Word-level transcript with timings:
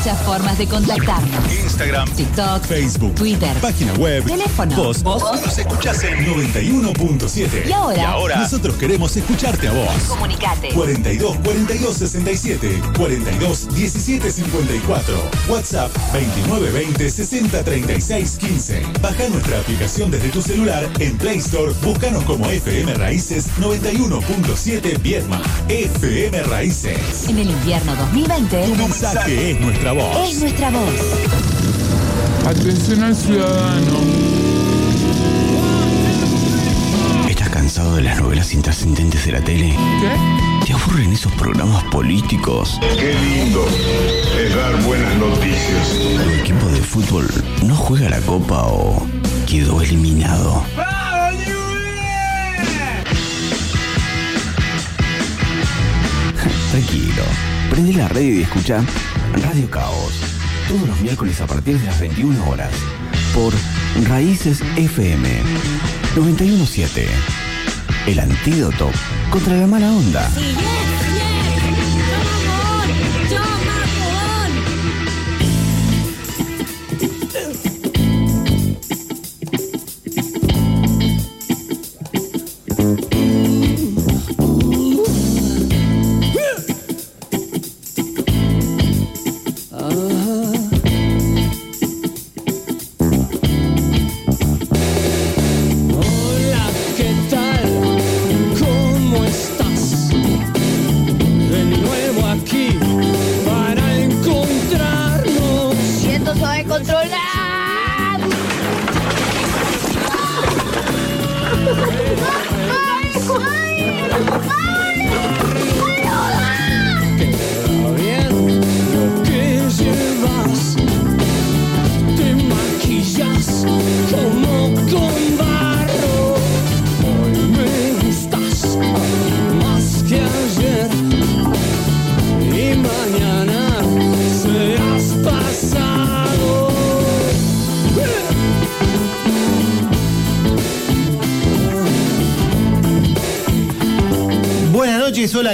muchas 0.00 0.22
formas 0.22 0.56
de 0.56 0.66
contactarnos. 0.66 1.69
Instagram, 1.80 2.14
TikTok, 2.14 2.64
Facebook, 2.66 3.14
Twitter, 3.14 3.56
página 3.58 3.94
web, 3.94 4.22
teléfono. 4.26 4.76
Vos, 4.76 5.02
vos 5.02 5.22
nos 5.22 5.56
escuchás 5.56 6.04
en 6.04 6.26
91.7. 6.26 7.66
Y 7.66 7.72
ahora, 7.72 8.36
nosotros 8.36 8.76
queremos 8.76 9.16
escucharte 9.16 9.66
a 9.66 9.72
vos. 9.72 9.88
comunicate. 10.06 10.68
42 10.74 11.38
42 11.38 11.96
67 11.96 12.82
42 12.98 13.74
17 13.74 14.30
54 14.30 15.30
WhatsApp 15.48 15.90
29 16.12 16.70
20 16.70 17.10
60 17.10 17.64
36 17.64 18.36
15 18.36 18.82
Baja 19.00 19.28
nuestra 19.30 19.60
aplicación 19.60 20.10
desde 20.10 20.28
tu 20.28 20.42
celular 20.42 20.86
en 20.98 21.16
Play 21.16 21.38
Store 21.38 21.72
búscanos 21.82 22.24
como 22.24 22.44
FM 22.46 22.92
Raíces 22.94 23.48
91.7 23.58 25.00
Viedma 25.00 25.40
FM 25.68 26.42
Raíces 26.42 27.28
En 27.28 27.38
el 27.38 27.48
invierno 27.50 27.96
2020 27.96 28.66
Tu 28.66 28.76
mensaje 28.76 29.52
es 29.52 29.60
nuestra 29.60 29.92
voz 29.92 30.28
es 30.28 30.40
nuestra 30.40 30.70
voz. 30.70 31.69
Atención 32.50 33.04
al 33.04 33.14
ciudadano. 33.14 34.00
¿Estás 37.28 37.48
cansado 37.48 37.94
de 37.94 38.02
las 38.02 38.20
novelas 38.20 38.52
intrascendentes 38.52 39.24
de 39.24 39.32
la 39.32 39.40
tele? 39.40 39.68
¿Qué? 39.68 40.66
¿Te 40.66 40.72
aburren 40.72 41.12
esos 41.12 41.30
programas 41.34 41.84
políticos? 41.84 42.80
Qué 42.98 43.14
lindo 43.14 43.64
es 44.36 44.56
dar 44.56 44.82
buenas 44.82 45.14
noticias. 45.18 45.96
¿Tu 46.24 46.30
equipo 46.40 46.66
de 46.66 46.80
fútbol 46.80 47.28
no 47.64 47.76
juega 47.76 48.10
la 48.10 48.20
copa 48.22 48.64
o 48.64 49.06
quedó 49.46 49.80
eliminado? 49.80 50.64
Tranquilo, 56.72 57.22
prende 57.70 57.92
la 57.92 58.08
radio 58.08 58.40
y 58.40 58.42
escucha 58.42 58.82
Radio 59.40 59.70
Caos. 59.70 60.29
Todos 60.70 60.86
los 60.86 61.00
miércoles 61.00 61.40
a 61.40 61.48
partir 61.48 61.80
de 61.80 61.86
las 61.86 61.98
21 61.98 62.48
horas. 62.48 62.70
Por 63.34 63.52
Raíces 64.08 64.60
FM 64.76 65.28
917. 66.14 67.08
El 68.06 68.20
antídoto 68.20 68.88
contra 69.32 69.56
la 69.56 69.66
mala 69.66 69.90
onda. 69.90 70.30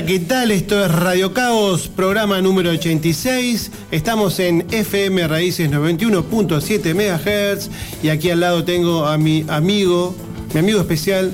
¿Qué 0.06 0.20
tal? 0.20 0.52
Esto 0.52 0.84
es 0.84 0.92
Radio 0.92 1.34
Caos, 1.34 1.88
programa 1.88 2.40
número 2.40 2.70
86. 2.70 3.72
Estamos 3.90 4.38
en 4.38 4.64
FM 4.70 5.26
Raíces 5.26 5.68
91.7 5.68 6.94
MHz 6.94 7.68
y 8.04 8.10
aquí 8.10 8.30
al 8.30 8.38
lado 8.38 8.62
tengo 8.62 9.06
a 9.06 9.18
mi 9.18 9.44
amigo, 9.48 10.14
mi 10.54 10.60
amigo 10.60 10.80
especial, 10.80 11.32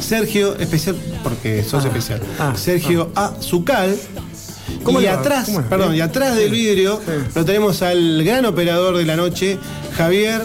Sergio, 0.00 0.54
especial 0.56 0.94
porque 1.24 1.64
sos 1.64 1.84
especial, 1.84 2.20
ah, 2.38 2.52
Sergio 2.54 3.10
Azucal. 3.16 3.96
¿Cómo 4.84 5.00
y 5.00 5.06
atrás, 5.06 5.50
perdón, 5.68 5.96
y 5.96 6.00
atrás 6.00 6.36
del 6.36 6.50
vidrio 6.50 7.00
lo 7.34 7.44
tenemos 7.44 7.82
al 7.82 8.22
gran 8.22 8.44
operador 8.46 8.98
de 8.98 9.04
la 9.04 9.16
noche, 9.16 9.58
Javier 9.96 10.42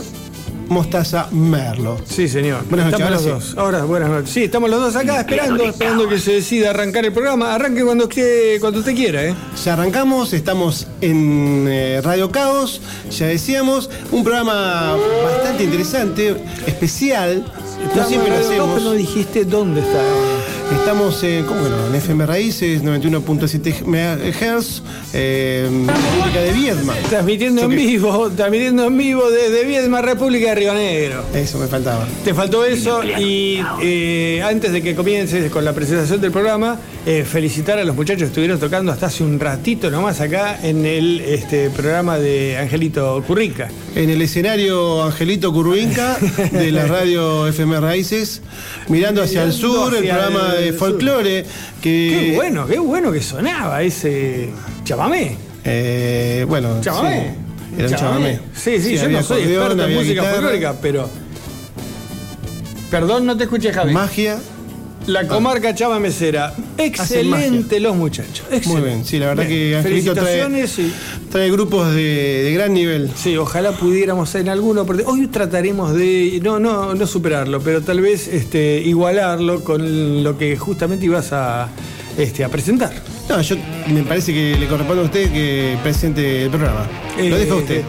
Mostaza 0.70 1.28
Merlo. 1.32 1.98
Sí, 2.06 2.28
señor. 2.28 2.64
Buenas 2.70 2.92
noches, 2.92 3.00
estamos 3.00 3.26
ahora 3.26 3.34
los 3.34 3.46
dos. 3.46 3.58
Ahora, 3.58 3.84
buenas 3.84 4.10
noches. 4.10 4.30
Sí, 4.30 4.44
estamos 4.44 4.70
los 4.70 4.80
dos 4.80 4.96
acá 4.96 5.22
esperando, 5.22 5.64
esperando 5.64 6.08
que 6.08 6.20
se 6.20 6.34
decida 6.34 6.72
arrancar 6.72 7.06
el 7.06 7.14
programa. 7.14 7.54
Arranque 7.54 7.84
cuando 7.84 8.06
usted, 8.06 8.60
cuando 8.60 8.80
usted 8.80 8.96
quiera, 8.96 9.24
¿eh? 9.24 9.36
Ya 9.64 9.74
arrancamos, 9.74 10.34
estamos 10.34 10.88
en 11.02 11.68
eh, 11.70 12.02
Radio 12.04 12.32
Caos, 12.32 12.82
ya 13.10 13.28
decíamos, 13.28 13.90
un 14.12 14.24
programa 14.24 14.96
bastante 15.24 15.64
interesante, 15.64 16.36
especial. 16.66 17.46
No 17.96 18.06
siempre 18.06 18.32
lo 18.32 18.38
hacemos. 18.38 18.70
pero 18.74 18.86
no 18.86 18.94
dijiste 18.94 19.46
dónde 19.46 19.82
está. 19.82 20.37
Estamos 20.72 21.24
en, 21.24 21.46
¿cómo 21.46 21.64
que 21.64 21.70
no? 21.70 21.88
en 21.88 21.96
FM 21.96 22.26
Raíces, 22.26 22.84
91.7 22.84 23.86
MHz, 23.86 24.82
eh, 25.14 25.70
República 25.70 26.42
de 26.42 26.52
Viedma. 26.52 26.94
Transmitiendo 27.10 27.62
en 27.64 27.70
vivo, 27.70 28.30
transmitiendo 28.36 28.86
en 28.86 28.98
vivo 28.98 29.30
desde 29.30 29.66
Viedma, 29.66 30.02
República 30.02 30.50
de 30.50 30.56
Río 30.56 30.74
Negro. 30.74 31.24
Eso 31.34 31.58
me 31.58 31.68
faltaba. 31.68 32.06
Te 32.24 32.34
faltó 32.34 32.66
eso 32.66 33.02
y 33.04 33.62
eh, 33.82 34.42
antes 34.44 34.74
de 34.74 34.82
que 34.82 34.94
comiences 34.96 35.50
con 35.52 35.64
la 35.64 35.74
presentación 35.74 36.20
del 36.20 36.32
programa, 36.32 36.78
eh, 37.06 37.24
felicitar 37.24 37.80
a 37.80 37.86
los 37.86 37.96
muchachos 37.96 38.24
que 38.24 38.28
estuvieron 38.28 38.60
tocando 38.60 38.92
hasta 38.92 39.06
hace 39.06 39.24
un 39.24 39.40
ratito 39.40 39.90
nomás 39.90 40.20
acá 40.20 40.60
en 40.62 40.86
el 40.86 41.22
este, 41.22 41.70
programa 41.70 42.18
de 42.18 42.58
Angelito 42.58 43.24
Currica. 43.26 43.70
En 43.96 44.10
el 44.10 44.22
escenario 44.22 45.04
Angelito 45.04 45.54
Curruinca 45.54 46.18
de 46.52 46.72
la 46.72 46.86
radio 46.88 47.48
FM 47.48 47.80
Raíces, 47.80 48.42
mirando 48.90 49.24
hacia 49.24 49.44
el 49.44 49.54
sur, 49.54 49.94
el 49.94 50.00
hacia 50.00 50.16
programa 50.16 50.57
de 50.58 50.74
folclore. 50.74 51.46
Que, 51.82 52.30
Qué 52.32 52.34
bueno, 52.36 52.68
qué 52.68 52.80
bueno 52.80 53.12
que 53.12 53.22
sonaba 53.22 53.82
ese 53.84 54.50
chamamé. 54.84 55.38
Eh, 55.64 56.46
bueno, 56.48 56.80
Chamamé. 56.82 57.34
sí, 57.70 57.76
era 57.78 57.88
un 57.90 57.96
chamamé. 57.96 58.40
Sí, 58.56 58.80
sí, 58.80 58.96
yo 58.98 59.10
no 59.10 59.22
soy 59.24 59.44
experto 59.44 59.84
en 59.86 59.94
música 59.94 60.14
guitarra, 60.14 60.32
folclórica, 60.34 60.76
pero. 60.82 61.10
Perdón, 62.90 63.26
no 63.26 63.36
te 63.36 63.44
escuché, 63.44 63.74
Javi. 63.74 63.92
Magia. 63.94 64.40
La 65.08 65.26
comarca 65.26 65.74
Chava 65.74 66.00
Mesera. 66.00 66.54
Excelente 66.78 67.80
los 67.80 67.96
muchachos. 67.96 68.46
Muy 68.50 68.58
excelente. 68.58 68.88
bien, 68.90 69.06
sí, 69.06 69.20
la 69.20 69.28
verdad 69.28 69.48
Bien, 69.48 69.70
que 69.72 69.76
Angelito 69.78 70.14
trae, 70.14 70.66
trae 71.32 71.50
grupos 71.52 71.94
de, 71.96 72.44
de 72.44 72.54
gran 72.54 72.74
nivel. 72.74 73.10
Sí, 73.16 73.38
ojalá 73.38 73.72
pudiéramos 73.72 74.36
en 74.36 74.50
alguno. 74.50 74.86
porque 74.86 75.04
Hoy 75.06 75.28
trataremos 75.28 75.94
de. 75.96 76.40
No, 76.44 76.60
no, 76.60 76.94
no 76.94 77.08
superarlo, 77.08 77.62
pero 77.62 77.82
tal 77.82 78.02
vez 78.02 78.28
este, 78.28 78.82
igualarlo 78.86 79.64
con 79.64 80.24
lo 80.24 80.38
que 80.38 80.58
justamente 80.58 81.06
ibas 81.06 81.32
a, 81.32 81.70
este, 82.18 82.44
a 82.44 82.50
presentar. 82.50 82.92
No, 83.30 83.42
yo 83.42 83.56
me 83.88 84.04
parece 84.04 84.34
que 84.34 84.58
le 84.58 84.68
corresponde 84.68 85.04
a 85.04 85.06
usted 85.06 85.32
que 85.32 85.78
presente 85.84 86.44
el 86.44 86.50
programa. 86.50 86.86
Lo 87.18 87.24
Eh, 87.24 87.30
deja 87.40 87.56
usted. 87.56 87.82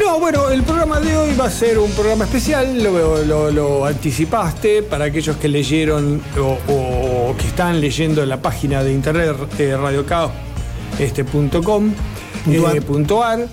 No, 0.00 0.18
bueno, 0.18 0.50
el 0.50 0.62
programa 0.62 1.00
de 1.00 1.16
hoy 1.16 1.34
va 1.38 1.46
a 1.46 1.50
ser 1.50 1.78
un 1.78 1.90
programa 1.92 2.24
especial, 2.24 2.82
lo, 2.82 3.22
lo- 3.24 3.50
lo 3.50 3.84
anticipaste 3.86 4.82
para 4.82 5.06
aquellos 5.06 5.36
que 5.36 5.48
leyeron 5.48 6.20
o, 6.38 6.58
o 6.72 7.36
que 7.36 7.46
están 7.46 7.80
leyendo 7.80 8.24
la 8.26 8.40
página 8.42 8.82
de 8.82 8.92
internet 8.92 9.36
eh, 9.58 9.76
radiocaos.com 9.76 10.32
este, 10.98 11.24
punto 11.24 11.62
eh, 12.50 12.80
puntuar. 12.82 13.46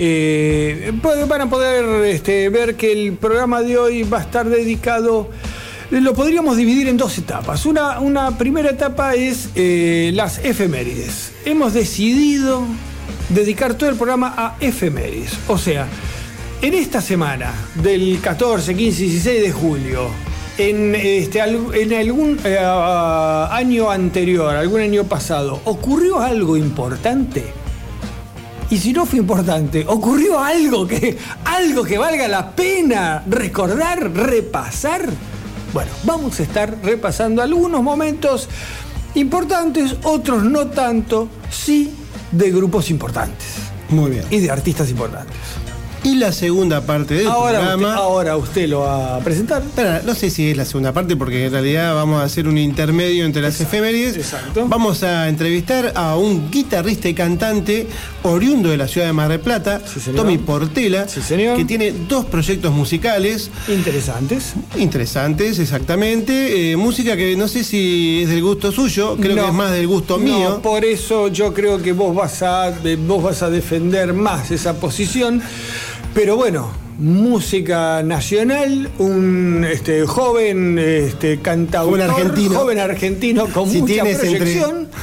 Eh, 0.00 0.92
pues 1.02 1.26
van 1.26 1.40
a 1.42 1.50
poder 1.50 2.04
este, 2.06 2.48
ver 2.48 2.76
que 2.76 2.92
el 2.92 3.14
programa 3.14 3.62
de 3.62 3.76
hoy 3.76 4.02
va 4.04 4.18
a 4.18 4.22
estar 4.22 4.48
dedicado, 4.48 5.28
lo 5.90 6.14
podríamos 6.14 6.56
dividir 6.56 6.88
en 6.88 6.96
dos 6.96 7.18
etapas. 7.18 7.66
Una, 7.66 7.98
una 8.00 8.38
primera 8.38 8.70
etapa 8.70 9.14
es 9.14 9.50
eh, 9.56 10.12
las 10.14 10.38
efemérides. 10.44 11.32
Hemos 11.44 11.74
decidido 11.74 12.62
dedicar 13.28 13.74
todo 13.74 13.90
el 13.90 13.96
programa 13.96 14.34
a 14.36 14.56
efemérides. 14.60 15.38
O 15.48 15.58
sea, 15.58 15.86
en 16.60 16.74
esta 16.74 17.00
semana, 17.00 17.52
del 17.76 18.20
14, 18.20 18.74
15, 18.74 19.02
16 19.02 19.42
de 19.42 19.52
julio, 19.52 20.08
en, 20.56 20.94
este, 20.94 21.40
en 21.40 21.94
algún 21.94 22.38
eh, 22.44 22.58
año 22.58 23.90
anterior, 23.90 24.56
algún 24.56 24.80
año 24.80 25.04
pasado, 25.04 25.60
¿ocurrió 25.64 26.20
algo 26.20 26.56
importante? 26.56 27.44
Y 28.70 28.78
si 28.78 28.92
no 28.92 29.06
fue 29.06 29.20
importante, 29.20 29.84
ocurrió 29.86 30.38
algo 30.40 30.86
que, 30.86 31.16
algo 31.44 31.84
que 31.84 31.96
valga 31.96 32.28
la 32.28 32.50
pena 32.50 33.22
recordar, 33.26 34.10
repasar. 34.12 35.08
Bueno, 35.72 35.90
vamos 36.04 36.38
a 36.40 36.42
estar 36.42 36.76
repasando 36.82 37.40
algunos 37.40 37.82
momentos 37.82 38.48
importantes, 39.14 39.96
otros 40.02 40.44
no 40.44 40.66
tanto, 40.66 41.28
sí 41.50 41.94
de 42.32 42.50
grupos 42.50 42.90
importantes 42.90 43.46
Muy 43.88 44.10
bien. 44.10 44.24
y 44.30 44.40
de 44.40 44.50
artistas 44.50 44.90
importantes. 44.90 45.36
Y 46.08 46.14
la 46.14 46.32
segunda 46.32 46.80
parte 46.80 47.14
del 47.14 47.26
Ahora 47.26 47.58
usted, 47.58 47.68
programa. 47.68 47.94
ahora 47.96 48.36
usted 48.38 48.66
lo 48.68 48.80
va 48.80 49.16
a 49.16 49.20
presentar. 49.20 49.62
No 50.06 50.14
sé 50.14 50.30
si 50.30 50.50
es 50.50 50.56
la 50.56 50.64
segunda 50.64 50.92
parte 50.92 51.16
porque 51.16 51.44
en 51.46 51.52
realidad 51.52 51.94
vamos 51.94 52.22
a 52.22 52.24
hacer 52.24 52.48
un 52.48 52.56
intermedio 52.56 53.26
entre 53.26 53.42
las 53.42 53.60
efemérides. 53.60 54.16
exacto. 54.16 54.66
Vamos 54.68 55.02
a 55.02 55.28
entrevistar 55.28 55.92
a 55.94 56.16
un 56.16 56.50
guitarrista 56.50 57.08
y 57.10 57.14
cantante 57.14 57.86
oriundo 58.22 58.70
de 58.70 58.78
la 58.78 58.88
ciudad 58.88 59.06
de 59.06 59.12
Mar 59.12 59.28
del 59.28 59.40
Plata, 59.40 59.82
Sí. 59.86 60.10
Tommy 60.16 60.38
Portela, 60.38 61.06
Sí, 61.08 61.20
señor. 61.20 61.56
que 61.58 61.64
tiene 61.66 61.92
dos 62.08 62.24
proyectos 62.24 62.72
musicales 62.72 63.50
Interesantes. 63.68 64.54
interesantes, 64.78 65.58
exactamente. 65.58 66.72
Eh, 66.72 66.76
música 66.78 67.16
que 67.16 67.36
no 67.36 67.48
sé 67.48 67.64
si 67.64 68.22
es 68.22 68.30
del 68.30 68.42
gusto 68.42 68.72
suyo, 68.72 69.16
creo 69.20 69.36
No. 69.36 69.42
que 69.42 69.48
es 69.48 69.54
más 69.54 69.72
del 69.72 69.86
gusto 69.86 70.16
No, 70.16 70.24
mío. 70.24 70.60
por 70.62 70.84
eso 70.86 71.28
yo 71.28 71.52
creo 71.52 71.82
que 71.82 71.92
vos 71.92 72.14
vas 72.14 72.42
a 72.42 72.68
eh, 72.82 72.96
vos 72.96 73.22
vas 73.22 73.42
a 73.42 73.50
defender 73.50 74.14
más 74.14 74.50
esa 74.50 74.74
posición. 74.74 75.42
Pero 76.14 76.36
bueno, 76.36 76.70
música 76.98 78.02
nacional, 78.02 78.90
un 78.98 79.64
este, 79.70 80.04
joven 80.06 80.78
este, 80.78 81.38
cantautor, 81.40 82.00
Joven 82.00 82.10
argentino. 82.10 82.58
joven 82.58 82.78
argentino 82.80 83.46
con 83.46 83.70
Si 83.70 83.80
mucha 83.80 83.94
entre- 84.08 84.14
proyección. 84.16 84.88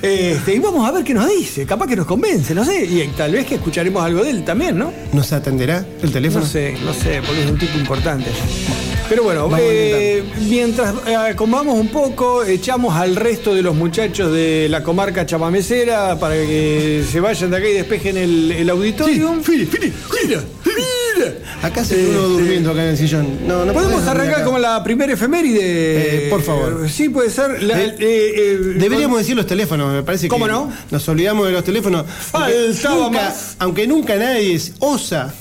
Este, 0.00 0.54
y 0.54 0.58
vamos 0.60 0.88
a 0.88 0.92
ver 0.92 1.04
qué 1.04 1.12
nos 1.12 1.28
dice, 1.28 1.66
capaz 1.66 1.86
que 1.86 1.94
nos 1.96 2.06
convence, 2.06 2.54
no 2.54 2.64
sé, 2.64 2.84
y 2.86 3.06
tal 3.14 3.32
vez 3.32 3.44
que 3.46 3.56
escucharemos 3.56 4.02
algo 4.02 4.24
de 4.24 4.30
él 4.30 4.44
también, 4.46 4.78
¿no? 4.78 4.92
¿Nos 5.12 5.30
atenderá 5.34 5.84
el 6.02 6.10
teléfono? 6.10 6.42
No 6.44 6.50
sé, 6.50 6.74
no 6.82 6.94
sé, 6.94 7.20
porque 7.26 7.44
es 7.44 7.50
un 7.50 7.58
tipo 7.58 7.76
importante. 7.78 8.30
Pero 9.08 9.22
bueno, 9.22 9.50
eh, 9.58 10.22
mientras 10.48 10.94
eh, 11.06 11.14
acomodamos 11.14 11.78
un 11.78 11.88
poco, 11.88 12.42
echamos 12.42 12.94
al 12.96 13.16
resto 13.16 13.54
de 13.54 13.62
los 13.62 13.74
muchachos 13.74 14.32
de 14.32 14.66
la 14.70 14.82
comarca 14.82 15.26
chamamecera 15.26 16.18
para 16.18 16.34
que 16.34 17.04
se 17.10 17.20
vayan 17.20 17.50
de 17.50 17.56
acá 17.58 17.68
y 17.68 17.74
despejen 17.74 18.16
el, 18.16 18.50
el 18.52 18.70
auditorio. 18.70 19.34
Fili, 19.42 19.66
Fili, 19.66 19.92
Mira. 20.24 20.42
Acá 21.62 21.84
se 21.84 21.96
ve 21.96 22.08
uno 22.08 22.20
Este, 22.22 22.28
durmiendo 22.32 22.70
acá 22.72 22.82
en 22.82 22.88
el 22.90 22.96
sillón. 22.96 23.46
No, 23.46 23.64
no 23.64 23.72
¿Podemos 23.72 24.06
arrancar 24.06 24.42
con 24.44 24.60
la 24.60 24.82
primera 24.82 25.12
efeméride? 25.12 25.60
Eh, 26.26 26.30
por 26.30 26.42
favor. 26.42 26.88
Sí, 26.90 27.08
puede 27.10 27.30
ser. 27.30 27.62
La- 27.62 27.80
eh, 27.80 27.94
eh, 28.00 28.58
Deberíamos 28.76 29.18
decir 29.18 29.36
los 29.36 29.46
teléfonos, 29.46 29.92
me 29.92 30.02
parece 30.02 30.28
¿Cómo 30.28 30.46
que 30.46 30.52
no? 30.52 30.72
nos 30.90 31.08
olvidamos 31.08 31.46
de 31.46 31.52
los 31.52 31.62
teléfonos. 31.62 32.04
Faltaba 32.08 32.94
nunca, 33.06 33.22
más. 33.22 33.56
aunque 33.60 33.86
nunca 33.86 34.16
nadie 34.16 34.60
osa, 34.80 35.32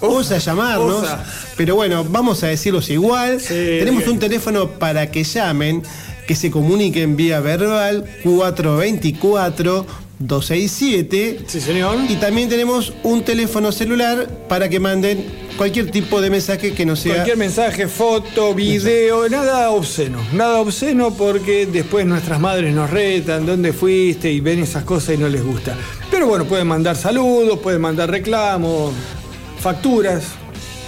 osa 0.00 0.38
llamarnos. 0.38 1.02
osa. 1.02 1.24
Pero 1.56 1.74
bueno, 1.76 2.04
vamos 2.04 2.42
a 2.42 2.48
decirlos 2.48 2.88
igual. 2.90 3.40
Sí, 3.40 3.54
Tenemos 3.54 4.00
bien. 4.00 4.10
un 4.12 4.18
teléfono 4.18 4.70
para 4.70 5.10
que 5.10 5.24
llamen, 5.24 5.82
que 6.26 6.34
se 6.34 6.50
comuniquen 6.50 7.16
vía 7.16 7.40
verbal 7.40 8.04
424 8.24 9.86
267. 10.20 11.40
Sí, 11.46 11.60
señor. 11.60 11.96
Y 12.08 12.16
también 12.16 12.48
tenemos 12.48 12.92
un 13.04 13.22
teléfono 13.22 13.70
celular 13.70 14.28
para 14.48 14.68
que 14.68 14.80
manden 14.80 15.24
cualquier 15.56 15.90
tipo 15.92 16.20
de 16.20 16.28
mensaje 16.28 16.72
que 16.72 16.84
no 16.84 16.96
sea 16.96 17.14
Cualquier 17.14 17.36
mensaje, 17.36 17.86
foto, 17.88 18.52
video, 18.54 19.28
nada 19.28 19.70
obsceno. 19.70 20.18
Nada 20.32 20.60
obsceno 20.60 21.12
porque 21.14 21.66
después 21.66 22.04
nuestras 22.04 22.40
madres 22.40 22.74
nos 22.74 22.90
retan, 22.90 23.46
¿dónde 23.46 23.72
fuiste? 23.72 24.30
Y 24.32 24.40
ven 24.40 24.60
esas 24.60 24.82
cosas 24.84 25.14
y 25.14 25.18
no 25.18 25.28
les 25.28 25.44
gusta. 25.44 25.76
Pero 26.10 26.26
bueno, 26.26 26.44
pueden 26.46 26.66
mandar 26.66 26.96
saludos, 26.96 27.60
pueden 27.60 27.80
mandar 27.80 28.10
reclamos, 28.10 28.92
facturas, 29.60 30.24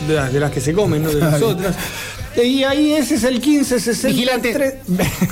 de 0.09 0.15
las, 0.15 0.33
de 0.33 0.41
las 0.41 0.51
que 0.51 0.61
se 0.61 0.73
comen, 0.73 1.03
no 1.03 1.11
de 1.11 1.21
nosotras. 1.21 1.77
Y 2.41 2.63
ahí 2.63 2.93
ese 2.93 3.17
es 3.17 3.25
el 3.25 3.41
1560 3.41 4.09
Vigilante. 4.09 4.79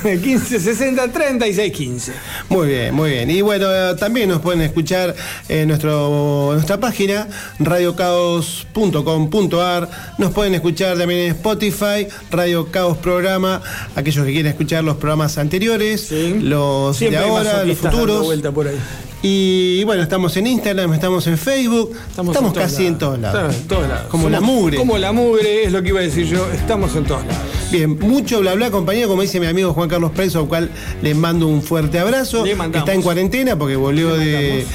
1560 0.03 1.07
36 1.13 1.71
15. 1.73 2.11
Muy 2.49 2.67
bien, 2.67 2.93
muy 2.93 3.11
bien. 3.11 3.31
Y 3.31 3.39
bueno, 3.41 3.67
eh, 3.73 3.95
también 3.97 4.27
nos 4.27 4.41
pueden 4.41 4.59
escuchar 4.61 5.15
en 5.47 5.69
nuestro, 5.69 6.49
nuestra 6.53 6.77
página 6.77 7.25
radiocaos.com.ar. 7.57 9.89
Nos 10.17 10.33
pueden 10.33 10.55
escuchar 10.55 10.97
también 10.97 11.21
en 11.21 11.31
Spotify, 11.31 12.05
Radio 12.31 12.69
Caos 12.69 12.97
Programa, 12.97 13.61
aquellos 13.95 14.25
que 14.25 14.33
quieren 14.33 14.51
escuchar 14.51 14.83
los 14.83 14.97
programas 14.97 15.37
anteriores, 15.37 16.01
Sí. 16.01 16.35
los 16.41 16.97
Siempre 16.97 17.17
de 17.21 17.25
ahora, 17.25 17.63
los 17.63 17.77
futuros. 17.77 18.25
vuelta 18.25 18.51
por 18.51 18.67
ahí. 18.67 18.75
Y 19.21 19.83
bueno, 19.83 20.01
estamos 20.01 20.35
en 20.37 20.47
Instagram, 20.47 20.93
estamos 20.93 21.27
en 21.27 21.37
Facebook, 21.37 21.91
estamos, 22.09 22.35
en 22.35 22.41
todos 22.41 22.53
casi 22.57 22.85
en 22.85 22.93
lados. 22.93 22.99
todos 22.99 23.19
lados. 23.19 23.35
Estamos 23.35 23.61
en 23.61 23.67
todos 23.67 23.87
lados. 23.89 24.07
Como 24.07 24.29
la 24.29 24.39
mugre. 24.39 24.77
Como 24.77 24.97
la 24.97 25.11
mugre, 25.11 25.65
es 25.65 25.73
lo 25.73 25.81
que 25.81 25.89
iba 25.89 25.99
a 25.99 26.03
decir 26.03 26.25
yo. 26.25 26.47
Estamos 26.51 26.95
en 26.95 27.03
todos 27.03 27.25
lados. 27.25 27.58
Bien, 27.71 27.99
mucho 27.99 28.39
bla 28.39 28.55
bla 28.55 28.71
compañía, 28.71 29.05
como 29.07 29.21
dice 29.21 29.39
mi 29.39 29.45
amigo 29.45 29.73
Juan 29.73 29.87
Carlos 29.89 30.11
Preso, 30.11 30.39
al 30.39 30.47
cual 30.47 30.71
le 31.03 31.13
mando 31.13 31.47
un 31.47 31.61
fuerte 31.61 31.99
abrazo. 31.99 32.43
Le. 32.43 32.53
Está 32.53 32.93
en 32.95 33.03
cuarentena 33.03 33.59
porque 33.59 33.75
volvió 33.75 34.15
de, 34.17 34.65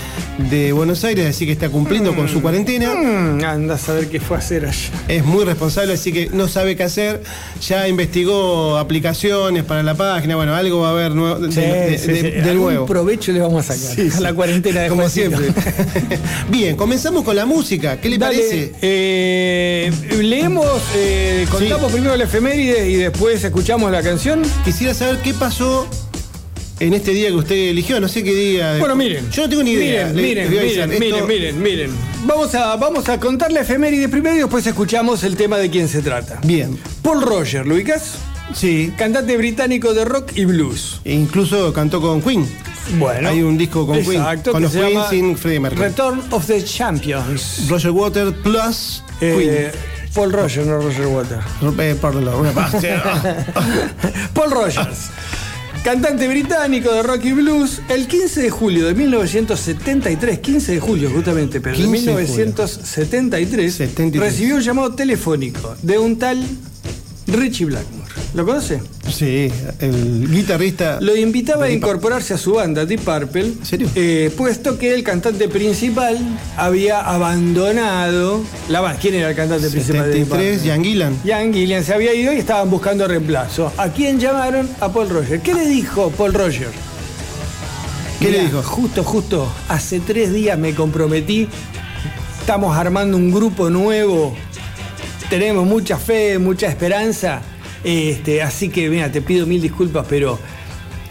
de 0.49 0.73
Buenos 0.73 1.03
Aires, 1.03 1.27
así 1.27 1.45
que 1.45 1.51
está 1.51 1.71
cumpliendo 1.71 2.15
con 2.15 2.29
su 2.29 2.41
cuarentena. 2.41 2.95
Mm, 2.95 3.43
anda 3.45 3.75
a 3.75 3.79
saber 3.79 4.09
qué 4.09 4.21
fue 4.21 4.37
a 4.37 4.41
hacer 4.41 4.67
allá. 4.67 4.91
Es 5.09 5.25
muy 5.25 5.45
responsable, 5.45 5.95
así 5.95 6.13
que 6.13 6.31
no 6.33 6.47
sabe 6.47 6.77
qué 6.77 6.85
hacer. 6.85 7.21
Ya 7.67 7.89
investigó 7.89 8.79
aplicaciones 8.79 9.65
para 9.65 9.83
la 9.83 9.95
página. 9.97 10.37
Bueno, 10.37 10.55
algo 10.55 10.81
va 10.83 10.91
a 10.91 10.93
haber 10.93 11.17
nuevo, 11.17 11.41
de, 11.41 11.51
Sí, 11.53 11.61
de- 11.63 11.99
sí, 11.99 12.13
de 12.13 12.55
nuevo. 12.55 12.87
provecho 12.87 13.33
le 13.33 13.41
vamos 13.41 13.69
a 13.69 13.77
sacar 13.77 14.07
a 14.17 14.21
la 14.21 14.33
cuarentena 14.35 14.83
de 14.83 14.89
Como 14.89 15.03
Juancito. 15.03 15.37
siempre. 15.37 15.63
Bien, 16.49 16.77
comenzamos 16.77 17.25
con 17.25 17.35
la 17.35 17.45
música. 17.45 18.01
¿Qué 18.01 18.09
le 18.09 18.19
Dale, 18.19 18.37
parece? 18.37 18.73
eh, 18.83 19.91
leemos, 20.23 20.67
eh, 20.97 21.45
contamos 21.51 21.91
primero 21.91 22.15
la 22.17 22.23
efeméride 22.25 22.84
y 22.87 22.95
después 22.97 23.43
escuchamos 23.45 23.91
la 23.91 24.03
canción. 24.03 24.43
Quisiera 24.65 24.95
saber 24.95 25.19
qué 25.23 25.35
pasó 25.35 25.89
en 26.81 26.93
este 26.95 27.13
día 27.13 27.29
que 27.29 27.35
usted 27.35 27.55
eligió. 27.71 28.01
No 28.01 28.09
sé 28.09 28.23
qué 28.25 28.35
día. 28.35 28.79
Bueno, 28.79 28.97
miren. 28.97 29.31
Yo 29.31 29.43
no 29.45 29.49
tengo 29.49 29.63
ni 29.63 29.73
idea. 29.73 30.07
Miren, 30.13 30.17
Le- 30.17 30.23
miren, 30.23 30.51
miren, 30.51 30.93
Esto- 30.93 30.99
miren, 31.05 31.27
miren, 31.27 31.63
miren. 31.63 31.91
Vamos 32.27 32.55
a, 32.55 32.77
vamos 32.77 33.09
a 33.09 33.19
contar 33.21 33.53
la 33.53 33.61
efeméride 33.61 34.09
primero 34.09 34.35
y 34.37 34.39
después 34.41 34.67
escuchamos 34.67 35.23
el 35.25 35.37
tema 35.37 35.59
de 35.59 35.71
quién 35.71 35.89
se 35.89 36.03
trata. 36.03 36.41
Bien. 36.45 36.79
Paul 37.03 37.23
Roger, 37.23 37.67
¿lo 37.67 37.75
ubicas? 37.75 38.15
Sí. 38.55 38.93
Cantante 38.99 39.37
británico 39.37 39.95
de 39.95 40.05
rock 40.05 40.33
y 40.37 40.45
blues. 40.45 41.01
E 41.05 41.13
incluso 41.15 41.73
cantó 41.73 42.01
con 42.01 42.21
Queen. 42.21 42.47
Bueno. 42.99 43.31
Hay 43.31 43.41
un 43.43 43.57
disco 43.57 43.87
con 43.87 43.97
Queen, 44.03 44.21
Exacto, 44.21 44.53
con 44.53 44.61
que 44.63 44.69
los 44.69 44.73
Queen 44.87 45.01
sin 45.09 45.39
Freddie 45.39 45.61
Mercury. 45.61 45.89
Return 45.89 46.23
of 46.31 46.47
the 46.47 46.63
Champions. 46.63 47.67
Roger 47.69 47.91
Water 47.93 48.33
plus 48.43 49.03
Eh, 49.23 49.71
Queen. 49.73 49.94
Paul 50.15 50.33
Roger, 50.33 50.65
no 50.65 50.81
Roger 50.81 51.07
Water. 51.09 51.39
Eh, 51.79 51.97
perdón. 52.01 52.25
Paul 54.35 54.51
Rogers. 54.51 55.11
Cantante 55.83 56.29
británico 56.29 56.93
de 56.93 57.03
rock 57.03 57.25
y 57.25 57.33
blues, 57.33 57.83
el 57.89 58.07
15 58.07 58.43
de 58.43 58.51
julio 58.51 58.87
de 58.87 58.95
1973, 58.95 60.39
15 60.39 60.73
de 60.73 60.81
julio 60.81 61.11
justamente, 61.11 61.61
pero 61.61 61.77
de 61.77 61.83
15 61.83 61.97
de 61.99 62.13
julio. 62.13 62.27
1973, 62.27 63.75
73. 63.75 64.23
recibió 64.23 64.55
un 64.55 64.63
llamado 64.63 64.95
telefónico 64.95 65.77
de 65.83 65.99
un 65.99 66.19
tal 66.19 66.43
Richie 67.27 67.67
Blackmore. 67.67 68.04
¿Lo 68.35 68.45
conoce? 68.45 68.81
Sí, 69.13 69.51
el 69.79 70.29
guitarrista. 70.31 70.99
Lo 71.01 71.17
invitaba 71.17 71.67
a 71.67 71.71
incorporarse 71.71 72.35
a 72.35 72.39
su 72.39 72.55
banda 72.55 72.85
Deep 72.85 73.01
Purple, 73.01 73.43
¿En 73.47 73.65
serio? 73.67 73.89
eh, 73.95 74.33
puesto 74.37 74.77
que 74.79 74.95
el 74.95 75.03
cantante 75.05 75.49
principal 75.49 76.19
había 76.57 77.01
abandonado 77.01 78.43
la 78.69 78.81
banda. 78.81 78.99
¿Quién 79.01 79.15
era 79.15 79.31
el 79.31 79.37
cantante 79.37 79.69
principal 79.71 80.07
de 80.07 80.15
Deep 80.19 80.27
73, 80.27 80.59
Purple? 80.59 80.71
Jan 80.71 80.85
Gillan. 80.85 81.17
Ian 81.25 81.53
Gillian 81.53 81.85
se 81.85 81.95
había 81.95 82.15
ido 82.15 82.33
y 82.33 82.37
estaban 82.39 82.69
buscando 82.71 83.07
reemplazo. 83.07 83.73
¿A 83.77 83.89
quién 83.89 84.19
llamaron? 84.19 84.69
A 84.81 84.93
Paul 84.93 85.09
Roger. 85.11 85.41
¿Qué 85.41 85.55
le 85.55 85.67
dijo 85.69 86.11
Paul 86.11 86.35
Roger? 86.35 86.69
¿Qué 88.21 88.31
le 88.31 88.41
dijo? 88.45 88.63
Justo, 88.63 89.05
justo, 89.05 89.53
hace 89.69 90.01
tres 90.01 90.33
días 90.33 90.59
me 90.59 90.75
comprometí. 90.75 91.49
Estamos 92.41 92.77
armando 92.77 93.17
un 93.17 93.31
grupo 93.33 93.71
nuevo. 93.71 94.35
Tenemos 95.31 95.67
mucha 95.67 95.99
fe, 95.99 96.39
mucha 96.39 96.69
esperanza. 96.69 97.43
Este, 97.85 98.43
así 98.43 98.71
que, 98.71 98.89
mira, 98.89 99.13
te 99.13 99.21
pido 99.21 99.47
mil 99.47 99.61
disculpas, 99.61 100.07
pero 100.09 100.39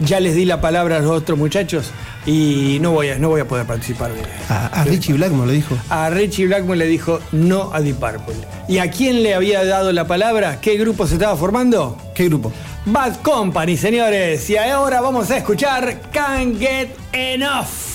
ya 0.00 0.20
les 0.20 0.34
di 0.34 0.44
la 0.44 0.60
palabra 0.60 0.96
a 0.96 1.00
los 1.00 1.10
otros 1.10 1.38
muchachos 1.38 1.92
y 2.26 2.78
no 2.80 2.90
voy 2.90 3.10
a, 3.10 3.18
no 3.18 3.28
voy 3.28 3.40
a 3.42 3.48
poder 3.48 3.66
participar 3.66 4.12
de 4.12 4.22
A, 4.48 4.66
a 4.66 4.84
Richie 4.84 5.12
Blackmore 5.14 5.46
le 5.48 5.54
dijo. 5.54 5.76
a 5.88 6.10
Richie 6.10 6.46
Blackmore 6.46 6.78
le 6.78 6.86
dijo 6.86 7.20
no 7.32 7.70
a 7.72 7.80
Deep 7.80 7.96
Purple. 7.96 8.34
¿Y 8.68 8.78
a 8.78 8.90
quién 8.90 9.22
le 9.22 9.34
había 9.34 9.64
dado 9.64 9.92
la 9.92 10.06
palabra? 10.06 10.60
¿Qué 10.60 10.76
grupo 10.76 11.06
se 11.06 11.14
estaba 11.14 11.36
formando? 11.36 11.96
¿Qué 12.14 12.24
grupo? 12.28 12.52
Bad 12.86 13.20
Company, 13.22 13.76
señores. 13.76 14.48
Y 14.50 14.56
ahora 14.56 15.00
vamos 15.00 15.30
a 15.30 15.36
escuchar 15.38 16.00
Can't 16.12 16.58
Get 16.58 16.88
enough 17.12 17.93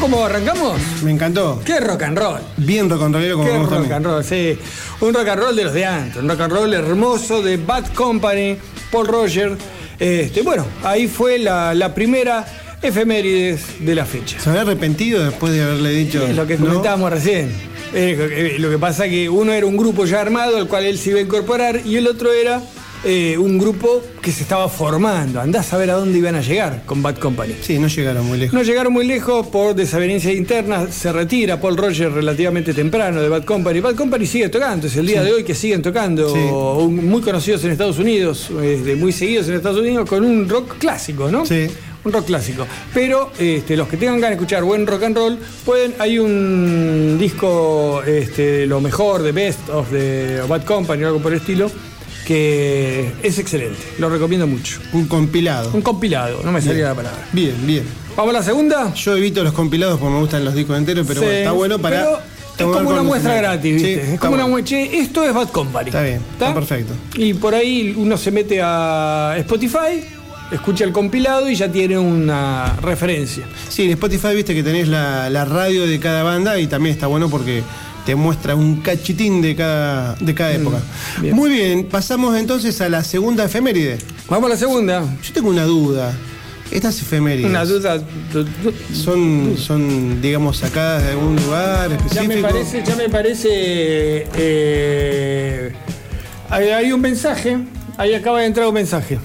cómo 0.00 0.24
arrancamos? 0.24 0.80
Me 1.02 1.10
encantó. 1.10 1.60
Qué 1.64 1.78
rock 1.80 2.02
and 2.02 2.18
roll. 2.18 2.40
Bien 2.56 2.88
rock 2.88 3.02
and 3.02 3.14
rollero 3.14 3.36
como 3.36 3.46
Qué 3.46 3.52
me 3.52 3.58
gusta 3.60 3.74
a 3.74 3.78
rock 3.78 3.88
mí. 3.88 3.94
and 3.94 4.06
roll, 4.06 4.24
sí. 4.24 4.58
Un 5.00 5.14
rock 5.14 5.28
and 5.28 5.40
roll 5.42 5.56
de 5.56 5.64
los 5.64 5.74
de 5.74 5.84
antes, 5.84 6.16
un 6.16 6.28
rock 6.28 6.40
and 6.40 6.52
roll 6.52 6.74
hermoso 6.74 7.42
de 7.42 7.56
Bad 7.58 7.92
Company, 7.94 8.56
Paul 8.90 9.06
Roger. 9.06 9.56
Este, 9.98 10.42
bueno, 10.42 10.66
ahí 10.82 11.06
fue 11.06 11.38
la, 11.38 11.74
la 11.74 11.94
primera 11.94 12.46
efemérides 12.82 13.84
de 13.84 13.94
la 13.94 14.06
fecha. 14.06 14.40
¿Se 14.40 14.48
habrá 14.48 14.62
arrepentido 14.62 15.22
después 15.24 15.52
de 15.52 15.62
haberle 15.62 15.90
dicho? 15.90 16.26
Es 16.26 16.34
lo 16.34 16.46
que 16.46 16.56
no? 16.56 16.66
comentábamos 16.66 17.10
recién. 17.10 17.52
Eh, 17.92 18.56
lo 18.58 18.70
que 18.70 18.78
pasa 18.78 19.08
que 19.08 19.28
uno 19.28 19.52
era 19.52 19.66
un 19.66 19.76
grupo 19.76 20.04
ya 20.06 20.20
armado 20.20 20.56
al 20.56 20.68
cual 20.68 20.84
él 20.86 20.96
se 20.98 21.10
iba 21.10 21.18
a 21.18 21.22
incorporar 21.22 21.80
y 21.84 21.96
el 21.96 22.06
otro 22.06 22.32
era 22.32 22.62
eh, 23.04 23.38
un 23.38 23.58
grupo 23.58 24.02
que 24.20 24.30
se 24.32 24.42
estaba 24.42 24.68
formando. 24.68 25.40
Andás 25.40 25.72
a 25.72 25.78
ver 25.78 25.90
a 25.90 25.94
dónde 25.94 26.18
iban 26.18 26.34
a 26.34 26.40
llegar 26.42 26.82
con 26.84 27.02
Bad 27.02 27.16
Company. 27.18 27.54
Sí, 27.62 27.78
no 27.78 27.88
llegaron 27.88 28.26
muy 28.26 28.38
lejos. 28.38 28.52
No 28.54 28.62
llegaron 28.62 28.92
muy 28.92 29.06
lejos 29.06 29.46
por 29.46 29.74
desavenencias 29.74 30.34
internas. 30.34 30.94
Se 30.94 31.10
retira 31.12 31.60
Paul 31.60 31.76
Rogers 31.76 32.12
relativamente 32.12 32.74
temprano 32.74 33.22
de 33.22 33.28
Bad 33.28 33.44
Company. 33.44 33.80
Bad 33.80 33.94
Company 33.96 34.26
sigue 34.26 34.48
tocando, 34.50 34.86
es 34.86 34.96
el 34.96 35.06
día 35.06 35.22
de 35.22 35.32
hoy 35.32 35.44
que 35.44 35.54
siguen 35.54 35.80
tocando, 35.82 36.28
Sí. 36.32 36.38
muy 36.38 37.22
conocidos 37.22 37.64
en 37.64 37.70
Estados 37.70 37.98
Unidos, 37.98 38.50
este, 38.62 38.96
muy 38.96 39.12
seguidos 39.12 39.48
en 39.48 39.54
Estados 39.54 39.78
Unidos, 39.80 40.08
con 40.08 40.24
un 40.24 40.48
rock 40.48 40.76
clásico, 40.78 41.30
¿no? 41.30 41.46
Sí. 41.46 41.66
Un 42.02 42.12
rock 42.12 42.26
clásico. 42.26 42.66
Pero 42.94 43.30
este, 43.38 43.76
los 43.76 43.86
que 43.88 43.96
tengan 43.98 44.16
ganas 44.16 44.30
de 44.30 44.34
escuchar 44.36 44.62
buen 44.64 44.86
rock 44.86 45.02
and 45.04 45.16
roll, 45.16 45.38
pueden. 45.66 45.94
Hay 45.98 46.18
un 46.18 47.16
disco, 47.18 48.02
este, 48.06 48.66
lo 48.66 48.80
mejor, 48.80 49.22
de 49.22 49.32
Best 49.32 49.68
of 49.68 49.90
the 49.90 50.40
Bad 50.48 50.64
Company 50.64 51.04
o 51.04 51.08
algo 51.08 51.20
por 51.20 51.32
el 51.32 51.38
estilo, 51.40 51.70
que 52.30 53.10
es 53.24 53.40
excelente. 53.40 53.76
Lo 53.98 54.08
recomiendo 54.08 54.46
mucho. 54.46 54.78
Un 54.92 55.06
compilado. 55.08 55.72
Un 55.74 55.82
compilado, 55.82 56.42
no 56.44 56.52
me 56.52 56.62
salía 56.62 56.84
la 56.84 56.94
palabra. 56.94 57.26
Bien, 57.32 57.56
bien. 57.66 57.82
¿Vamos 58.16 58.32
a 58.32 58.38
la 58.38 58.44
segunda? 58.44 58.94
Yo 58.94 59.16
evito 59.16 59.42
los 59.42 59.52
compilados 59.52 59.98
porque 59.98 60.14
me 60.14 60.20
gustan 60.20 60.44
los 60.44 60.54
discos 60.54 60.78
enteros, 60.78 61.08
pero 61.08 61.22
Sí, 61.22 61.26
bueno, 61.26 61.38
está 61.40 61.50
bueno 61.50 61.78
para. 61.80 62.02
es 62.56 62.64
como 62.64 62.90
una 62.90 63.02
muestra 63.02 63.34
gratis, 63.34 63.74
¿viste? 63.74 63.94
Sí, 64.06 64.12
es 64.12 64.20
como 64.20 64.34
una 64.34 64.46
muestra. 64.46 64.78
Esto 64.78 65.24
es 65.24 65.34
Bad 65.34 65.48
Company. 65.48 65.88
Está 65.88 66.02
bien, 66.02 66.20
está 66.32 66.54
perfecto. 66.54 66.94
Y 67.16 67.34
por 67.34 67.52
ahí 67.52 67.92
uno 67.98 68.16
se 68.16 68.30
mete 68.30 68.60
a 68.62 69.34
Spotify, 69.38 70.04
escucha 70.52 70.84
el 70.84 70.92
compilado 70.92 71.50
y 71.50 71.56
ya 71.56 71.68
tiene 71.72 71.98
una 71.98 72.76
referencia. 72.80 73.44
Sí, 73.68 73.86
en 73.86 73.90
Spotify 73.90 74.36
viste 74.36 74.54
que 74.54 74.62
tenés 74.62 74.86
la, 74.86 75.28
la 75.30 75.44
radio 75.44 75.84
de 75.84 75.98
cada 75.98 76.22
banda 76.22 76.60
y 76.60 76.68
también 76.68 76.94
está 76.94 77.08
bueno 77.08 77.28
porque 77.28 77.64
te 78.10 78.16
muestra 78.16 78.56
un 78.56 78.80
cachitín 78.80 79.40
de 79.40 79.54
cada, 79.54 80.16
de 80.16 80.34
cada 80.34 80.50
época. 80.52 80.78
Mm, 81.18 81.22
bien. 81.22 81.36
Muy 81.36 81.48
bien, 81.48 81.84
pasamos 81.86 82.36
entonces 82.36 82.80
a 82.80 82.88
la 82.88 83.04
segunda 83.04 83.44
efeméride. 83.44 83.98
Vamos 84.28 84.46
a 84.50 84.54
la 84.54 84.58
segunda. 84.58 85.04
Yo 85.22 85.32
tengo 85.32 85.48
una 85.48 85.62
duda. 85.62 86.12
Estas 86.72 87.00
efemérides 87.00 87.48
Una 87.48 87.64
duda. 87.64 87.98
du- 88.32 88.42
du- 88.42 88.72
son, 88.92 89.54
son, 89.56 90.20
digamos, 90.20 90.56
sacadas 90.56 91.04
de 91.04 91.10
algún 91.10 91.36
lugar 91.36 91.88
Ya 91.90 91.94
específico. 91.98 92.34
me 92.34 92.42
parece, 92.42 92.82
ya 92.84 92.96
me 92.96 93.08
parece. 93.08 93.48
eh, 94.34 95.72
hay, 96.48 96.68
hay 96.70 96.90
un 96.92 97.00
mensaje. 97.00 97.58
Ahí 97.96 98.12
acaba 98.14 98.40
de 98.40 98.46
entrar 98.46 98.66
un 98.66 98.74
mensaje. 98.74 99.20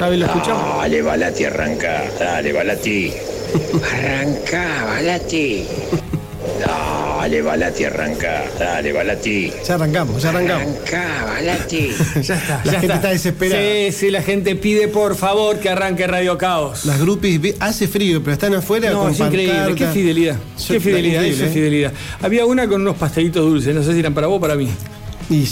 A 0.00 0.08
ver, 0.08 0.18
¿lo 0.18 0.26
escuchamos? 0.26 0.78
Dale, 0.78 1.02
Balati, 1.02 1.44
arranca. 1.44 2.02
Dale, 2.18 2.52
Balati. 2.52 3.12
Arranca, 3.92 4.84
Balati. 4.86 5.62
Dale, 7.18 7.42
Balati, 7.42 7.84
arranca. 7.84 8.44
Dale, 8.58 8.92
Balati. 8.92 9.52
Ya 9.66 9.74
arrancamos, 9.74 10.22
ya 10.22 10.28
arrancamos. 10.30 10.66
Arranca, 10.76 11.24
Balati. 11.26 11.90
Ya 12.22 12.34
está. 12.36 12.62
La 12.64 12.72
ya 12.72 12.80
gente 12.80 12.94
está 12.94 13.08
desesperada. 13.10 13.62
Sí, 13.62 13.92
sí, 13.92 14.10
la 14.10 14.22
gente 14.22 14.54
pide 14.56 14.88
por 14.88 15.16
favor 15.16 15.58
que 15.58 15.68
arranque 15.68 16.06
Radio 16.06 16.38
Caos. 16.38 16.84
Las 16.84 17.00
groupies, 17.00 17.40
vi- 17.40 17.54
hace 17.58 17.88
frío, 17.88 18.22
pero 18.22 18.34
están 18.34 18.54
afuera 18.54 18.90
No, 18.90 19.00
con 19.02 19.12
es 19.12 19.20
increíble, 19.20 19.74
qué 19.76 19.86
fidelidad. 19.88 20.36
Yo- 20.58 20.74
Qué 20.74 20.80
fidelidad, 20.80 21.24
eso 21.24 21.44
es 21.44 21.50
¿eh? 21.50 21.54
fidelidad. 21.54 21.92
Había 22.22 22.46
una 22.46 22.68
con 22.68 22.80
unos 22.82 22.96
pastelitos 22.96 23.44
dulces, 23.44 23.74
no 23.74 23.82
sé 23.82 23.92
si 23.94 23.98
eran 24.00 24.14
para 24.14 24.26
vos 24.28 24.38
o 24.38 24.40
para 24.40 24.54
mí. 24.54 24.68
Y 25.28 25.44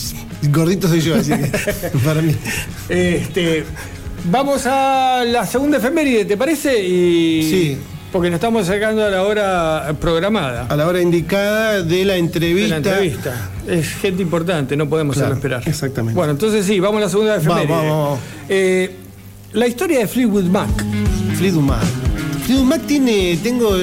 gordito 0.49 0.88
soy 0.88 1.00
yo, 1.00 1.16
así 1.16 1.32
que 1.32 1.50
para 2.04 2.23
mí. 2.23 2.35
Este, 2.88 3.64
vamos 4.30 4.62
a 4.66 5.25
la 5.26 5.44
segunda 5.46 5.78
efeméride, 5.78 6.25
¿te 6.25 6.37
parece? 6.37 6.82
Y, 6.82 7.42
Sí. 7.42 7.78
Porque 8.12 8.30
nos 8.30 8.36
estamos 8.36 8.66
sacando 8.66 9.04
a 9.04 9.10
la 9.10 9.22
hora 9.25 9.94
programada. 10.00 10.66
A 10.68 10.76
la 10.76 10.86
hora 10.86 11.00
indicada 11.02 11.82
de 11.82 12.04
la 12.04 12.14
de 12.14 12.18
entrevista. 12.20 12.68
la 12.70 12.76
entrevista. 12.76 13.50
Es 13.66 13.88
gente 13.96 14.22
importante, 14.22 14.76
no 14.76 14.88
podemos 14.88 15.16
Claro, 15.16 15.34
hacerlo 15.34 15.56
esperar. 15.56 15.68
exactamente. 15.68 16.16
Bueno, 16.16 16.32
entonces 16.32 16.64
sí, 16.64 16.80
vamos 16.80 16.98
a 16.98 17.04
la 17.04 17.08
segunda 17.10 17.36
efeméride. 17.36 17.66
Vamos, 17.68 17.84
vamos, 17.86 18.04
vamos. 18.10 18.20
Eh, 18.48 18.96
la 19.52 19.66
historia 19.66 19.98
de 19.98 20.06
Fleetwood 20.08 20.44
Mac. 20.44 20.68
Fleetwood 21.36 21.62
Mac. 21.64 21.82
Fleetwood 22.46 22.66
Mac 22.66 22.80
tiene, 22.86 23.38
tengo, 23.42 23.76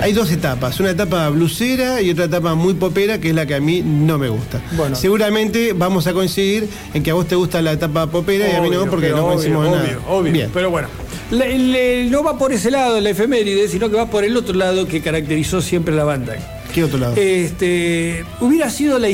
hay 0.00 0.12
dos 0.12 0.30
etapas, 0.30 0.78
una 0.80 0.90
etapa 0.90 1.28
blusera 1.28 2.00
y 2.00 2.10
otra 2.10 2.26
etapa 2.26 2.54
muy 2.54 2.74
popera, 2.74 3.18
que 3.18 3.30
es 3.30 3.34
la 3.34 3.44
que 3.46 3.56
a 3.56 3.60
mí 3.60 3.82
no 3.84 4.16
me 4.16 4.28
gusta. 4.30 4.60
Bueno. 4.76 4.94
Seguramente 4.96 5.72
vamos 5.74 6.06
a 6.06 6.12
coincidir 6.14 6.68
en 6.94 7.02
que 7.02 7.10
a 7.10 7.14
vos 7.14 7.26
te 7.26 7.34
gusta 7.34 7.60
la 7.60 7.72
etapa 7.72 8.06
popera 8.06 8.48
y 8.50 8.54
a 8.56 8.60
mí 8.62 8.70
no, 8.70 8.86
porque 8.86 9.10
no 9.10 9.16
obvio, 9.16 9.26
coincidimos 9.26 9.66
en 9.66 9.72
obvio, 9.74 9.82
nada. 9.82 9.98
obvio. 10.08 10.32
Bien. 10.32 10.50
Pero 10.54 10.70
bueno, 10.70 10.88
no 11.30 12.22
va 12.24 12.36
por 12.38 12.52
ese 12.52 12.70
lado 12.70 13.00
la 13.00 13.10
efeméride, 13.10 13.68
sino 13.68 13.88
que 13.90 13.96
va 13.96 14.06
por 14.10 14.24
el 14.24 14.36
otro 14.36 14.54
lado 14.54 14.86
que 14.86 15.00
caracterizó 15.00 15.60
siempre 15.60 15.94
la 15.94 16.04
banda. 16.04 16.36
¿Qué 16.74 16.84
otro 16.84 16.98
lado? 16.98 17.14
Este, 17.16 18.24
hubiera 18.40 18.70
sido 18.70 18.98
la, 19.00 19.08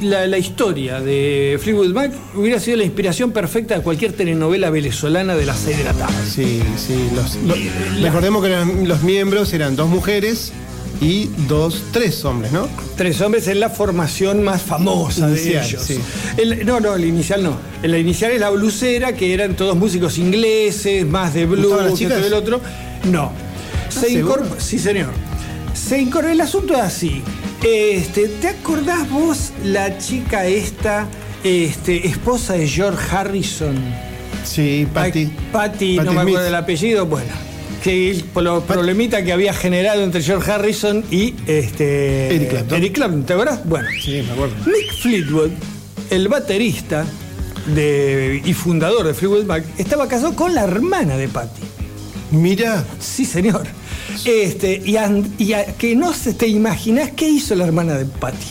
la- 0.00 0.26
la 0.26 0.38
historia 0.38 1.00
de 1.02 1.58
Fleetwood 1.62 1.92
Mac, 1.92 2.12
hubiera 2.34 2.58
sido 2.58 2.78
la 2.78 2.84
inspiración 2.84 3.30
perfecta 3.32 3.74
de 3.76 3.82
cualquier 3.82 4.12
telenovela 4.14 4.70
venezolana 4.70 5.34
de 5.36 5.44
las 5.44 5.58
6 5.58 5.78
de 5.78 5.84
la 5.84 5.92
tarde. 5.92 6.14
Sí, 6.26 6.62
sí. 6.78 6.94
los- 7.14 7.36
lo- 7.44 8.02
recordemos 8.02 8.42
que 8.42 8.48
los, 8.50 8.88
los 8.88 9.02
miembros 9.02 9.52
eran 9.52 9.76
dos 9.76 9.88
mujeres 9.90 10.52
y 11.00 11.28
dos, 11.48 11.82
tres 11.92 12.24
hombres, 12.24 12.52
¿no? 12.52 12.68
Tres 12.96 13.20
hombres 13.20 13.48
en 13.48 13.60
la 13.60 13.68
formación 13.70 14.42
más 14.42 14.62
famosa 14.62 15.28
Inicial, 15.28 15.62
de 15.62 15.68
ellos. 15.68 15.82
sí. 15.82 15.98
El- 16.36 16.64
no, 16.64 16.80
no, 16.80 16.94
el 16.94 17.04
inicial 17.04 17.42
no. 17.42 17.56
La 17.82 17.98
inicial 17.98 18.30
es 18.32 18.40
la 18.40 18.50
blusera, 18.50 19.14
que 19.14 19.34
eran 19.34 19.54
todos 19.56 19.76
músicos 19.76 20.18
ingleses, 20.18 21.06
más 21.06 21.34
de 21.34 21.46
blues, 21.46 21.64
¿Estaban 21.66 21.86
las 21.90 21.98
chicas? 21.98 22.20
y 22.22 22.26
el 22.26 22.34
otro. 22.34 22.60
No. 23.10 23.32
Se 23.88 24.12
incorpora. 24.12 24.60
Sí, 24.60 24.78
señor. 24.78 25.10
Se 25.74 25.98
incorpora. 26.00 26.32
El 26.32 26.40
asunto 26.40 26.74
es 26.74 26.80
así. 26.80 27.22
Este, 27.62 28.28
¿Te 28.28 28.48
acordás 28.48 29.08
vos 29.10 29.50
la 29.64 29.98
chica 29.98 30.46
esta, 30.46 31.06
este, 31.42 32.06
esposa 32.06 32.54
de 32.54 32.68
George 32.68 33.02
Harrison? 33.14 33.76
Sí, 34.44 34.86
Patty. 34.92 35.30
Patty, 35.52 35.96
no 35.96 36.12
me 36.12 36.20
acuerdo 36.20 36.42
del 36.44 36.54
apellido, 36.54 37.06
bueno. 37.06 37.32
Que 37.84 38.24
los 38.36 38.64
problemitas 38.64 39.22
que 39.24 39.32
había 39.32 39.52
generado 39.52 40.02
entre 40.02 40.22
George 40.22 40.50
Harrison 40.50 41.04
y 41.10 41.34
este, 41.46 42.34
Eric 42.34 42.48
Clapton. 42.50 42.78
Eric 42.78 42.92
Clapton, 42.94 43.24
¿te 43.26 43.32
acuerdas? 43.34 43.60
Bueno. 43.66 43.88
Sí, 44.02 44.22
me 44.26 44.32
acuerdo. 44.32 44.54
Mick 44.64 44.92
Fleetwood, 45.02 45.50
el 46.10 46.28
baterista 46.28 47.04
de- 47.74 48.40
y 48.42 48.54
fundador 48.54 49.06
de 49.06 49.12
Fleetwood 49.12 49.44
Mac, 49.44 49.64
estaba 49.76 50.08
casado 50.08 50.34
con 50.34 50.54
la 50.54 50.64
hermana 50.64 51.18
de 51.18 51.28
Patty. 51.28 51.60
Mira, 52.30 52.82
Sí, 52.98 53.26
señor. 53.26 53.64
Este, 54.24 54.80
y, 54.82 54.96
an- 54.96 55.34
y 55.38 55.52
a- 55.52 55.66
que 55.76 55.94
no 55.94 56.14
se 56.14 56.32
te 56.32 56.46
imaginás 56.48 57.10
qué 57.10 57.28
hizo 57.28 57.54
la 57.54 57.66
hermana 57.66 57.94
de 57.98 58.06
Patty. 58.06 58.46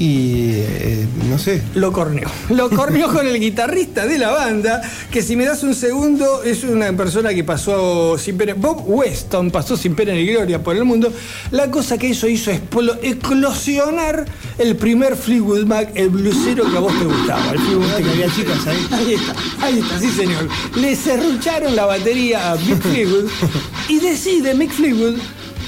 Y 0.00 0.52
eh, 0.54 1.06
no 1.28 1.38
sé. 1.38 1.60
Lo 1.74 1.92
corneó. 1.92 2.26
Lo 2.48 2.70
corneó 2.70 3.12
con 3.12 3.26
el 3.26 3.38
guitarrista 3.38 4.06
de 4.06 4.16
la 4.18 4.30
banda, 4.30 4.80
que 5.10 5.20
si 5.20 5.36
me 5.36 5.44
das 5.44 5.62
un 5.62 5.74
segundo, 5.74 6.42
es 6.42 6.64
una 6.64 6.90
persona 6.96 7.34
que 7.34 7.44
pasó 7.44 8.16
sin 8.16 8.38
pena. 8.38 8.54
Bob 8.54 8.82
Weston 8.86 9.50
pasó 9.50 9.76
sin 9.76 9.94
pena 9.94 10.12
ni 10.12 10.24
gloria 10.24 10.62
por 10.62 10.74
el 10.74 10.86
mundo. 10.86 11.12
La 11.50 11.70
cosa 11.70 11.98
que 11.98 12.08
eso 12.08 12.26
hizo 12.26 12.50
es 12.50 12.62
eclosionar 13.02 14.24
el 14.56 14.74
primer 14.76 15.16
Fleetwood 15.16 15.66
Mac, 15.66 15.90
el 15.94 16.08
blusero 16.08 16.70
que 16.70 16.78
a 16.78 16.80
vos 16.80 16.98
te 16.98 17.04
gustaba. 17.04 17.52
El 17.52 17.58
Fleetwood 17.58 17.86
Mac. 17.88 18.02
Que 18.02 18.10
había 18.10 18.34
chicas 18.34 18.66
ahí. 18.66 18.86
Ahí 18.90 19.14
está, 19.14 19.34
ahí 19.60 19.78
está, 19.78 19.98
sí 19.98 20.10
señor. 20.10 20.48
Le 20.76 20.96
serrucharon 20.96 21.76
la 21.76 21.84
batería 21.84 22.52
a 22.52 22.56
Mick 22.56 22.80
Fleetwood 22.80 23.30
y 23.88 23.98
decide 23.98 24.54
Mick 24.54 24.70
Fleetwood 24.70 25.16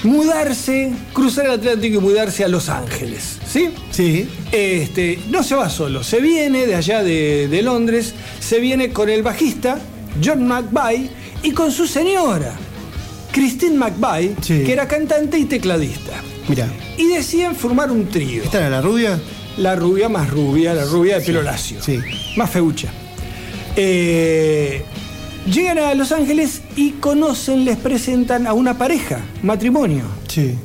mudarse, 0.02 0.92
cruzar 1.12 1.46
el 1.46 1.52
Atlántico 1.52 1.98
y 1.98 2.00
mudarse 2.00 2.44
a 2.44 2.48
Los 2.48 2.68
Ángeles. 2.68 3.38
¿Sí? 3.46 3.70
Sí. 3.90 4.28
Este, 4.50 5.18
no 5.30 5.42
se 5.42 5.54
va 5.54 5.68
solo, 5.70 6.02
se 6.02 6.20
viene 6.20 6.66
de 6.66 6.74
allá 6.74 7.02
de, 7.02 7.48
de 7.48 7.62
Londres, 7.62 8.14
se 8.40 8.58
viene 8.60 8.90
con 8.90 9.08
el 9.08 9.22
bajista 9.22 9.78
John 10.24 10.46
McVie 10.46 11.10
y 11.42 11.52
con 11.52 11.70
su 11.72 11.86
señora, 11.86 12.52
Christine 13.32 13.76
McVie, 13.76 14.34
Sí. 14.42 14.62
que 14.64 14.72
era 14.72 14.86
cantante 14.88 15.38
y 15.38 15.44
tecladista. 15.46 16.12
Mira, 16.48 16.66
Y 16.98 17.06
deciden 17.08 17.54
formar 17.54 17.90
un 17.90 18.08
trío. 18.08 18.42
¿esta 18.42 18.58
era 18.58 18.70
la 18.70 18.80
rubia? 18.82 19.18
La 19.58 19.76
rubia 19.76 20.08
más 20.08 20.28
rubia, 20.30 20.74
la 20.74 20.84
rubia 20.84 21.18
de 21.18 21.24
pelo 21.26 21.42
lacio. 21.42 21.76
Sí. 21.82 21.98
Más 22.36 22.50
feucha. 22.50 22.88
Eh, 23.76 24.82
llegan 25.46 25.78
a 25.78 25.94
Los 25.94 26.12
Ángeles 26.12 26.62
y 26.76 26.92
conocen, 26.92 27.64
les 27.64 27.76
presentan 27.76 28.46
a 28.46 28.52
una 28.52 28.78
pareja, 28.78 29.20
matrimonio. 29.42 30.04
Sí. 30.28 30.56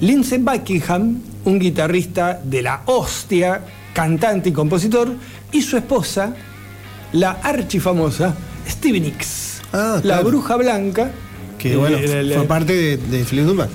Lindsey 0.00 0.38
Buckingham, 0.38 1.18
un 1.44 1.58
guitarrista 1.58 2.40
de 2.42 2.62
la 2.62 2.82
hostia, 2.86 3.62
cantante 3.92 4.48
y 4.50 4.52
compositor, 4.52 5.12
y 5.52 5.62
su 5.62 5.76
esposa, 5.76 6.34
la 7.12 7.32
archifamosa 7.42 8.34
Stevie 8.68 9.00
Nicks, 9.00 9.60
Ah, 9.72 10.00
la 10.02 10.20
bruja 10.20 10.56
blanca. 10.56 11.10
Que 11.62 11.72
Eh, 11.74 11.76
bueno, 11.76 11.96
fue 12.34 12.46
parte 12.46 12.74
de, 12.74 12.96
de 12.96 13.24
Fleetwood 13.24 13.54
Mac, 13.54 13.68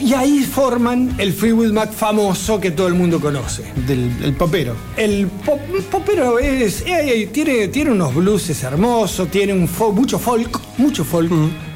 y 0.00 0.12
ahí 0.14 0.40
forman 0.44 1.14
el 1.18 1.32
Fleetwood 1.32 1.72
Mac 1.72 1.92
famoso 1.92 2.60
que 2.60 2.70
todo 2.72 2.88
el 2.88 2.94
mundo 2.94 3.20
conoce. 3.20 3.62
del 3.86 4.10
el 4.22 4.32
popero. 4.34 4.74
El 4.96 5.26
pop, 5.28 5.60
popero 5.90 6.38
es, 6.38 6.82
eh, 6.86 7.28
tiene, 7.32 7.68
tiene 7.68 7.90
unos 7.92 8.14
blueses 8.14 8.62
hermosos, 8.64 9.30
tiene 9.30 9.52
un 9.52 9.68
fo- 9.68 9.92
mucho 9.92 10.18
folk, 10.18 10.58
mucho 10.78 11.04
folk. 11.04 11.30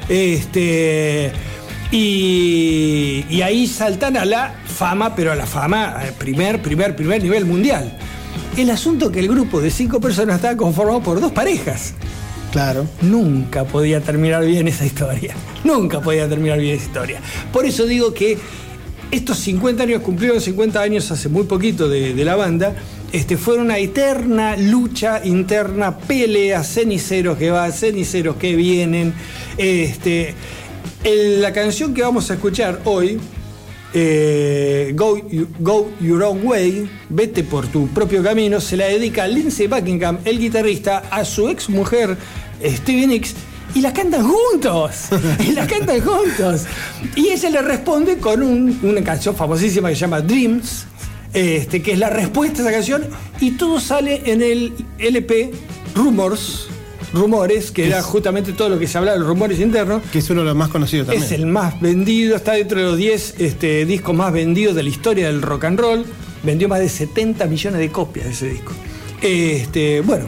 Este, 0.09 1.31
y, 1.91 3.25
y 3.29 3.41
ahí 3.41 3.67
saltan 3.67 4.17
a 4.17 4.25
la 4.25 4.53
fama, 4.65 5.15
pero 5.15 5.31
a 5.31 5.35
la 5.35 5.45
fama, 5.45 5.97
eh, 6.03 6.11
primer, 6.17 6.61
primer, 6.61 6.95
primer 6.95 7.21
nivel 7.23 7.45
mundial. 7.45 7.97
El 8.57 8.69
asunto 8.69 9.11
que 9.11 9.19
el 9.19 9.27
grupo 9.27 9.61
de 9.61 9.71
cinco 9.71 9.99
personas 9.99 10.35
estaba 10.37 10.55
conformado 10.57 11.01
por 11.01 11.19
dos 11.21 11.31
parejas. 11.31 11.93
Claro. 12.53 12.85
Nunca 13.01 13.65
podía 13.65 13.99
terminar 13.99 14.45
bien 14.45 14.67
esa 14.67 14.85
historia. 14.85 15.33
Nunca 15.63 15.99
podía 16.01 16.29
terminar 16.29 16.59
bien 16.59 16.75
esa 16.75 16.85
historia. 16.85 17.19
Por 17.51 17.65
eso 17.65 17.87
digo 17.87 18.13
que 18.13 18.37
estos 19.09 19.39
50 19.39 19.81
años, 19.81 20.03
cumplieron 20.03 20.39
50 20.39 20.79
años 20.79 21.09
hace 21.09 21.29
muy 21.29 21.45
poquito 21.45 21.89
de, 21.89 22.13
la 22.23 22.35
banda, 22.35 22.75
este, 23.11 23.37
fue 23.37 23.57
una 23.57 23.79
eterna 23.79 24.55
lucha 24.55 25.21
interna, 25.25 25.97
pelea, 25.97 26.63
ceniceros 26.63 27.39
que 27.39 27.49
van, 27.49 27.73
ceniceros 27.73 28.35
que 28.35 28.55
vienen. 28.55 29.15
Este, 29.57 30.35
la 31.03 31.51
canción 31.53 31.91
que 31.95 32.03
vamos 32.03 32.29
a 32.29 32.35
escuchar 32.35 32.81
hoy, 32.85 33.19
eh, 33.95 34.91
Go, 34.95 35.19
Go 35.59 35.91
Your 36.01 36.21
Own 36.23 36.45
Way, 36.45 36.89
vete 37.09 37.43
por 37.43 37.65
tu 37.67 37.87
propio 37.87 38.21
camino, 38.21 38.61
se 38.61 38.77
la 38.77 38.85
dedica 38.85 39.27
Lindsey 39.27 39.65
Buckingham, 39.65 40.19
el 40.23 40.37
guitarrista, 40.37 41.03
a 41.09 41.25
su 41.25 41.49
ex 41.49 41.67
mujer 41.69 42.17
Stevie 42.61 43.07
Nicks. 43.07 43.33
Y 43.75 43.81
la 43.81 43.91
cantan 43.91 44.27
juntos, 44.27 44.91
y 45.39 45.51
la 45.53 45.65
cantan 45.65 45.99
juntos. 46.01 46.65
Y 47.15 47.29
ella 47.29 47.49
le 47.49 47.61
responde 47.63 48.17
con 48.19 48.43
un- 48.43 48.79
una 48.83 49.03
canción 49.03 49.35
famosísima 49.35 49.89
que 49.89 49.95
se 49.95 50.01
llama 50.01 50.21
Dreams, 50.21 50.85
este, 51.33 51.81
que 51.81 51.93
es 51.93 51.97
la 51.99 52.11
respuesta 52.11 52.59
a 52.61 52.65
esa 52.65 52.71
canción, 52.71 53.03
y 53.39 53.51
todo 53.51 53.79
sale 53.79 54.21
en 54.31 54.43
el 54.43 54.73
LP 54.99 55.51
Rumors 55.95 56.67
Rumores, 57.13 57.71
que 57.71 57.87
era 57.87 58.01
justamente 58.03 58.53
todo 58.53 58.69
lo 58.69 58.77
que 58.79 58.87
se 58.87 58.97
hablaba 58.97 59.13
de 59.15 59.19
los 59.21 59.27
rumores 59.29 59.59
internos. 59.59 60.03
Que 60.11 60.19
es 60.19 60.29
uno 60.29 60.41
de 60.41 60.47
los 60.47 60.55
más 60.55 60.69
conocidos 60.69 61.07
también. 61.07 61.23
Es 61.23 61.31
el 61.31 61.45
más 61.47 61.79
vendido, 61.81 62.35
está 62.35 62.53
dentro 62.53 62.79
de 62.79 62.85
los 62.85 62.97
10 62.97 63.35
este, 63.39 63.85
discos 63.85 64.15
más 64.15 64.31
vendidos 64.33 64.75
de 64.75 64.83
la 64.83 64.89
historia 64.89 65.27
del 65.27 65.41
rock 65.41 65.63
and 65.65 65.79
roll. 65.79 66.05
Vendió 66.43 66.67
más 66.69 66.79
de 66.79 66.89
70 66.89 67.45
millones 67.47 67.79
de 67.79 67.89
copias 67.89 68.25
de 68.25 68.31
ese 68.33 68.49
disco. 68.49 68.73
Este, 69.21 70.01
bueno. 70.01 70.25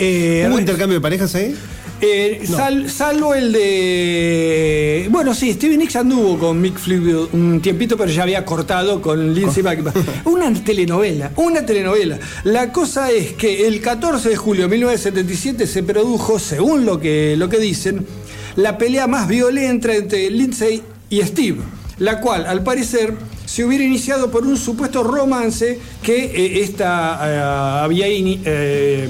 Eh, 0.00 0.46
¿Hubo 0.48 0.58
intercambio 0.58 0.98
de 0.98 1.00
parejas 1.02 1.34
ahí? 1.34 1.54
eh, 2.02 2.40
sal- 2.46 2.88
salvo 2.90 3.34
el 3.34 3.52
de. 3.52 5.06
Bueno, 5.10 5.34
sí, 5.34 5.52
Stevie 5.52 5.76
Nicks 5.76 5.96
anduvo 5.96 6.38
con 6.38 6.60
Mick 6.60 6.78
Fleetwood 6.78 7.28
un 7.34 7.60
tiempito, 7.60 7.96
pero 7.96 8.10
ya 8.10 8.22
había 8.22 8.44
cortado 8.44 9.02
con 9.02 9.34
Lindsey 9.34 9.62
Buckingham. 9.62 9.92
Una 10.24 10.52
telenovela, 10.64 11.30
una 11.36 11.64
telenovela. 11.66 12.18
La 12.44 12.72
cosa 12.72 13.10
es 13.10 13.32
que 13.34 13.66
el 13.66 13.80
14 13.82 14.30
de 14.30 14.36
julio 14.36 14.62
de 14.62 14.68
1977 14.70 15.66
se 15.66 15.82
produjo, 15.82 16.38
según 16.38 16.86
lo 16.86 16.98
que, 16.98 17.34
lo 17.36 17.48
que 17.50 17.58
dicen, 17.58 18.06
la 18.56 18.78
pelea 18.78 19.06
más 19.06 19.28
violenta 19.28 19.94
entre 19.94 20.30
Lindsey 20.30 20.82
y 21.10 21.20
Steve, 21.22 21.58
la 21.98 22.20
cual, 22.20 22.46
al 22.46 22.62
parecer, 22.62 23.12
se 23.44 23.64
hubiera 23.64 23.84
iniciado 23.84 24.30
por 24.30 24.46
un 24.46 24.56
supuesto 24.56 25.02
romance 25.02 25.78
que 26.02 26.24
eh, 26.24 26.60
esta 26.62 27.18
eh, 27.24 27.82
había 27.84 28.06
eh, 28.08 29.08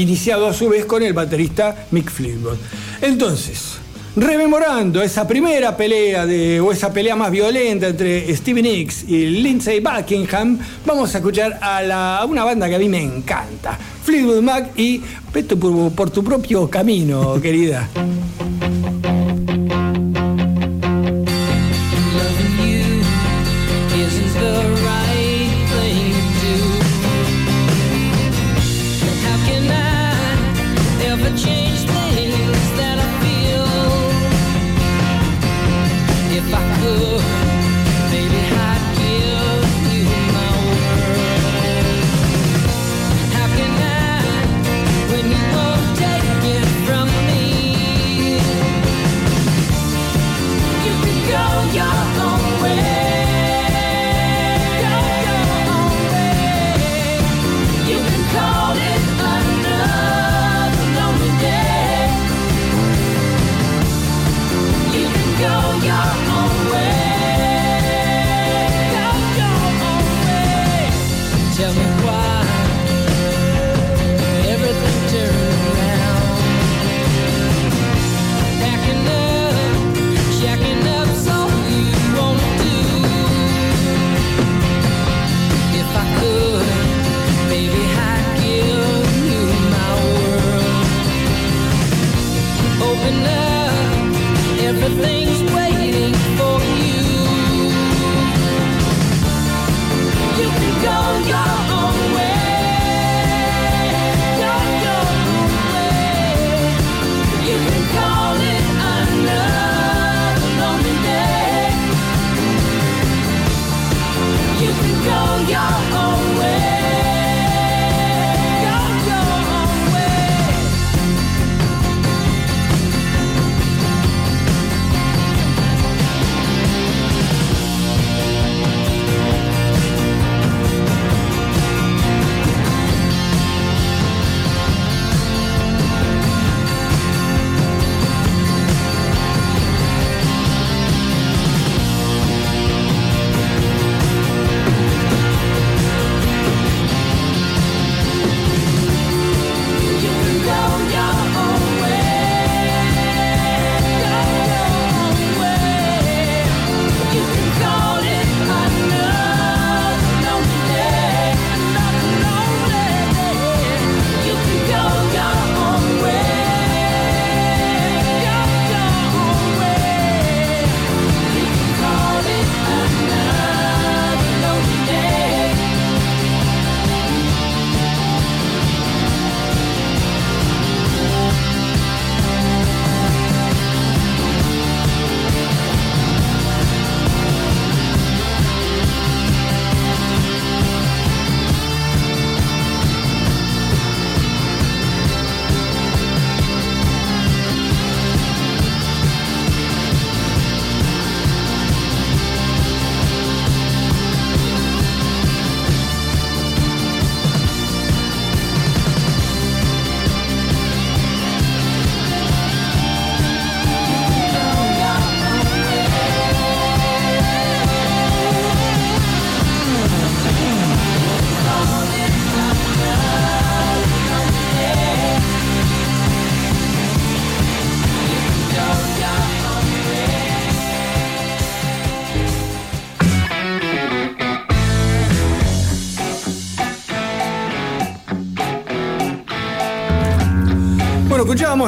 iniciado 0.00 0.46
a 0.46 0.52
su 0.54 0.68
vez 0.68 0.84
con 0.84 1.02
el 1.02 1.12
baterista 1.12 1.86
Mick 1.90 2.10
Fleetwood. 2.10 2.56
Entonces, 3.02 3.74
rememorando 4.16 5.02
esa 5.02 5.26
primera 5.26 5.76
pelea 5.76 6.24
de, 6.26 6.60
o 6.60 6.72
esa 6.72 6.92
pelea 6.92 7.16
más 7.16 7.30
violenta 7.30 7.88
entre 7.88 8.34
Stevie 8.34 8.62
Nicks 8.62 9.04
y 9.08 9.26
Lindsey 9.26 9.80
Buckingham, 9.80 10.58
vamos 10.86 11.14
a 11.14 11.18
escuchar 11.18 11.58
a, 11.60 11.82
la- 11.82 12.24
una 12.28 12.44
banda 12.44 12.68
que 12.68 12.76
a 12.76 12.78
mí 12.78 12.88
me 12.88 13.02
encanta, 13.02 13.78
Fleetwood 14.04 14.42
Mac 14.42 14.70
y 14.78 15.02
Vete 15.34 15.54
por 15.56 16.08
tu 16.10 16.24
propio 16.24 16.68
camino, 16.70 17.38
querida. 17.42 17.88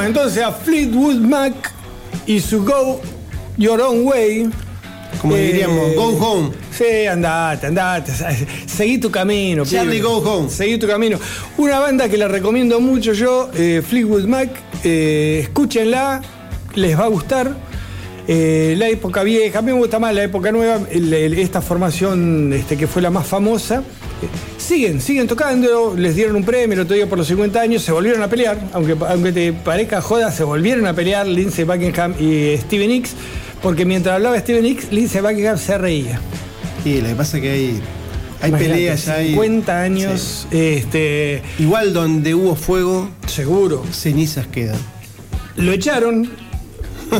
Entonces 0.06 0.42
a 0.42 0.52
Fleetwood 0.52 1.16
Mac 1.20 1.52
y 2.26 2.40
su 2.40 2.64
Go 2.64 3.00
Your 3.56 3.80
Own 3.80 4.06
Way. 4.06 4.48
Como 5.20 5.34
Eh, 5.36 5.46
diríamos, 5.46 5.94
go 5.96 6.08
home. 6.18 6.50
Sí, 6.70 7.06
andate, 7.06 7.66
andate. 7.68 8.12
Seguí 8.66 8.98
tu 8.98 9.10
camino. 9.10 9.64
Charlie, 9.64 10.00
go 10.00 10.18
home. 10.18 10.48
Seguí 10.50 10.78
tu 10.78 10.86
camino. 10.86 11.18
Una 11.56 11.78
banda 11.80 12.08
que 12.08 12.16
la 12.18 12.28
recomiendo 12.28 12.78
mucho 12.80 13.12
yo, 13.14 13.50
eh, 13.54 13.82
Fleetwood 13.86 14.24
Mac. 14.26 14.50
eh, 14.84 15.40
escúchenla, 15.42 16.20
les 16.76 16.96
va 16.96 17.04
a 17.04 17.08
gustar. 17.08 17.50
Eh, 18.28 18.74
la 18.78 18.88
época 18.88 19.22
vieja, 19.24 19.58
a 19.58 19.62
mí 19.62 19.72
me 19.72 19.78
gusta 19.78 19.98
más 19.98 20.14
la 20.14 20.22
época 20.22 20.52
nueva, 20.52 20.78
el- 20.90 21.12
el- 21.12 21.38
esta 21.38 21.60
formación 21.62 22.52
este, 22.52 22.76
que 22.76 22.86
fue 22.86 23.02
la 23.02 23.10
más 23.10 23.26
famosa. 23.26 23.82
Eh, 24.20 24.26
siguen, 24.58 25.00
siguen 25.00 25.26
tocando, 25.28 25.94
les 25.96 26.14
dieron 26.16 26.34
un 26.36 26.44
premio 26.44 26.74
el 26.74 26.80
otro 26.80 26.96
día 26.96 27.06
por 27.08 27.18
los 27.18 27.26
50 27.28 27.60
años, 27.60 27.82
se 27.82 27.92
volvieron 27.92 28.22
a 28.22 28.28
pelear, 28.28 28.58
aunque, 28.72 28.96
aunque 29.08 29.32
te 29.32 29.52
parezca 29.52 30.00
joda, 30.00 30.32
se 30.32 30.42
volvieron 30.44 30.86
a 30.86 30.94
pelear 30.94 31.26
Lindsey 31.26 31.64
Buckingham 31.64 32.14
y 32.18 32.56
Steven 32.58 32.88
Nicks, 32.88 33.12
porque 33.62 33.84
mientras 33.84 34.16
hablaba 34.16 34.38
Steven 34.38 34.62
Nicks, 34.64 34.90
Lindsey 34.92 35.20
Buckingham 35.20 35.56
se 35.58 35.78
reía. 35.78 36.20
Y 36.84 37.00
lo 37.00 37.08
que 37.08 37.14
pasa 37.14 37.36
es 37.36 37.42
que 37.42 37.50
hay, 37.50 37.80
hay 38.40 38.48
Imagínate, 38.50 38.74
peleas 38.74 39.08
hay- 39.08 39.28
50 39.30 39.80
años, 39.82 40.46
este, 40.50 41.42
Sí. 41.56 41.62
Igual 41.64 41.92
donde 41.92 42.34
hubo 42.34 42.56
fuego, 42.56 43.08
seguro. 43.26 43.84
cenizas 43.92 44.46
quedan. 44.48 44.78
Lo 45.56 45.72
echaron. 45.72 46.28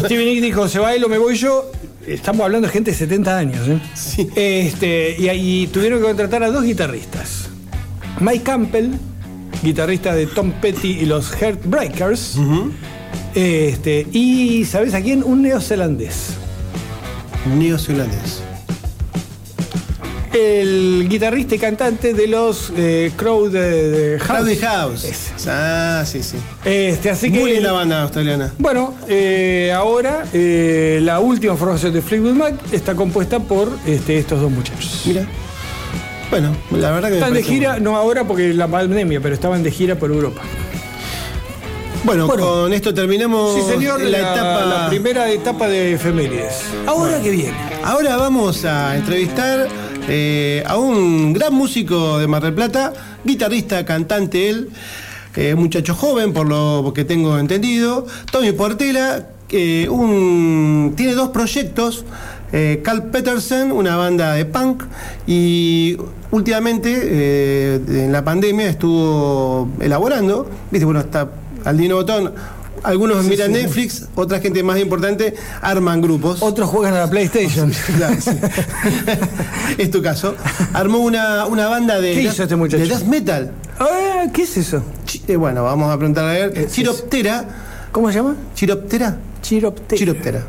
Steven 0.05 0.27
Nicks 0.27 0.43
dijo, 0.43 0.69
se 0.69 0.79
va 0.79 0.95
él 0.95 1.03
o 1.05 1.09
me 1.09 1.19
voy 1.19 1.35
yo. 1.37 1.71
Estamos 2.09 2.45
hablando 2.45 2.67
de 2.67 2.73
gente 2.73 2.91
de 2.91 2.97
70 2.97 3.37
años. 3.39 3.69
¿eh? 3.69 3.81
Sí. 3.95 4.29
Este, 4.35 5.17
y 5.19 5.29
ahí 5.29 5.69
tuvieron 5.73 6.01
que 6.01 6.07
contratar 6.07 6.43
a 6.43 6.51
dos 6.51 6.65
guitarristas. 6.65 7.49
Mike 8.21 8.43
Campbell, 8.43 8.93
guitarrista 9.63 10.15
de 10.15 10.27
Tom 10.27 10.53
Petty 10.61 10.99
y 11.01 11.07
los 11.07 11.31
Heartbreakers. 11.33 12.37
este, 13.35 14.07
y, 14.13 14.65
¿sabes 14.65 14.95
a 14.95 15.01
quién? 15.03 15.23
Un 15.23 15.43
neozelandés. 15.43 16.31
Neozelandés. 17.57 18.43
El 20.33 21.07
guitarrista 21.09 21.55
y 21.55 21.59
cantante 21.59 22.13
de 22.13 22.27
los 22.27 22.73
eh, 22.77 23.13
Crowd 23.17 23.51
de, 23.53 24.19
House. 24.21 24.29
Crowded 24.39 24.61
House. 24.61 25.07
Ah, 25.47 26.03
sí, 26.07 26.23
sí. 26.23 26.37
Este, 26.65 27.11
así 27.11 27.33
que 27.33 27.41
Muy 27.41 27.53
linda 27.55 27.73
banda 27.73 28.03
australiana. 28.03 28.53
Bueno, 28.59 28.95
eh, 29.09 29.73
ahora 29.75 30.25
eh, 30.33 31.01
la 31.03 31.21
última 31.21 31.57
formación 31.57 31.93
de 31.93 32.03
Fleetwood 32.03 32.35
Mac 32.35 32.55
está 32.73 32.95
compuesta 32.95 33.39
por 33.41 33.71
este, 33.87 34.19
estos 34.19 34.41
dos 34.41 34.51
muchachos. 34.51 35.03
Mira. 35.07 35.27
Bueno, 36.31 36.55
la 36.73 36.91
verdad 36.91 37.09
que 37.09 37.15
Están 37.15 37.33
de 37.33 37.43
gira, 37.43 37.79
no 37.79 37.97
ahora 37.97 38.25
porque 38.25 38.53
la 38.53 38.69
pandemia, 38.69 39.21
pero 39.21 39.35
estaban 39.35 39.63
de 39.63 39.71
gira 39.71 39.95
por 39.95 40.11
Europa. 40.11 40.43
Bueno, 42.05 42.27
Bueno. 42.27 42.43
con 42.45 42.73
esto 42.73 42.95
terminamos 42.95 43.55
Sí, 43.55 43.63
señor, 43.73 44.01
la, 44.01 44.09
la, 44.11 44.19
etapa. 44.35 44.65
la 44.67 44.89
primera 44.89 45.31
etapa 45.31 45.69
de 45.69 45.95
efemérides. 45.95 46.63
Ahora 46.87 47.21
que 47.21 47.31
viene. 47.31 47.57
Ahora 47.83 48.17
vamos 48.17 48.65
a 48.65 48.97
entrevistar 48.97 49.69
eh, 50.09 50.63
a 50.67 50.77
un 50.77 51.33
gran 51.33 51.55
músico 51.55 52.19
de 52.19 52.27
Mar 52.27 52.43
del 52.43 52.55
Plata, 52.55 52.93
guitarrista, 53.25 53.85
cantante 53.85 54.49
él, 54.49 54.71
muchacho 55.57 55.95
joven 55.95 56.33
por 56.33 56.49
lo 56.49 56.93
que 56.93 57.05
tengo 57.05 57.39
entendido, 57.39 58.07
Tommy 58.33 58.51
Portela, 58.51 59.29
eh, 59.51 59.89
un, 59.89 60.93
tiene 60.95 61.15
dos 61.15 61.31
proyectos, 61.31 62.05
eh, 62.53 62.83
Carl 62.85 63.05
Petersen, 63.05 63.73
una 63.73 63.97
banda 63.97 64.35
de 64.35 64.45
punk, 64.45 64.85
y 65.27 65.97
últimamente 66.31 66.93
eh, 66.95 67.81
en 67.89 68.13
la 68.13 68.23
pandemia 68.25 68.69
estuvo 68.69 69.71
elaborando, 69.81 70.51
viste, 70.71 70.85
bueno, 70.85 71.01
está 71.01 71.31
Aldino 71.65 71.97
Botón. 71.97 72.33
Algunos 72.83 73.25
miran 73.25 73.53
Netflix, 73.53 74.07
otra 74.15 74.41
gente 74.41 74.63
más 74.63 74.79
importante 74.79 75.35
arman 75.61 76.01
grupos. 76.01 76.43
Otros 76.43 76.69
juegan 76.71 76.95
a 76.95 77.01
la 77.01 77.11
PlayStation. 77.11 77.73
Claro, 77.97 78.15
sí. 78.21 78.31
es 79.79 79.91
tu 79.91 80.03
caso. 80.03 80.35
Armó 80.73 80.99
una, 80.99 81.47
una 81.47 81.69
banda 81.69 82.01
de, 82.01 82.13
¿Qué 82.15 82.23
hizo 82.23 82.43
este 82.43 82.57
muchacho? 82.57 82.83
de 82.83 82.89
death 82.89 83.03
metal. 83.05 83.53
Ah, 83.79 84.25
¿Qué 84.33 84.43
es 84.43 84.57
eso? 84.57 84.83
Eh, 85.27 85.37
bueno, 85.37 85.65
vamos 85.65 85.93
a 85.93 85.97
preguntarle 85.97 86.31
a 86.31 86.45
él. 86.47 86.53
Es- 86.57 86.73
Chiroptera. 86.73 87.45
¿Cómo 87.93 88.09
se 88.11 88.19
llama? 88.19 88.37
Chiroptera. 88.55 89.17
Chiroptera. 89.43 89.99
Chiroptera. 89.99 90.43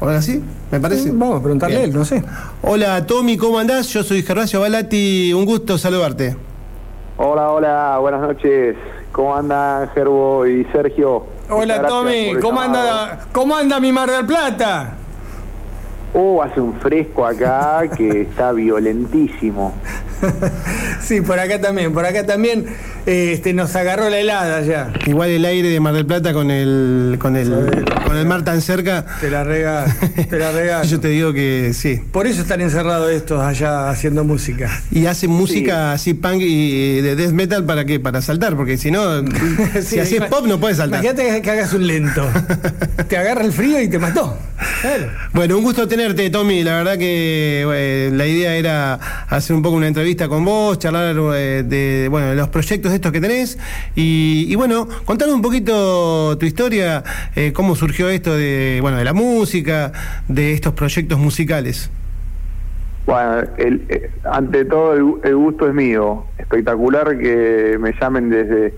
¿O 0.00 0.04
algo 0.06 0.18
así? 0.18 0.42
Me 0.70 0.78
parece. 0.80 1.10
Vamos 1.10 1.38
a 1.40 1.42
preguntarle 1.42 1.76
a 1.76 1.78
Bien. 1.80 1.90
él, 1.90 1.96
no 1.96 2.04
sé. 2.04 2.22
Hola 2.62 3.06
Tommy, 3.06 3.36
¿cómo 3.36 3.58
andás? 3.58 3.88
Yo 3.88 4.02
soy 4.02 4.22
Gervasio 4.22 4.60
Balati, 4.60 5.32
un 5.32 5.44
gusto 5.46 5.78
saludarte. 5.78 6.36
Hola, 7.18 7.50
hola, 7.50 7.98
buenas 8.00 8.20
noches. 8.20 8.76
¿Cómo 9.12 9.34
andan 9.34 9.88
Gerbo 9.94 10.46
y 10.46 10.64
Sergio? 10.72 11.24
Hola 11.48 11.86
Tommy, 11.86 12.34
¿cómo 12.42 12.60
anda, 12.60 13.20
¿cómo 13.30 13.56
anda 13.56 13.78
mi 13.78 13.92
Mar 13.92 14.10
del 14.10 14.26
Plata? 14.26 14.94
Uh, 16.12 16.42
hace 16.42 16.60
un 16.60 16.74
fresco 16.80 17.24
acá 17.24 17.84
que 17.96 18.22
está 18.22 18.50
violentísimo. 18.50 19.72
Sí, 21.02 21.20
por 21.20 21.38
acá 21.38 21.60
también, 21.60 21.92
por 21.92 22.04
acá 22.04 22.24
también 22.26 22.66
eh, 23.06 23.30
este, 23.34 23.52
nos 23.52 23.76
agarró 23.76 24.08
la 24.10 24.18
helada 24.18 24.60
ya. 24.62 24.92
Igual 25.06 25.30
el 25.30 25.44
aire 25.44 25.68
de 25.68 25.78
Mar 25.78 25.94
del 25.94 26.06
Plata 26.06 26.32
con 26.32 26.50
el 26.50 27.16
con 27.20 27.36
el 27.36 27.84
con 28.04 28.16
el 28.16 28.26
mar 28.26 28.42
tan 28.44 28.60
cerca. 28.60 29.04
Te 29.20 29.30
la 29.30 29.44
rega, 29.44 29.84
te 30.28 30.38
la 30.38 30.50
rega. 30.52 30.82
Yo 30.84 30.98
te 30.98 31.08
digo 31.08 31.32
que 31.32 31.72
sí. 31.74 32.00
Por 32.12 32.26
eso 32.26 32.42
están 32.42 32.60
encerrados 32.60 33.10
estos 33.12 33.40
allá 33.40 33.88
haciendo 33.88 34.24
música. 34.24 34.82
Y 34.90 35.06
hacen 35.06 35.30
música 35.30 35.92
así 35.92 36.14
punk 36.14 36.40
y 36.40 37.00
de 37.02 37.14
death 37.14 37.32
metal 37.32 37.64
para 37.64 37.84
qué? 37.84 38.00
Para 38.00 38.20
saltar, 38.20 38.56
porque 38.56 38.76
si 38.78 38.90
no, 38.90 39.20
si 39.74 39.82
Sí, 39.82 39.98
haces 40.00 40.18
ima- 40.20 40.28
pop 40.28 40.46
no 40.46 40.58
puedes 40.58 40.78
saltar. 40.78 41.04
Imagínate 41.04 41.40
que 41.42 41.50
hagas 41.50 41.72
un 41.72 41.86
lento. 41.86 42.26
te 43.08 43.16
agarra 43.16 43.42
el 43.44 43.52
frío 43.52 43.80
y 43.80 43.88
te 43.88 43.98
mató. 43.98 44.36
Claro. 44.80 45.10
Bueno, 45.32 45.58
un 45.58 45.64
gusto 45.64 45.86
tenerte, 45.86 46.30
Tommy. 46.30 46.62
La 46.62 46.76
verdad 46.78 46.96
que 46.96 47.62
eh, 47.68 48.10
la 48.12 48.26
idea 48.26 48.56
era 48.56 48.94
hacer 49.28 49.54
un 49.54 49.62
poco 49.62 49.76
una 49.76 49.86
entrevista 49.86 50.28
con 50.28 50.44
vos, 50.44 50.78
charlar 50.78 51.14
eh, 51.34 51.62
de 51.66 52.08
bueno, 52.10 52.28
de 52.28 52.36
los 52.36 52.48
proyectos 52.48 52.92
estos 52.92 53.12
que 53.12 53.20
tenés 53.20 53.58
y, 53.94 54.46
y, 54.48 54.54
bueno, 54.54 54.88
contarnos 55.04 55.36
un 55.36 55.42
poquito 55.42 56.36
tu 56.38 56.46
historia, 56.46 57.04
eh, 57.34 57.52
cómo 57.52 57.74
surgió 57.76 58.08
esto 58.08 58.34
de 58.36 58.78
bueno 58.80 58.96
de 58.96 59.04
la 59.04 59.12
música, 59.12 59.92
de 60.28 60.54
estos 60.54 60.72
proyectos 60.72 61.18
musicales. 61.18 61.90
Bueno, 63.04 63.42
el- 63.58 63.84
eh, 63.88 64.10
ante 64.24 64.64
todo 64.64 64.94
el, 64.94 65.28
el 65.28 65.36
gusto 65.36 65.68
es 65.68 65.74
mío. 65.74 66.24
Espectacular 66.38 67.18
que 67.18 67.76
me 67.78 67.92
llamen 68.00 68.30
desde 68.30 68.74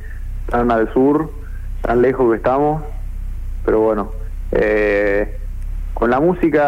tan 0.50 0.70
al 0.70 0.92
sur, 0.92 1.32
tan 1.82 2.02
lejos 2.02 2.30
que 2.30 2.36
estamos. 2.36 2.82
Pero 3.64 3.80
bueno, 3.80 4.12
eh, 4.52 5.36
con 5.98 6.10
la 6.10 6.20
música 6.20 6.60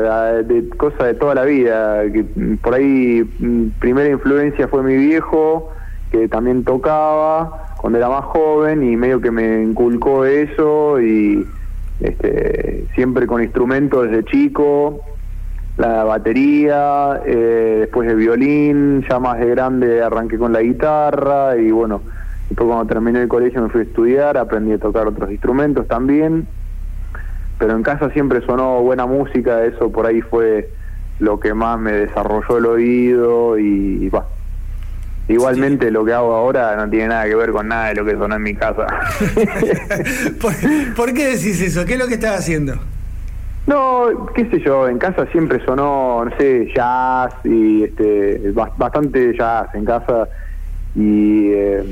la- 0.00 0.42
de 0.42 0.68
cosa 0.70 1.06
de 1.06 1.14
toda 1.14 1.36
la 1.36 1.44
vida, 1.44 2.02
que 2.10 2.24
por 2.60 2.74
ahí 2.74 3.22
mm, 3.38 3.78
primera 3.78 4.08
influencia 4.08 4.66
fue 4.66 4.82
mi 4.82 4.96
viejo, 4.96 5.70
que 6.10 6.26
también 6.28 6.64
tocaba 6.64 7.74
cuando 7.78 8.00
era 8.00 8.08
más 8.08 8.24
joven 8.24 8.82
y 8.82 8.96
medio 8.96 9.20
que 9.20 9.30
me 9.30 9.62
inculcó 9.62 10.24
eso 10.24 11.00
y 11.00 11.46
este, 12.00 12.88
siempre 12.96 13.28
con 13.28 13.40
instrumentos 13.40 14.10
desde 14.10 14.24
chico 14.24 15.00
la 15.76 16.02
batería, 16.02 17.22
eh, 17.24 17.76
después 17.82 18.10
el 18.10 18.16
violín, 18.16 19.04
ya 19.08 19.20
más 19.20 19.38
de 19.38 19.46
grande 19.46 20.02
arranqué 20.02 20.38
con 20.38 20.52
la 20.52 20.60
guitarra 20.60 21.56
y 21.56 21.70
bueno, 21.70 22.02
después 22.48 22.66
cuando 22.66 22.86
terminé 22.86 23.22
el 23.22 23.28
colegio 23.28 23.62
me 23.62 23.68
fui 23.68 23.82
a 23.82 23.84
estudiar, 23.84 24.36
aprendí 24.36 24.72
a 24.72 24.78
tocar 24.78 25.06
otros 25.06 25.30
instrumentos 25.30 25.86
también, 25.86 26.48
pero 27.62 27.76
en 27.76 27.84
casa 27.84 28.10
siempre 28.10 28.44
sonó 28.44 28.80
buena 28.82 29.06
música, 29.06 29.62
eso 29.64 29.92
por 29.92 30.04
ahí 30.04 30.20
fue 30.20 30.68
lo 31.20 31.38
que 31.38 31.54
más 31.54 31.78
me 31.78 31.92
desarrolló 31.92 32.58
el 32.58 32.66
oído 32.66 33.56
y 33.56 34.08
va. 34.08 34.26
Igualmente 35.28 35.92
lo 35.92 36.04
que 36.04 36.12
hago 36.12 36.34
ahora 36.34 36.74
no 36.74 36.90
tiene 36.90 37.06
nada 37.06 37.24
que 37.26 37.36
ver 37.36 37.52
con 37.52 37.68
nada 37.68 37.90
de 37.90 37.94
lo 37.94 38.04
que 38.04 38.16
sonó 38.16 38.34
en 38.34 38.42
mi 38.42 38.54
casa. 38.56 38.88
¿Por, 40.40 40.52
por 40.96 41.14
qué 41.14 41.26
decís 41.36 41.60
eso? 41.60 41.84
¿Qué 41.84 41.92
es 41.92 41.98
lo 42.00 42.08
que 42.08 42.14
estás 42.14 42.40
haciendo? 42.40 42.74
No, 43.68 44.26
qué 44.34 44.50
sé 44.50 44.58
yo, 44.58 44.88
en 44.88 44.98
casa 44.98 45.24
siempre 45.26 45.64
sonó, 45.64 46.24
no 46.24 46.36
sé, 46.36 46.68
jazz 46.74 47.32
y 47.44 47.84
este, 47.84 48.52
bas- 48.52 48.72
bastante 48.76 49.36
jazz 49.38 49.68
en 49.74 49.84
casa 49.84 50.28
y, 50.96 51.52
eh, 51.52 51.84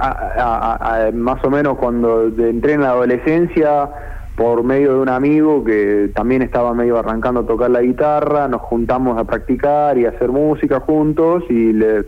a- 0.00 0.08
a- 0.08 1.06
a- 1.06 1.12
más 1.12 1.44
o 1.44 1.50
menos 1.50 1.78
cuando 1.78 2.24
entré 2.36 2.72
en 2.72 2.80
la 2.80 2.88
adolescencia 2.88 3.88
por 4.36 4.64
medio 4.64 4.94
de 4.94 5.00
un 5.00 5.08
amigo 5.08 5.62
que 5.62 6.10
también 6.14 6.42
estaba 6.42 6.74
medio 6.74 6.98
arrancando 6.98 7.40
a 7.40 7.46
tocar 7.46 7.70
la 7.70 7.82
guitarra, 7.82 8.48
nos 8.48 8.62
juntamos 8.62 9.16
a 9.18 9.24
practicar 9.24 9.96
y 9.96 10.06
a 10.06 10.10
hacer 10.10 10.30
música 10.30 10.80
juntos 10.80 11.44
y 11.48 11.72
le, 11.72 12.04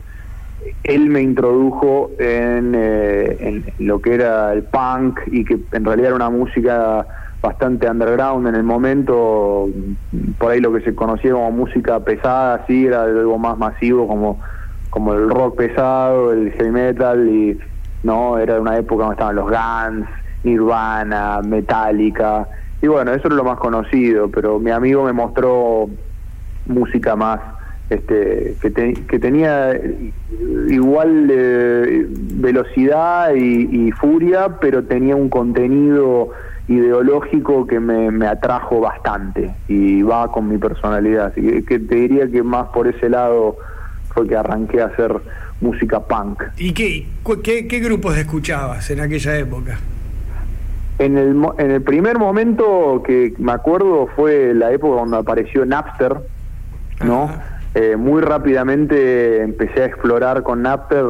él 0.82 1.08
me 1.08 1.22
introdujo 1.22 2.10
en, 2.18 2.72
eh, 2.74 3.62
lo 3.78 4.00
que 4.00 4.14
era 4.14 4.52
el 4.52 4.64
punk 4.64 5.20
y 5.26 5.44
que 5.44 5.58
en 5.72 5.84
realidad 5.84 6.08
era 6.08 6.16
una 6.16 6.30
música 6.30 7.06
bastante 7.40 7.88
underground 7.88 8.48
en 8.48 8.56
el 8.56 8.64
momento, 8.64 9.68
por 10.38 10.50
ahí 10.50 10.60
lo 10.60 10.72
que 10.72 10.80
se 10.80 10.96
conocía 10.96 11.32
como 11.32 11.52
música 11.52 12.00
pesada, 12.00 12.64
sí, 12.66 12.86
era 12.86 13.04
algo 13.04 13.38
más 13.38 13.56
masivo 13.56 14.08
como, 14.08 14.40
como 14.90 15.14
el 15.14 15.30
rock 15.30 15.56
pesado, 15.58 16.32
el 16.32 16.50
heavy 16.52 16.70
metal 16.70 17.28
y 17.28 17.58
no, 18.02 18.38
era 18.38 18.60
una 18.60 18.76
época 18.76 19.04
donde 19.04 19.14
estaban 19.14 19.36
los 19.36 19.44
Guns, 19.44 20.08
Nirvana, 20.46 21.40
Metallica 21.42 22.48
y 22.80 22.86
bueno, 22.86 23.12
eso 23.12 23.26
era 23.26 23.36
lo 23.36 23.44
más 23.44 23.58
conocido, 23.58 24.28
pero 24.30 24.58
mi 24.60 24.70
amigo 24.70 25.04
me 25.04 25.12
mostró 25.12 25.88
música 26.66 27.16
más 27.16 27.40
este, 27.90 28.56
que, 28.60 28.70
te- 28.70 28.94
que 28.94 29.18
tenía 29.18 29.78
igual 30.68 31.26
velocidad 32.08 33.34
y, 33.34 33.90
furia, 33.92 34.58
pero 34.60 34.84
tenía 34.84 35.16
un 35.16 35.28
contenido 35.28 36.30
ideológico 36.68 37.66
que 37.66 37.78
me, 37.80 38.10
me 38.10 38.26
atrajo 38.26 38.80
bastante 38.80 39.52
y 39.68 40.02
va 40.02 40.30
con 40.32 40.48
mi 40.48 40.58
personalidad. 40.58 41.26
Así 41.26 41.62
que, 41.62 41.78
te 41.78 41.94
diría 41.94 42.28
que 42.28 42.42
más 42.42 42.66
por 42.68 42.88
ese 42.88 43.08
lado 43.08 43.56
fue 44.12 44.26
que 44.28 44.36
arranqué 44.36 44.82
a 44.82 44.86
hacer 44.86 45.14
música 45.60 46.00
punk. 46.00 46.42
¿Y 46.58 46.72
qué, 46.72 47.06
qué, 47.42 47.66
qué 47.68 47.78
grupos 47.80 48.16
escuchabas 48.18 48.90
en 48.90 49.00
aquella 49.00 49.36
época? 49.38 49.78
En 50.98 51.18
el, 51.18 51.36
en 51.58 51.70
el 51.70 51.82
primer 51.82 52.18
momento 52.18 53.02
que 53.04 53.34
me 53.38 53.52
acuerdo 53.52 54.08
fue 54.16 54.54
la 54.54 54.72
época 54.72 54.96
cuando 54.96 55.18
apareció 55.18 55.66
Napster, 55.66 56.16
¿no? 57.04 57.30
Eh, 57.74 57.96
muy 57.96 58.22
rápidamente 58.22 59.42
empecé 59.42 59.82
a 59.82 59.86
explorar 59.86 60.42
con 60.42 60.62
Napster 60.62 61.04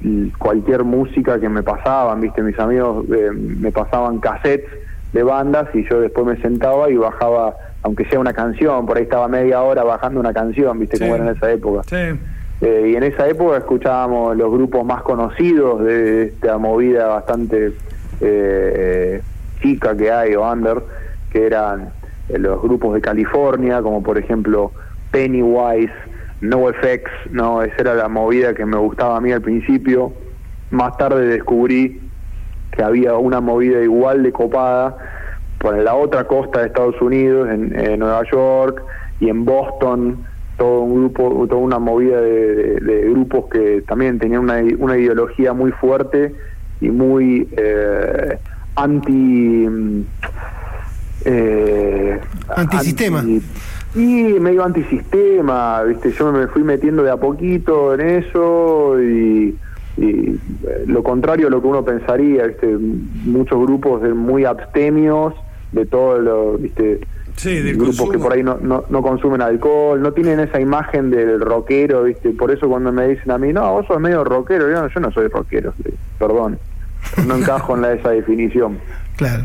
y 0.00 0.30
cualquier 0.30 0.84
música 0.84 1.38
que 1.38 1.48
me 1.50 1.62
pasaban, 1.62 2.20
¿viste? 2.20 2.42
Mis 2.42 2.58
amigos 2.58 3.04
eh, 3.14 3.30
me 3.32 3.70
pasaban 3.70 4.18
cassettes 4.18 4.70
de 5.12 5.22
bandas 5.22 5.68
y 5.74 5.86
yo 5.88 6.00
después 6.00 6.26
me 6.26 6.36
sentaba 6.40 6.88
y 6.90 6.96
bajaba, 6.96 7.54
aunque 7.82 8.06
sea 8.06 8.18
una 8.20 8.32
canción, 8.32 8.86
por 8.86 8.96
ahí 8.96 9.02
estaba 9.02 9.28
media 9.28 9.60
hora 9.62 9.82
bajando 9.84 10.20
una 10.20 10.32
canción, 10.32 10.78
¿viste? 10.78 10.96
Sí. 10.96 11.04
Cómo 11.04 11.16
era 11.16 11.24
en 11.30 11.36
esa 11.36 11.50
época. 11.50 11.82
Sí. 11.84 12.18
Eh, 12.62 12.90
y 12.92 12.96
en 12.96 13.02
esa 13.02 13.26
época 13.28 13.58
escuchábamos 13.58 14.36
los 14.36 14.50
grupos 14.50 14.84
más 14.84 15.02
conocidos 15.02 15.82
de 15.82 16.24
esta 16.24 16.58
movida 16.58 17.06
bastante 17.06 17.72
eh, 18.20 19.22
chica 19.62 19.96
que 19.96 20.10
hay 20.10 20.34
o 20.34 20.50
under, 20.50 20.82
que 21.30 21.46
eran 21.46 21.92
eh, 22.28 22.38
los 22.38 22.60
grupos 22.62 22.94
de 22.94 23.00
California, 23.00 23.82
como 23.82 24.02
por 24.02 24.18
ejemplo 24.18 24.72
Pennywise, 25.10 25.92
NoFX, 26.40 27.02
no, 27.32 27.62
esa 27.62 27.74
era 27.78 27.94
la 27.94 28.08
movida 28.08 28.54
que 28.54 28.64
me 28.64 28.76
gustaba 28.78 29.16
a 29.16 29.20
mí 29.20 29.32
al 29.32 29.42
principio. 29.42 30.12
Más 30.70 30.96
tarde 30.96 31.26
descubrí 31.26 32.00
que 32.72 32.82
había 32.82 33.14
una 33.16 33.40
movida 33.40 33.82
igual 33.82 34.22
de 34.22 34.32
copada 34.32 34.96
por 35.58 35.76
la 35.76 35.94
otra 35.94 36.24
costa 36.24 36.60
de 36.60 36.66
Estados 36.68 37.00
Unidos, 37.02 37.48
en, 37.50 37.98
Nueva 37.98 38.22
York 38.32 38.82
y 39.18 39.28
en 39.28 39.44
Boston, 39.44 40.24
todo 40.56 40.80
un 40.80 40.94
grupo, 40.94 41.46
toda 41.48 41.60
una 41.60 41.78
movida 41.78 42.20
de, 42.20 42.54
de- 42.54 42.80
de 42.80 43.10
grupos 43.10 43.46
que 43.50 43.82
también 43.82 44.18
tenían 44.18 44.42
una, 44.42 44.62
una 44.78 44.96
ideología 44.96 45.52
muy 45.52 45.72
fuerte 45.72 46.34
y 46.80 46.88
muy 46.90 47.48
eh, 47.56 48.38
anti 48.76 49.12
mm, 49.12 50.02
eh, 51.24 52.20
Antisistema. 52.56 53.20
anti- 53.20 53.42
y 53.94 54.38
medio 54.38 54.64
antisistema, 54.64 55.82
viste, 55.82 56.12
yo 56.12 56.30
me 56.32 56.46
fui 56.46 56.62
metiendo 56.62 57.02
de 57.02 57.10
a 57.10 57.16
poquito 57.16 57.92
en 57.94 58.00
eso 58.00 59.02
y, 59.02 59.56
y, 59.96 60.30
eh, 60.30 60.84
lo 60.86 61.02
contrario 61.02 61.48
a 61.48 61.50
lo 61.50 61.60
que 61.60 61.66
uno 61.66 61.84
pensaría, 61.84 62.46
viste, 62.46 62.68
muchos 63.24 63.60
grupos 63.66 64.00
de 64.02 64.14
muy 64.14 64.44
abstemios 64.44 65.34
de 65.72 65.86
todo 65.86 66.18
lo, 66.20 66.58
viste, 66.58 67.00
Sí, 67.36 67.54
del 67.62 67.76
grupos 67.76 67.96
consumo. 67.96 68.12
que 68.12 68.18
por 68.18 68.32
ahí 68.34 68.42
no, 68.42 68.58
no, 68.60 68.84
no 68.90 69.02
consumen 69.02 69.40
alcohol, 69.42 70.00
no 70.00 70.12
tienen 70.12 70.40
esa 70.40 70.60
imagen 70.60 71.10
del 71.10 71.40
rockero, 71.40 72.04
viste, 72.04 72.30
por 72.30 72.50
eso 72.52 72.68
cuando 72.68 72.92
me 72.92 73.08
dicen 73.08 73.30
a 73.32 73.38
mí, 73.38 73.52
no, 73.52 73.72
vos 73.72 73.86
sos 73.86 73.98
medio 74.00 74.22
rockero, 74.24 74.68
yo 74.70 74.82
no, 74.82 74.88
yo 74.88 75.00
no 75.00 75.10
soy 75.10 75.26
rockero, 75.28 75.72
sí, 75.82 75.90
perdón, 76.18 76.58
no 77.26 77.36
encajo 77.36 77.74
en 77.76 77.82
la, 77.82 77.92
esa 77.92 78.10
definición. 78.10 78.78
Claro. 79.16 79.44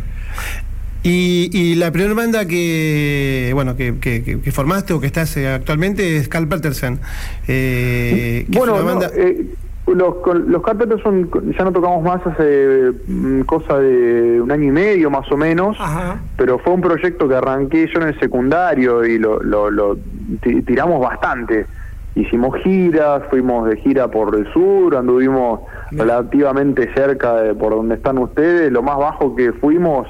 Y, 1.04 1.50
y 1.54 1.76
la 1.76 1.92
primera 1.92 2.16
banda 2.16 2.48
que 2.48 3.52
bueno 3.54 3.76
que, 3.76 4.00
que- 4.00 4.24
que- 4.24 4.40
que 4.42 4.52
formaste 4.52 4.92
o 4.94 5.00
que 5.00 5.06
estás 5.06 5.38
eh, 5.38 5.48
actualmente 5.48 6.18
es 6.18 6.28
Carl 6.28 6.48
Peterson. 6.48 7.00
Eh, 7.48 8.46
es 8.50 8.58
Bueno, 8.58 8.78
no, 8.80 8.84
banda- 8.86 9.12
eh, 9.16 9.46
los, 9.88 10.16
con- 10.16 10.52
los 10.52 10.64
Carpenters 10.64 11.04
son, 11.04 11.30
ya 11.56 11.64
no 11.64 11.72
tocamos 11.72 12.04
más 12.04 12.26
hace 12.26 12.92
mm, 13.08 13.42
cosa 13.42 13.78
de 13.78 14.42
un 14.42 14.52
año 14.52 14.64
y 14.64 14.72
medio 14.72 15.12
más 15.12 15.32
o 15.32 15.38
menos, 15.38 15.78
Ajá. 15.80 16.22
pero 16.38 16.58
fue 16.58 16.74
un 16.74 16.82
proyecto 16.82 17.30
que 17.30 17.36
arranqué 17.36 17.88
yo 17.94 18.02
en 18.02 18.08
el 18.08 18.20
secundario 18.20 19.06
y 19.06 19.20
lo, 19.20 19.44
lo, 19.44 19.70
lo 19.70 19.96
ti- 20.42 20.64
tiramos 20.64 21.00
bastante. 21.00 21.68
Hicimos 22.16 22.56
giras, 22.64 23.24
fuimos 23.30 23.68
de 23.70 23.76
gira 23.78 24.08
por 24.10 24.34
el 24.36 24.52
sur, 24.54 24.96
anduvimos 24.96 25.60
relativamente 25.92 26.90
cerca 26.94 27.36
de 27.42 27.54
por 27.54 27.76
donde 27.76 27.96
están 27.96 28.18
ustedes. 28.20 28.72
Lo 28.72 28.82
más 28.82 28.98
bajo 28.98 29.36
que 29.36 29.52
fuimos 29.52 30.08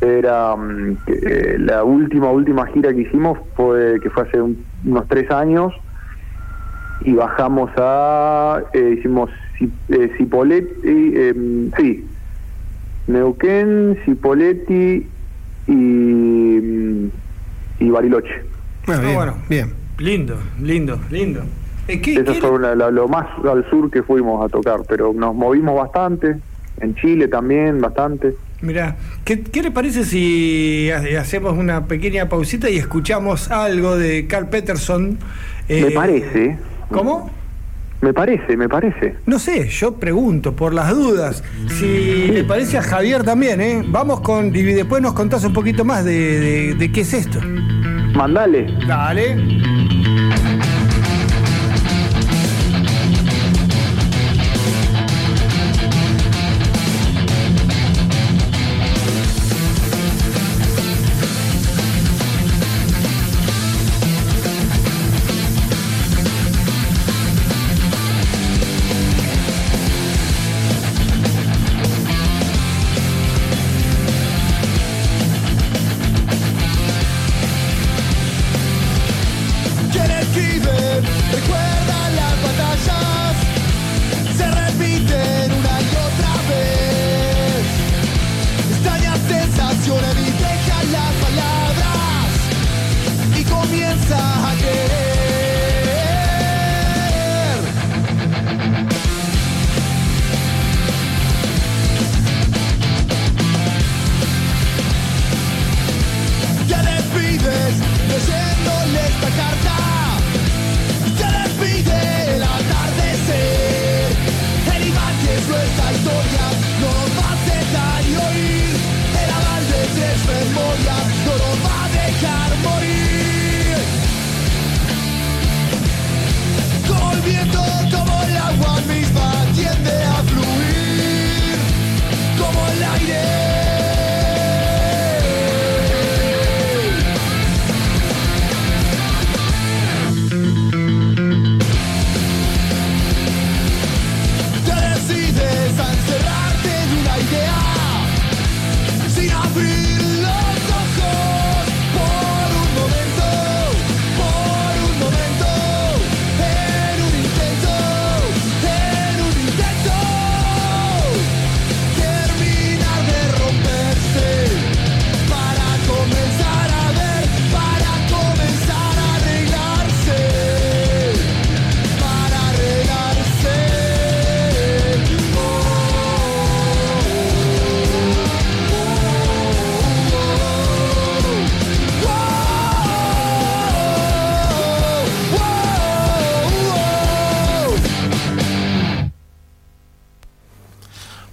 era 0.00 0.56
mm, 0.56 0.96
eh, 1.06 1.56
la 1.60 1.84
última 1.84 2.30
última 2.30 2.66
gira 2.68 2.92
que 2.94 3.02
hicimos 3.02 3.38
fue 3.54 4.00
que 4.02 4.08
fue 4.10 4.22
hace 4.24 4.40
un- 4.40 4.64
unos 4.86 5.06
tres 5.08 5.30
años 5.30 5.72
y 7.02 7.12
bajamos 7.12 7.70
a 7.76 8.62
eh, 8.72 8.96
hicimos 8.98 9.30
Ci- 9.60 9.70
eh, 9.90 10.10
Cipolletti 10.16 10.72
eh, 11.14 11.70
sí 11.76 12.06
Neuquén 13.08 13.98
Cipolletti 14.04 15.06
y 15.68 15.72
mm, 15.72 17.10
y 17.80 17.90
Bariloche 17.90 18.42
Ah, 18.88 18.98
bien, 19.00 19.14
bueno. 19.14 19.36
bien. 19.48 19.81
Lindo, 19.98 20.36
lindo, 20.60 20.98
lindo. 21.10 21.42
Eh, 21.88 22.00
¿qué- 22.00 22.14
eso 22.14 22.24
qué- 22.32 22.40
fue 22.40 22.60
la- 22.60 22.74
la- 22.74 22.90
lo 22.90 23.08
más 23.08 23.26
al 23.48 23.68
sur 23.70 23.90
que 23.90 24.02
fuimos 24.02 24.44
a 24.44 24.48
tocar 24.48 24.80
pero 24.88 25.12
nos 25.12 25.34
movimos 25.34 25.74
bastante 25.76 26.36
en 26.80 26.94
Chile 26.94 27.26
también 27.28 27.80
bastante 27.80 28.34
Mirá, 28.60 28.96
¿qué, 29.24 29.42
qué 29.42 29.60
le 29.62 29.72
parece 29.72 30.04
si 30.04 30.88
ha- 30.92 31.20
hacemos 31.20 31.58
una 31.58 31.86
pequeña 31.86 32.28
pausita 32.28 32.70
y 32.70 32.76
escuchamos 32.76 33.50
algo 33.50 33.96
de 33.96 34.28
Carl 34.28 34.48
Peterson? 34.48 35.18
Eh, 35.68 35.86
me 35.86 35.90
parece 35.90 36.56
¿Cómo? 36.88 37.28
me 38.00 38.12
parece 38.14 38.56
me 38.56 38.68
parece 38.68 39.16
No 39.26 39.40
sé, 39.40 39.68
yo 39.68 39.94
pregunto 39.96 40.54
por 40.54 40.72
las 40.74 40.90
dudas. 40.94 41.42
Si 41.68 42.28
le 42.28 42.44
parece 42.44 42.78
a 42.78 42.82
Javier 42.82 43.24
también, 43.24 43.60
¿eh? 43.60 43.82
Vamos 43.88 44.20
con. 44.20 44.54
Y 44.54 44.62
después 44.62 45.02
nos 45.02 45.12
contás 45.14 45.44
un 45.44 45.52
poquito 45.52 45.84
más 45.84 46.04
de, 46.04 46.40
de- 46.40 46.74
de 46.74 46.92
qué 46.92 47.00
es 47.02 47.12
esto. 47.14 47.40
Mandale 48.14 48.64
Dale. 48.86 50.01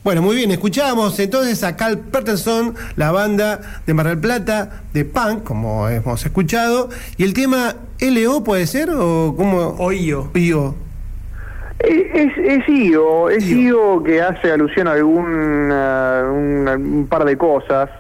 Bueno, 0.10 0.24
muy 0.24 0.36
bien, 0.38 0.50
escuchábamos 0.50 1.20
entonces 1.20 1.64
a 1.64 1.76
Cal 1.78 2.00
Peterson, 2.00 2.74
la 2.96 3.12
banda 3.12 3.60
de 3.86 3.94
Mar 3.94 4.08
del 4.08 4.18
Plata, 4.18 4.82
de 4.92 5.06
punk, 5.06 5.44
como 5.44 5.88
hemos 5.88 6.26
escuchado, 6.26 6.90
y 7.18 7.24
el 7.24 7.36
tema 7.36 7.76
LO 8.02 8.44
puede 8.44 8.66
ser 8.66 8.90
o 8.90 9.36
cómo 9.38 9.76
O 9.78 9.92
IO. 9.92 10.32
IO. 10.34 10.74
Eh, 11.82 12.10
Es, 12.12 12.32
es 12.44 12.68
IO, 12.68 13.30
es 13.30 13.46
IO 13.46 14.02
que 14.02 14.20
hace 14.20 14.52
alusión 14.52 14.88
a 14.88 14.94
algún 14.94 15.28
un, 15.28 16.68
un 16.68 17.08
par 17.08 17.24
de 17.24 17.38
cosas, 17.38 17.92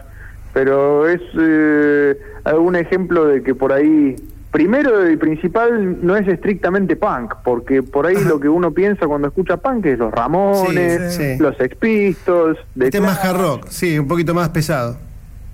pero 0.51 1.07
es 1.07 1.21
eh, 1.39 2.17
algún 2.43 2.75
ejemplo 2.75 3.25
de 3.25 3.43
que 3.43 3.53
por 3.53 3.71
ahí, 3.71 4.15
primero 4.51 5.09
y 5.09 5.15
principal, 5.17 6.05
no 6.05 6.15
es 6.15 6.27
estrictamente 6.27 6.95
punk, 6.95 7.35
porque 7.43 7.83
por 7.83 8.05
ahí 8.07 8.15
lo 8.25 8.39
que 8.39 8.49
uno 8.49 8.71
piensa 8.71 9.05
cuando 9.07 9.27
escucha 9.27 9.57
punk 9.57 9.85
es 9.85 9.99
los 9.99 10.11
Ramones, 10.11 11.13
Sí, 11.15 11.35
sí. 11.35 11.37
los 11.41 11.55
Este 11.59 12.97
es 12.97 13.01
más 13.01 13.19
Clash. 13.19 13.25
hard 13.35 13.41
rock, 13.41 13.67
sí, 13.69 13.99
un 13.99 14.07
poquito 14.07 14.33
más 14.33 14.49
pesado. 14.49 14.97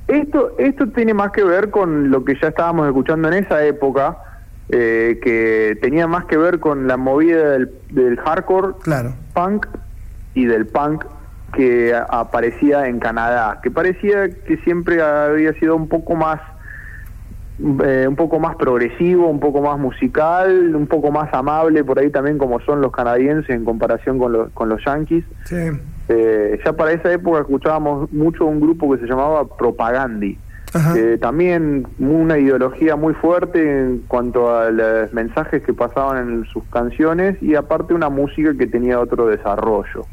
Esto, 0.08 0.54
esto 0.60 0.88
tiene 0.89 1.14
más 1.14 1.32
que 1.32 1.43
ver 1.43 1.72
con 1.72 2.12
lo 2.12 2.24
que 2.24 2.36
ya 2.39 2.50
estábamos 2.50 2.88
escuchando 2.88 3.28
en 3.28 3.43
esa 3.43 3.64
época, 3.66 4.18
eh, 4.70 5.20
que 5.22 5.78
tenía 5.82 6.08
más 6.08 6.26
que 6.26 6.38
ver 6.38 6.60
con 6.60 6.88
la 6.88 6.96
movida 6.98 7.52
del, 7.52 7.72
del 7.91 8.18
hardcore 8.20 8.74
Claro. 8.84 9.14
punk 9.34 9.68
y 10.36 10.46
del 10.46 10.68
punk 10.68 11.06
que 11.54 11.93
aparecía 12.10 12.88
en 12.88 13.00
Canadá, 13.00 13.60
que 13.64 13.72
parecía 13.72 14.30
que 14.30 14.58
siempre 14.64 15.02
había 15.02 15.54
sido 15.54 15.76
un 15.76 15.88
poco 15.88 16.16
más 16.16 16.39
eh, 17.60 18.06
un 18.08 18.16
poco 18.16 18.39
más 18.39 18.56
progresivo, 18.58 19.28
un 19.28 19.39
poco 19.39 19.62
más 19.62 19.80
musical, 19.80 20.76
un 20.76 20.88
poco 20.88 21.12
más 21.12 21.34
amable 21.34 21.84
por 21.84 21.99
ahí 21.99 22.10
también 22.10 22.38
como 22.38 22.60
son 22.62 22.82
los 22.82 22.91
canadienses 22.91 23.49
en 23.49 23.64
comparación 23.64 24.20
con 24.20 24.34
los, 24.34 24.51
con 24.51 24.70
los 24.70 24.84
yankees. 24.84 25.24
Sí. 25.45 25.56
Eh, 26.10 26.60
ya 26.64 26.74
para 26.74 26.91
esa 26.91 27.12
época 27.12 27.39
escuchábamos 27.39 28.12
mucho 28.12 28.45
un 28.45 28.60
grupo 28.60 28.91
que 28.93 28.99
se 29.01 29.08
llamaba 29.08 29.47
Propagandi. 29.47 30.38
Eh, 30.97 31.18
también 31.22 31.88
una 31.99 32.38
ideología 32.38 32.97
muy 32.97 33.14
fuerte 33.14 33.62
en 33.64 33.99
cuanto 34.10 34.53
a 34.53 34.70
los 34.72 35.14
mensajes 35.14 35.64
que 35.64 35.74
pasaban 35.74 36.18
en 36.28 36.45
sus 36.47 36.66
canciones 36.66 37.41
y 37.41 37.56
aparte 37.56 37.93
una 37.93 38.10
música 38.10 38.53
que 38.58 38.68
tenía 38.68 38.99
otro 38.99 39.28
desarrollo. 39.28 40.06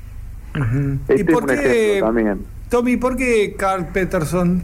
Ujú. 0.54 0.98
Este 1.08 1.16
¿Y 1.16 1.20
es 1.22 1.24
por 1.24 1.42
un 1.42 1.48
qué, 1.48 1.54
ejemplo 1.54 2.06
también. 2.06 2.38
Tommy, 2.68 2.96
por 2.96 3.16
qué 3.16 3.56
Carl 3.58 3.86
Peterson? 3.92 4.62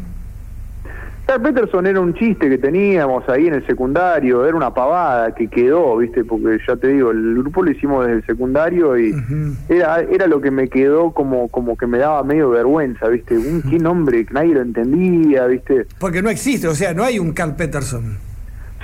Carl 1.29 1.43
Peterson 1.43 1.87
era 1.87 2.01
un 2.01 2.14
chiste 2.14 2.49
que 2.49 2.57
teníamos 2.57 3.29
ahí 3.29 3.49
en 3.49 3.55
el 3.55 3.66
secundario, 3.66 4.47
era 4.47 4.57
una 4.57 4.72
pavada 4.72 5.35
que 5.35 5.47
quedó, 5.47 5.99
¿viste? 5.99 6.24
Porque 6.24 6.59
ya 6.66 6.74
te 6.74 6.89
digo, 6.89 7.11
el 7.11 7.35
grupo 7.35 7.62
lo 7.62 7.70
hicimos 7.70 8.07
desde 8.07 8.20
el 8.20 8.24
secundario 8.24 8.99
y 8.99 9.14
era 9.68 10.01
era 10.01 10.26
lo 10.26 10.41
que 10.41 10.51
me 10.51 10.68
quedó 10.68 11.11
como 11.12 11.49
como 11.49 11.76
que 11.76 11.87
me 11.87 11.99
daba 11.99 12.22
medio 12.22 12.49
vergüenza, 12.49 13.09
¿viste? 13.09 13.37
Un 13.37 13.61
qué 13.61 13.79
nombre 13.79 14.24
que 14.24 14.33
nadie 14.33 14.55
lo 14.55 14.62
entendía, 14.62 15.45
¿viste? 15.45 15.87
Porque 15.99 16.22
no 16.22 16.31
existe, 16.31 16.66
o 16.66 16.74
sea, 16.74 16.95
no 16.95 17.05
hay 17.05 17.18
un 17.18 17.33
Carl 17.33 17.55
Peterson. 17.57 18.16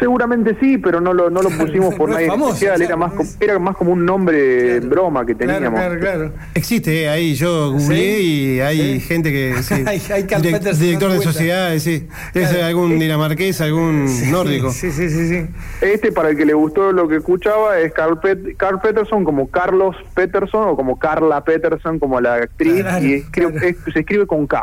Seguramente 0.05 0.55
sí, 0.61 0.77
pero 0.77 1.01
no 1.01 1.15
lo, 1.15 1.31
no 1.31 1.41
lo 1.41 1.49
pusimos 1.49 1.95
por 1.95 2.09
No 2.11 2.19
es 2.19 2.27
nadie 2.27 2.29
famoso, 2.29 2.53
especial, 2.53 2.83
era 2.83 2.95
más 2.97 3.13
como, 3.15 3.31
era 3.41 3.59
más 3.59 3.75
como 3.77 3.93
un 3.93 4.05
nombre 4.05 4.77
Claro. 4.81 4.89
broma 4.91 5.25
que 5.25 5.35
teníamos. 5.35 5.81
claro, 5.81 5.99
claro. 5.99 6.33
Existe, 6.55 7.05
eh, 7.05 7.09
ahí 7.09 7.35
yo 7.35 7.73
googleé 7.73 8.19
¿Sí? 8.19 8.23
y 8.57 8.61
hay 8.61 9.01
Sí. 9.01 9.01
gente 9.01 9.33
que. 9.33 9.55
sí, 9.63 9.75
Hay- 9.87 10.03
hay 10.13 10.25
Carl 10.25 10.43
direc- 10.43 10.59
Peterson 10.59 10.81
director 10.85 11.13
de 11.13 11.21
sociedades, 11.21 11.83
sí. 11.83 12.07
Debe 12.35 12.47
ser 12.47 12.57
Claro. 12.57 12.67
algún 12.69 12.99
dinamarqués, 12.99 13.61
algún 13.63 14.05
nórdico. 14.31 14.71
Sí, 14.73 14.91
sí, 14.93 15.09
sí, 15.09 15.27
sí. 15.29 15.47
Este, 15.81 16.13
para 16.13 16.29
el 16.29 16.37
que 16.37 16.45
le 16.45 16.53
gustó 16.53 16.93
lo 16.93 17.09
que 17.09 17.17
escuchaba, 17.17 17.79
es 17.79 17.91
Carl, 17.95 18.21
Pet- 18.21 18.57
Carl 18.59 18.81
Peterson 18.83 19.25
como 19.25 19.49
Carlos 19.49 19.97
Peterson 20.15 20.69
o 20.69 20.77
como 20.77 20.99
Carla 20.99 21.43
Peterson 21.45 21.99
como 21.99 22.21
la 22.21 22.35
actriz 22.35 22.83
Claro, 22.83 23.05
y 23.07 23.15
escribe- 23.15 23.53
claro. 23.53 23.67
es- 23.69 23.77
se 23.91 24.01
escribe 24.01 24.27
con 24.27 24.47
K. 24.47 24.61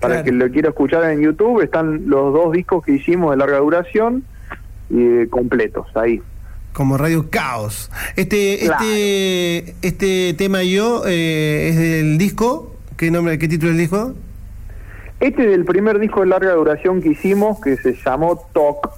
Para 0.00 0.16
Claro. 0.16 0.18
el 0.18 0.24
que 0.24 0.44
lo 0.46 0.52
quiera 0.52 0.68
escuchar 0.68 1.04
en 1.10 1.22
YouTube, 1.22 1.62
están 1.62 2.02
los 2.06 2.34
dos 2.34 2.52
discos 2.52 2.84
que 2.84 2.92
hicimos 2.92 3.30
de 3.30 3.38
larga 3.38 3.58
duración 3.58 4.24
eh, 4.90 5.26
completos 5.30 5.86
ahí. 5.94 6.20
Como 6.72 6.98
Radio 6.98 7.30
Caos. 7.30 7.90
Este, 8.16 8.58
Claro. 8.64 8.84
este, 8.84 9.74
este 9.82 10.34
tema 10.34 10.62
yo 10.64 11.02
eh, 11.06 11.68
es 11.68 11.76
del 11.78 12.18
disco. 12.18 12.74
¿Qué 12.96 13.10
nombre, 13.10 13.38
qué 13.38 13.46
título 13.48 13.70
del 13.70 13.78
disco? 13.78 14.14
Este 15.20 15.46
es 15.46 15.54
el 15.54 15.64
primer 15.64 15.98
disco 16.00 16.20
de 16.20 16.26
larga 16.26 16.52
duración 16.52 17.00
que 17.00 17.10
hicimos, 17.10 17.60
que 17.60 17.76
se 17.76 17.94
llamó 17.94 18.42
Talk, 18.52 18.90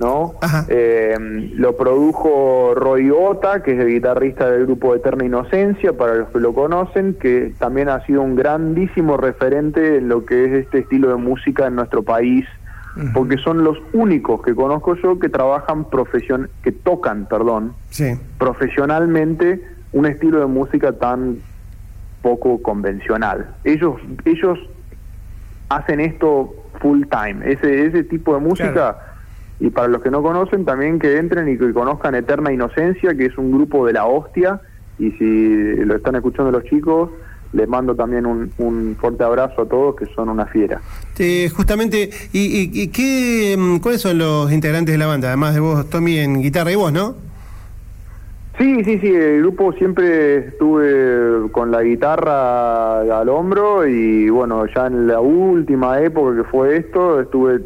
¿no? 0.00 0.34
Eh, 0.68 1.14
lo 1.54 1.76
produjo 1.76 2.72
Roy 2.74 3.10
Ota, 3.10 3.62
que 3.62 3.74
es 3.74 3.80
el 3.80 3.88
guitarrista 3.88 4.50
del 4.50 4.64
grupo 4.66 4.94
Eterna 4.94 5.24
Inocencia, 5.24 5.92
para 5.92 6.14
los 6.14 6.30
que 6.30 6.40
lo 6.40 6.54
conocen, 6.54 7.14
que 7.14 7.52
también 7.58 7.88
ha 7.90 8.04
sido 8.06 8.22
un 8.22 8.34
grandísimo 8.34 9.16
referente 9.18 9.98
en 9.98 10.08
lo 10.08 10.24
que 10.24 10.46
es 10.46 10.64
este 10.64 10.78
estilo 10.80 11.10
de 11.10 11.16
música 11.16 11.66
en 11.66 11.76
nuestro 11.76 12.02
país, 12.02 12.46
porque 13.14 13.38
son 13.38 13.64
los 13.64 13.78
únicos 13.94 14.42
que 14.42 14.54
conozco 14.54 14.94
yo 14.96 15.18
que 15.18 15.28
trabajan 15.30 15.88
profesion 15.88 16.48
que 16.62 16.72
tocan, 16.72 17.26
perdón, 17.26 17.72
Sí. 17.88 18.12
profesionalmente 18.38 19.62
un 19.92 20.06
estilo 20.06 20.40
de 20.40 20.46
música 20.46 20.92
tan 20.92 21.38
poco 22.22 22.60
convencional. 22.62 23.46
Ellos 23.64 23.96
ellos 24.24 24.58
hacen 25.68 26.00
esto 26.00 26.54
full 26.80 27.02
time, 27.10 27.50
ese 27.50 27.86
ese 27.86 28.04
tipo 28.04 28.34
de 28.34 28.40
música 28.40 28.72
Claro. 28.72 28.96
y 29.60 29.70
para 29.70 29.88
los 29.88 30.02
que 30.02 30.10
no 30.10 30.22
conocen 30.22 30.64
también 30.64 30.98
que 30.98 31.18
entren 31.18 31.48
y 31.48 31.56
que 31.58 31.72
conozcan 31.72 32.14
Eterna 32.14 32.52
Inocencia, 32.52 33.14
que 33.14 33.26
es 33.26 33.38
un 33.38 33.52
grupo 33.52 33.86
de 33.86 33.92
la 33.94 34.06
hostia 34.06 34.60
y 34.98 35.10
si 35.12 35.74
lo 35.76 35.96
están 35.96 36.14
escuchando 36.16 36.50
los 36.52 36.64
chicos 36.64 37.10
les 37.52 37.68
mando 37.68 37.94
también 37.94 38.24
un, 38.26 38.50
un 38.58 38.96
fuerte 38.98 39.22
abrazo 39.24 39.62
a 39.62 39.66
todos 39.66 39.96
que 39.96 40.06
son 40.14 40.28
una 40.28 40.46
fiera. 40.46 40.80
Eh, 41.18 41.48
justamente, 41.54 42.08
¿y, 42.32 42.38
y- 42.40 42.70
y 42.82 42.88
qué, 42.88 43.56
mm, 43.58 43.78
cuáles 43.78 44.00
son 44.00 44.18
los 44.18 44.50
integrantes 44.52 44.92
de 44.92 44.98
la 44.98 45.06
banda? 45.06 45.28
Además 45.28 45.54
de 45.54 45.60
vos, 45.60 45.88
Tommy, 45.90 46.18
en 46.18 46.40
guitarra 46.42 46.72
y 46.72 46.76
vos, 46.76 46.92
¿no? 46.92 47.14
Sí, 48.58 48.84
sí, 48.84 48.98
sí, 49.00 49.08
el 49.08 49.40
grupo 49.40 49.72
siempre 49.72 50.48
estuve 50.48 51.50
con 51.52 51.70
la 51.70 51.82
guitarra 51.82 53.00
al 53.00 53.28
hombro 53.30 53.86
y 53.88 54.28
bueno, 54.28 54.66
ya 54.66 54.86
en 54.86 55.06
la 55.06 55.20
última 55.20 55.98
época 56.00 56.36
que 56.36 56.44
fue 56.44 56.76
esto, 56.76 57.18
estuve, 57.20 57.60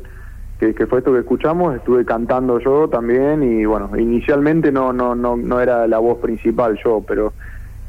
que, 0.61 0.75
que 0.75 0.87
fue 0.87 1.01
esto 1.01 1.13
que 1.13 1.19
escuchamos, 1.19 1.75
estuve 1.75 2.05
cantando 2.05 2.61
yo 2.61 2.89
también 2.89 3.43
y 3.43 3.65
bueno, 3.67 3.91
inicialmente 3.99 4.71
no, 4.71 4.93
no, 4.93 5.15
no, 5.17 5.37
no 5.37 5.61
era 5.61 5.87
la 5.89 5.99
voz 5.99 6.19
principal 6.19 6.79
yo, 6.83 7.05
pero 7.07 7.35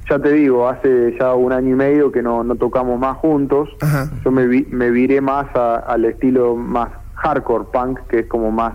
ya 0.10 0.20
te 0.20 0.32
digo, 0.32 0.68
hace 0.70 1.16
ya 1.20 1.34
un 1.34 1.52
año 1.52 1.72
y 1.72 1.76
medio 1.76 2.12
que 2.12 2.22
no, 2.22 2.44
no 2.44 2.56
tocamos 2.56 3.00
más 3.00 3.18
juntos, 3.18 3.70
Ajá. 3.82 4.10
yo 4.24 4.32
me, 4.32 4.48
vi- 4.48 4.68
me 4.72 4.90
viré 4.92 5.22
más 5.22 5.48
a- 5.56 5.78
al 5.78 6.06
estilo 6.06 6.56
más 6.56 6.90
hardcore 7.16 7.66
punk, 7.74 8.00
que 8.08 8.20
es 8.20 8.28
como 8.28 8.52
más 8.52 8.74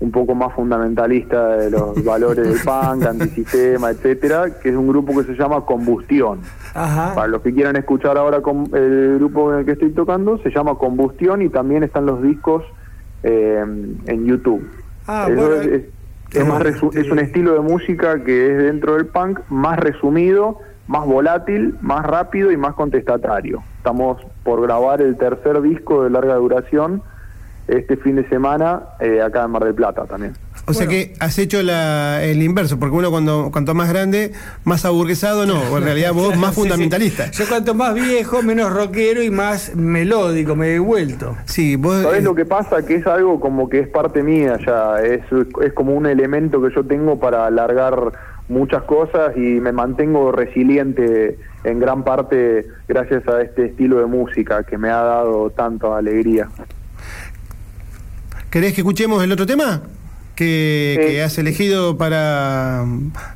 un 0.00 0.12
poco 0.12 0.32
más 0.34 0.52
fundamentalista 0.54 1.56
de 1.56 1.70
los 1.70 2.04
valores 2.04 2.46
del 2.46 2.58
punk, 2.64 3.04
antisistema, 3.04 3.90
etcétera, 3.90 4.60
que 4.60 4.68
es 4.68 4.76
un 4.76 4.86
grupo 4.88 5.12
que 5.18 5.24
se 5.24 5.34
llama 5.34 5.62
Combustión. 5.64 6.40
Ajá. 6.74 7.14
Para 7.14 7.26
los 7.28 7.42
que 7.42 7.52
quieran 7.52 7.74
escuchar 7.76 8.16
ahora 8.16 8.40
con 8.40 8.68
el 8.74 9.16
grupo 9.18 9.52
en 9.52 9.60
el 9.60 9.64
que 9.64 9.72
estoy 9.72 9.90
tocando, 9.90 10.38
se 10.38 10.50
llama 10.50 10.76
Combustión 10.76 11.42
y 11.42 11.48
también 11.48 11.82
están 11.82 12.06
los 12.06 12.22
discos 12.22 12.62
eh, 13.24 13.64
en 14.06 14.24
YouTube. 14.26 14.64
Ah, 15.08 15.26
Eso 15.28 15.34
bueno, 15.40 15.54
es, 15.62 15.66
es- 15.66 15.82
qué 15.82 15.90
es 16.32 16.46
más 16.46 16.64
es 16.64 17.10
un 17.10 17.18
estilo 17.18 17.54
de 17.54 17.60
música 17.60 18.22
que 18.22 18.52
es 18.52 18.58
dentro 18.58 18.94
del 18.94 19.06
punk 19.06 19.40
más 19.48 19.78
resumido, 19.78 20.58
más 20.86 21.06
volátil, 21.06 21.76
más 21.80 22.04
rápido 22.04 22.50
y 22.50 22.56
más 22.56 22.74
contestatario. 22.74 23.62
Estamos 23.78 24.20
por 24.42 24.60
grabar 24.60 25.00
el 25.00 25.16
tercer 25.16 25.60
disco 25.62 26.04
de 26.04 26.10
larga 26.10 26.34
duración 26.34 27.02
este 27.66 27.96
fin 27.96 28.16
de 28.16 28.28
semana 28.28 28.82
eh, 29.00 29.20
acá 29.20 29.44
en 29.44 29.50
Mar 29.50 29.64
del 29.64 29.74
Plata 29.74 30.04
también. 30.06 30.32
O 30.68 30.74
sea 30.74 30.86
que 30.86 31.14
has 31.18 31.38
hecho 31.38 31.62
la- 31.62 32.22
el 32.22 32.42
inverso, 32.42 32.78
porque 32.78 32.94
uno 32.94 33.10
cuando 33.10 33.50
cuanto 33.50 33.74
más 33.74 33.88
grande, 33.88 34.32
más 34.64 34.84
aburguesado, 34.84 35.46
no, 35.46 35.60
o 35.72 35.78
en 35.78 35.84
realidad 35.84 36.12
vos 36.12 36.36
más 36.36 36.54
Sí, 36.54 36.56
sí. 36.56 36.60
fundamentalista. 36.68 37.30
Yo 37.30 37.48
cuanto 37.48 37.74
más 37.74 37.94
viejo, 37.94 38.42
menos 38.42 38.72
rockero 38.72 39.22
y 39.22 39.30
más 39.30 39.74
melódico, 39.74 40.54
me 40.56 40.74
he 40.74 40.78
vuelto. 40.78 41.36
Sí, 41.46 41.76
vos... 41.76 42.02
¿Sabes 42.02 42.20
eh, 42.20 42.22
lo 42.22 42.34
que 42.34 42.44
pasa? 42.44 42.84
Que 42.84 42.96
es 42.96 43.06
algo 43.06 43.40
como 43.40 43.68
que 43.68 43.80
es 43.80 43.88
parte 43.88 44.22
mía 44.22 44.58
ya, 44.66 45.00
es, 45.02 45.22
es 45.62 45.72
como 45.72 45.94
un 45.94 46.06
elemento 46.06 46.60
que 46.62 46.68
yo 46.74 46.84
tengo 46.84 47.18
para 47.18 47.46
alargar 47.46 48.12
muchas 48.48 48.82
cosas 48.84 49.36
y 49.36 49.40
me 49.40 49.72
mantengo 49.72 50.32
resiliente 50.32 51.38
en 51.64 51.80
gran 51.80 52.02
parte 52.04 52.66
gracias 52.88 53.26
a 53.28 53.42
este 53.42 53.66
estilo 53.66 53.98
de 53.98 54.06
música 54.06 54.62
que 54.64 54.78
me 54.78 54.88
ha 54.90 55.02
dado 55.02 55.50
tanta 55.50 55.96
alegría. 55.98 56.48
¿Querés 58.50 58.72
que 58.74 58.80
escuchemos 58.80 59.22
el 59.22 59.32
otro 59.32 59.44
tema? 59.46 59.82
Que, 60.38 60.94
Eh, 60.94 60.98
que 61.00 61.22
has 61.22 61.36
elegido 61.36 61.98
para... 61.98 62.84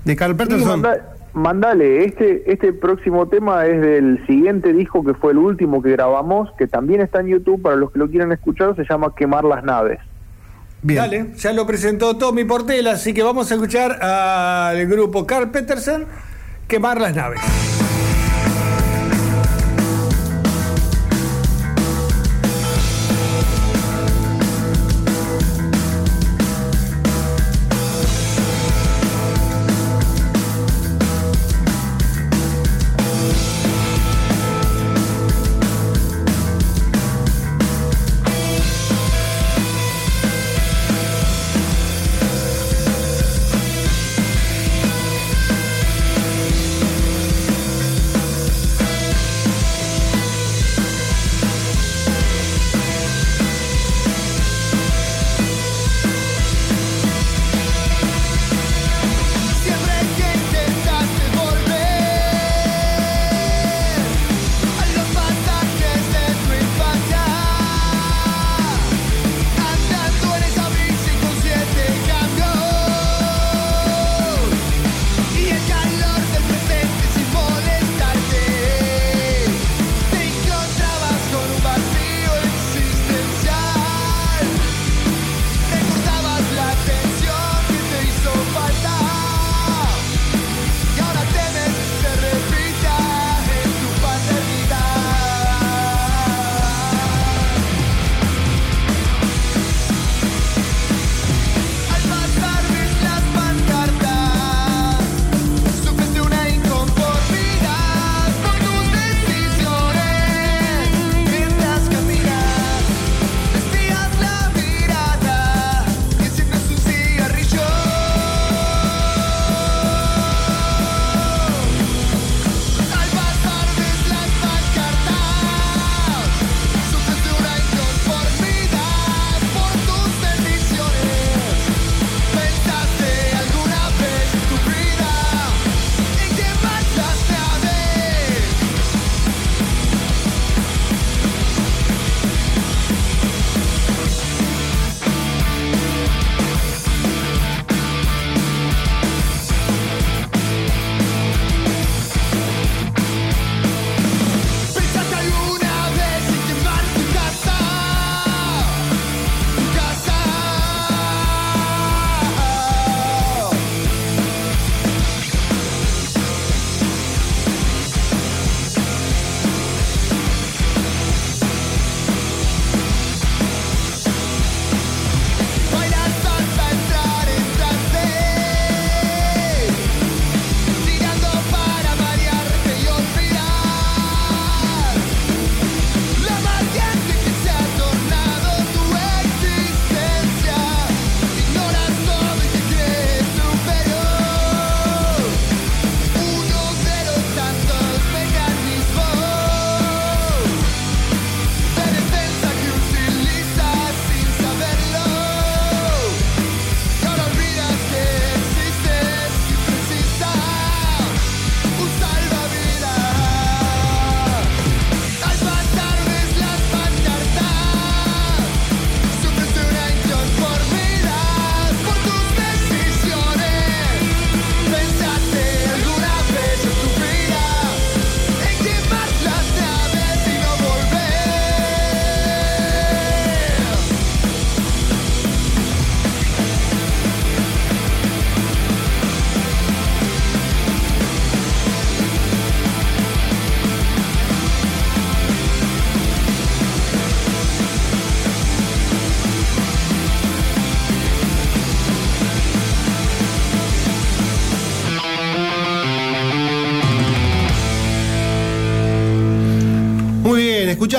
de 0.04 0.14
Carl 0.14 0.32
Sí, 0.32 0.38
Peterson. 0.38 0.80
manda- 0.80 1.14
mandale, 1.34 2.04
este, 2.04 2.44
este 2.52 2.72
próximo 2.72 3.26
tema 3.26 3.66
es 3.66 3.80
del 3.80 4.24
siguiente 4.28 4.72
disco 4.72 5.02
que 5.02 5.12
fue 5.14 5.32
el 5.32 5.38
último 5.38 5.82
que 5.82 5.90
grabamos, 5.90 6.50
que 6.56 6.68
también 6.68 7.00
está 7.00 7.18
en 7.20 7.26
YouTube 7.26 7.60
para 7.60 7.74
los 7.74 7.90
que 7.90 7.98
lo 7.98 8.08
quieran 8.08 8.30
escuchar, 8.30 8.76
se 8.76 8.84
llama 8.88 9.14
Quemar 9.16 9.42
las 9.42 9.64
Naves. 9.64 9.98
Bien. 10.82 10.98
Dale, 11.00 11.26
ya 11.36 11.52
lo 11.52 11.66
presentó 11.66 12.16
Tommy 12.16 12.44
Portela, 12.44 12.92
así 12.92 13.12
que 13.14 13.22
vamos 13.24 13.50
a 13.50 13.54
escuchar 13.54 14.00
al 14.00 14.86
grupo 14.86 15.26
Carl 15.26 15.50
Peterson 15.50 16.04
quemar 16.68 17.00
las 17.00 17.14
naves. 17.16 17.40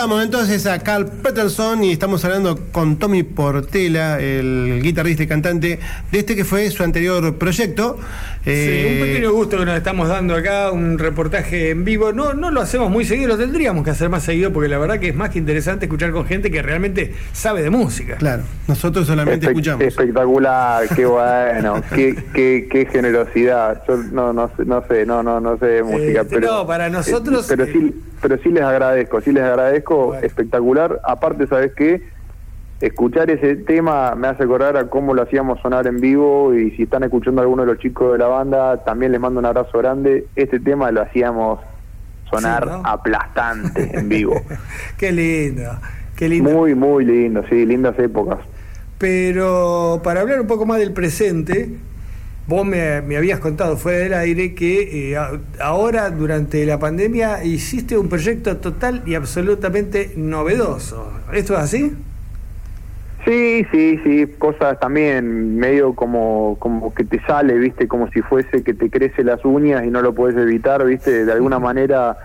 Escuchamos 0.03 0.25
entonces 0.25 0.65
a 0.65 0.79
Carl 0.79 1.05
Peterson 1.05 1.81
y 1.81 1.93
estamos 1.93 2.25
hablando 2.25 2.59
con 2.73 2.97
Tommy 2.97 3.23
Portela, 3.23 4.19
el 4.19 4.81
guitarrista 4.83 5.23
y 5.23 5.27
cantante 5.27 5.79
de 6.11 6.19
este 6.19 6.35
que 6.35 6.43
fue 6.43 6.69
su 6.71 6.83
anterior 6.83 7.37
proyecto. 7.37 7.97
Sí, 8.43 8.49
Eh, 8.51 8.97
un 8.99 9.07
pequeño 9.07 9.31
gusto 9.31 9.57
que 9.57 9.63
nos 9.65 9.77
estamos 9.77 10.09
dando 10.09 10.35
acá, 10.35 10.69
un 10.71 10.99
reportaje 10.99 11.69
en 11.69 11.85
vivo. 11.85 12.11
No, 12.11 12.33
no 12.33 12.51
lo 12.51 12.59
hacemos 12.59 12.89
muy 12.91 13.05
seguido, 13.05 13.29
lo 13.29 13.37
tendríamos 13.37 13.85
que 13.85 13.91
hacer 13.91 14.09
más 14.09 14.23
seguido 14.23 14.51
porque 14.51 14.67
la 14.67 14.77
verdad 14.77 14.99
que 14.99 15.07
es 15.09 15.15
más 15.15 15.29
que 15.29 15.39
interesante 15.39 15.85
escuchar 15.85 16.11
con 16.11 16.25
gente 16.25 16.51
que 16.51 16.61
realmente 16.61 17.13
sabe 17.31 17.61
de 17.61 17.69
música. 17.69 18.17
Claro, 18.17 18.43
nosotros 18.67 19.07
solamente 19.07 19.45
Espe- 19.45 19.51
escuchamos. 19.51 19.81
Espectacular, 19.85 20.83
qué 20.93 21.05
bueno, 21.05 21.81
qué, 21.95 22.15
qué, 22.33 22.67
qué 22.69 22.85
generosidad. 22.85 23.81
Yo 23.87 23.95
no, 24.11 24.33
no, 24.33 24.49
sé- 24.57 24.65
no 24.65 24.83
sé, 24.89 25.05
no, 25.05 25.23
no, 25.23 25.39
no 25.39 25.57
sé 25.57 25.65
de 25.65 25.83
música, 25.83 26.21
Este, 26.21 26.35
pero. 26.35 26.47
no, 26.51 26.67
para 26.67 26.89
nosotros, 26.89 27.49
eh, 27.49 27.55
pero, 27.55 27.65
sí, 27.71 27.95
pero 28.21 28.37
sí 28.43 28.49
les 28.49 28.63
agradezco, 28.63 29.21
sí 29.21 29.31
les 29.31 29.43
agradezco, 29.43 30.07
Bueno. 30.07 30.25
espectacular. 30.25 30.99
Aparte, 31.05 31.47
¿sabes 31.47 31.71
qué? 31.77 32.01
Escuchar 32.81 33.29
ese 33.31 33.55
tema 33.55 34.13
me 34.15 34.27
hace 34.27 34.43
acordar 34.43 34.75
a 34.75 34.89
cómo 34.89 35.13
lo 35.13 35.21
hacíamos 35.21 35.61
sonar 35.61 35.87
en 35.87 36.01
vivo 36.01 36.53
y 36.53 36.71
si 36.71 36.83
están 36.83 37.03
escuchando 37.03 37.41
a 37.41 37.43
alguno 37.43 37.63
de 37.65 37.71
los 37.73 37.79
chicos 37.79 38.11
de 38.11 38.17
la 38.17 38.27
banda, 38.27 38.83
también 38.83 39.11
les 39.13 39.21
mando 39.21 39.39
un 39.39 39.45
abrazo 39.45 39.77
grande. 39.77 40.27
Este 40.35 40.59
tema 40.59 40.91
lo 40.91 41.01
hacíamos 41.01 41.59
sonar 42.29 42.63
Sí, 42.63 42.69
¿no? 42.69 42.81
aplastante 42.83 43.97
en 43.97 44.09
vivo. 44.09 44.35
Qué 44.97 45.11
lindo, 45.11 45.71
qué 46.15 46.27
lindo. 46.29 46.49
Muy, 46.49 46.75
muy 46.75 47.05
lindo, 47.05 47.43
sí, 47.49 47.65
lindas 47.65 47.97
épocas. 47.99 48.39
Pero 48.97 50.01
para 50.03 50.21
hablar 50.21 50.41
un 50.41 50.47
poco 50.47 50.65
más 50.65 50.79
del 50.79 50.93
presente, 50.93 51.75
vos 52.47 52.65
me, 52.65 53.01
me 53.01 53.17
habías 53.17 53.39
contado 53.39 53.77
fuera 53.77 53.99
del 53.99 54.13
aire 54.13 54.55
que 54.55 55.13
eh, 55.13 55.17
ahora, 55.59 56.09
durante 56.09 56.65
la 56.65 56.79
pandemia, 56.79 57.43
hiciste 57.43 57.97
un 57.97 58.09
proyecto 58.09 58.57
total 58.57 59.03
y 59.05 59.15
absolutamente 59.15 60.13
novedoso. 60.15 61.11
¿Esto 61.33 61.53
es 61.53 61.59
así? 61.59 61.93
Sí, 63.25 63.65
sí, 63.71 63.99
sí, 64.03 64.27
cosas 64.37 64.79
también 64.79 65.57
medio 65.57 65.93
como, 65.93 66.57
como 66.59 66.93
que 66.93 67.05
te 67.05 67.21
sale, 67.21 67.57
viste, 67.57 67.87
como 67.87 68.09
si 68.09 68.21
fuese 68.21 68.63
que 68.63 68.73
te 68.73 68.89
crece 68.89 69.23
las 69.23 69.45
uñas 69.45 69.85
y 69.85 69.89
no 69.89 70.01
lo 70.01 70.13
puedes 70.13 70.35
evitar, 70.35 70.83
viste, 70.83 71.25
de 71.25 71.31
alguna 71.31 71.57
manera 71.59 72.17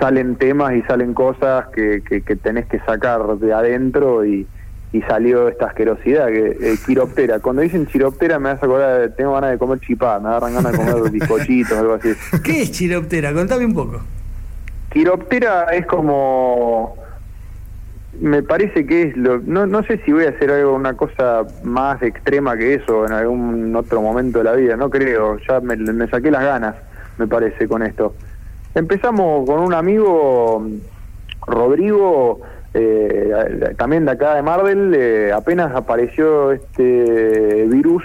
salen 0.00 0.36
temas 0.36 0.74
y 0.74 0.82
salen 0.82 1.12
cosas 1.12 1.66
que, 1.68 2.02
que, 2.02 2.22
que 2.22 2.36
tenés 2.36 2.66
que 2.66 2.78
sacar 2.80 3.36
de 3.36 3.52
adentro 3.52 4.24
y, 4.24 4.46
y 4.92 5.02
salió 5.02 5.48
esta 5.48 5.66
asquerosidad, 5.66 6.28
que 6.28 6.56
eh, 6.60 6.78
quiroptera. 6.86 7.40
Cuando 7.40 7.62
dicen 7.62 7.86
chiroptera 7.86 8.38
me 8.38 8.50
hace 8.50 8.64
acordar, 8.64 9.12
tengo 9.16 9.32
ganas 9.32 9.52
de 9.52 9.58
comer 9.58 9.80
chipá, 9.80 10.18
me 10.18 10.28
agarran 10.28 10.54
ganas 10.54 10.72
de 10.72 10.78
comer 10.78 11.10
bizcochitos, 11.10 11.78
algo 11.78 11.94
así. 11.94 12.12
¿Qué 12.42 12.62
es 12.62 12.72
chiroptera? 12.72 13.34
Contame 13.34 13.66
un 13.66 13.74
poco. 13.74 14.00
Quiroptera 14.90 15.64
es 15.72 15.86
como 15.86 17.01
me 18.20 18.42
parece 18.42 18.86
que 18.86 19.02
es 19.02 19.16
lo 19.16 19.38
no 19.38 19.66
no 19.66 19.82
sé 19.84 19.98
si 20.04 20.12
voy 20.12 20.24
a 20.24 20.30
hacer 20.30 20.50
algo 20.50 20.74
una 20.74 20.94
cosa 20.94 21.42
más 21.62 22.02
extrema 22.02 22.56
que 22.56 22.74
eso 22.74 23.06
en 23.06 23.12
algún 23.12 23.74
otro 23.74 24.02
momento 24.02 24.38
de 24.38 24.44
la 24.44 24.52
vida 24.52 24.76
no 24.76 24.90
creo 24.90 25.38
ya 25.48 25.60
me, 25.60 26.08
saqué 26.08 26.30
las 26.30 26.42
ganas 26.42 26.74
me 27.18 27.26
parece 27.26 27.68
con 27.68 27.82
esto. 27.82 28.14
Empezamos 28.74 29.46
con 29.46 29.60
un 29.60 29.74
amigo 29.74 30.66
Rodrigo 31.46 32.40
eh, 32.74 33.74
también 33.76 34.06
de 34.06 34.12
acá 34.12 34.34
de 34.34 34.42
Marvel 34.42 34.94
eh, 34.94 35.32
apenas 35.32 35.74
apareció 35.74 36.52
este 36.52 37.66
virus 37.68 38.02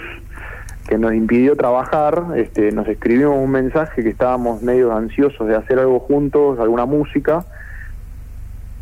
que 0.88 0.96
nos 0.96 1.12
impidió 1.12 1.54
trabajar, 1.54 2.24
este, 2.36 2.72
nos 2.72 2.88
escribimos 2.88 3.36
un 3.36 3.50
mensaje 3.50 4.02
que 4.02 4.08
estábamos 4.08 4.62
medio 4.62 4.94
ansiosos 4.94 5.46
de 5.46 5.54
hacer 5.54 5.78
algo 5.78 6.00
juntos, 6.00 6.58
alguna 6.58 6.86
música, 6.86 7.44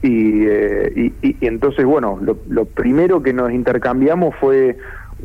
y, 0.07 0.47
eh, 0.47 1.13
y, 1.23 1.37
entonces, 1.41 1.85
bueno, 1.85 2.19
lo, 2.21 2.65
primero 2.65 3.23
que 3.23 3.33
nos 3.33 3.51
intercambiamos 3.53 4.35
fue 4.37 4.77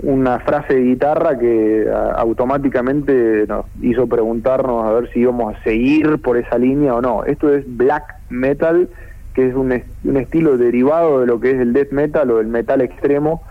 una 0.02 0.40
frase 0.40 0.76
de 0.76 0.82
guitarra 0.82 1.38
que 1.38 1.86
automáticamente 2.16 3.46
nos 3.48 3.66
hizo 3.82 4.08
preguntarnos 4.08 4.86
a 4.86 4.92
ver 4.94 5.12
si 5.12 5.20
íbamos 5.20 5.56
a 5.56 5.64
seguir 5.64 6.20
por 6.22 6.38
esa 6.38 6.58
línea 6.58 6.96
o 6.96 7.02
no. 7.02 7.26
Esto 7.26 7.54
es 7.54 7.66
black 7.78 8.16
metal, 8.30 8.90
que 9.34 9.48
es 9.50 9.56
un, 9.56 9.80
un 10.04 10.18
estilo 10.18 10.58
derivado 10.58 11.20
de 11.20 11.28
lo 11.28 11.40
que 11.40 11.52
es 11.52 11.60
el 11.60 11.74
death 11.74 11.92
metal 11.92 12.32
o 12.32 12.40
el 12.40 12.48
metal 12.48 12.82
extremo, 12.82 13.44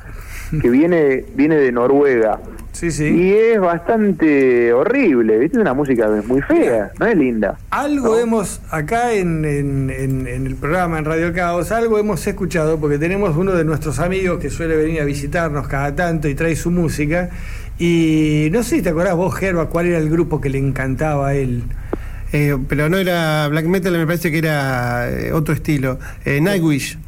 que 0.61 0.69
viene, 0.71 1.25
viene 1.35 1.57
de 1.57 1.73
Noruega. 1.73 2.41
Sí, 2.73 2.91
sí. 2.93 3.05
Y 3.05 3.33
es 3.33 3.61
bastante 3.61 4.73
horrible, 4.73 5.39
¿viste? 5.39 5.57
Es 5.57 5.61
una 5.61 5.75
música 5.75 6.09
muy 6.27 6.41
fea, 6.41 6.91
no 6.99 7.07
es 7.07 7.17
linda. 7.17 7.59
Algo 7.71 8.17
hemos, 8.19 8.61
acá 8.71 9.13
en, 9.13 9.45
en- 9.45 9.91
en- 9.91 10.27
en 10.27 10.47
el 10.47 10.55
programa, 10.57 10.99
en 10.99 11.05
Radio 11.05 11.33
Caos, 11.35 11.73
algo 11.73 11.99
hemos 11.99 12.25
escuchado, 12.27 12.79
porque 12.79 12.97
tenemos 12.99 13.37
uno 13.37 13.53
de 13.53 13.65
nuestros 13.65 13.99
amigos 13.99 14.39
que 14.41 14.51
suele 14.51 14.77
venir 14.77 15.01
a 15.01 15.05
visitarnos 15.05 15.67
cada 15.69 15.95
tanto 15.95 16.29
y 16.29 16.35
trae 16.35 16.55
su 16.57 16.71
música. 16.71 17.29
Y 17.79 18.49
no 18.53 18.63
sé 18.63 18.77
si 18.77 18.83
te 18.83 18.91
acordás 18.91 19.17
vos, 19.17 19.35
Gerba, 19.35 19.69
cuál 19.69 19.87
era 19.87 19.99
el 19.99 20.09
grupo 20.09 20.41
que 20.41 20.49
le 20.49 20.59
encantaba 20.59 21.29
a 21.29 21.35
él. 21.35 21.65
Eh, 22.33 22.57
pero 22.69 22.89
no 22.89 22.97
era 22.99 23.49
black 23.49 23.65
metal, 23.67 23.93
me 23.99 24.07
parece 24.07 24.31
que 24.31 24.39
era 24.39 25.11
eh, 25.11 25.33
otro 25.33 25.53
estilo. 25.55 25.99
Eh, 26.25 26.41
Nightwish. 26.41 26.99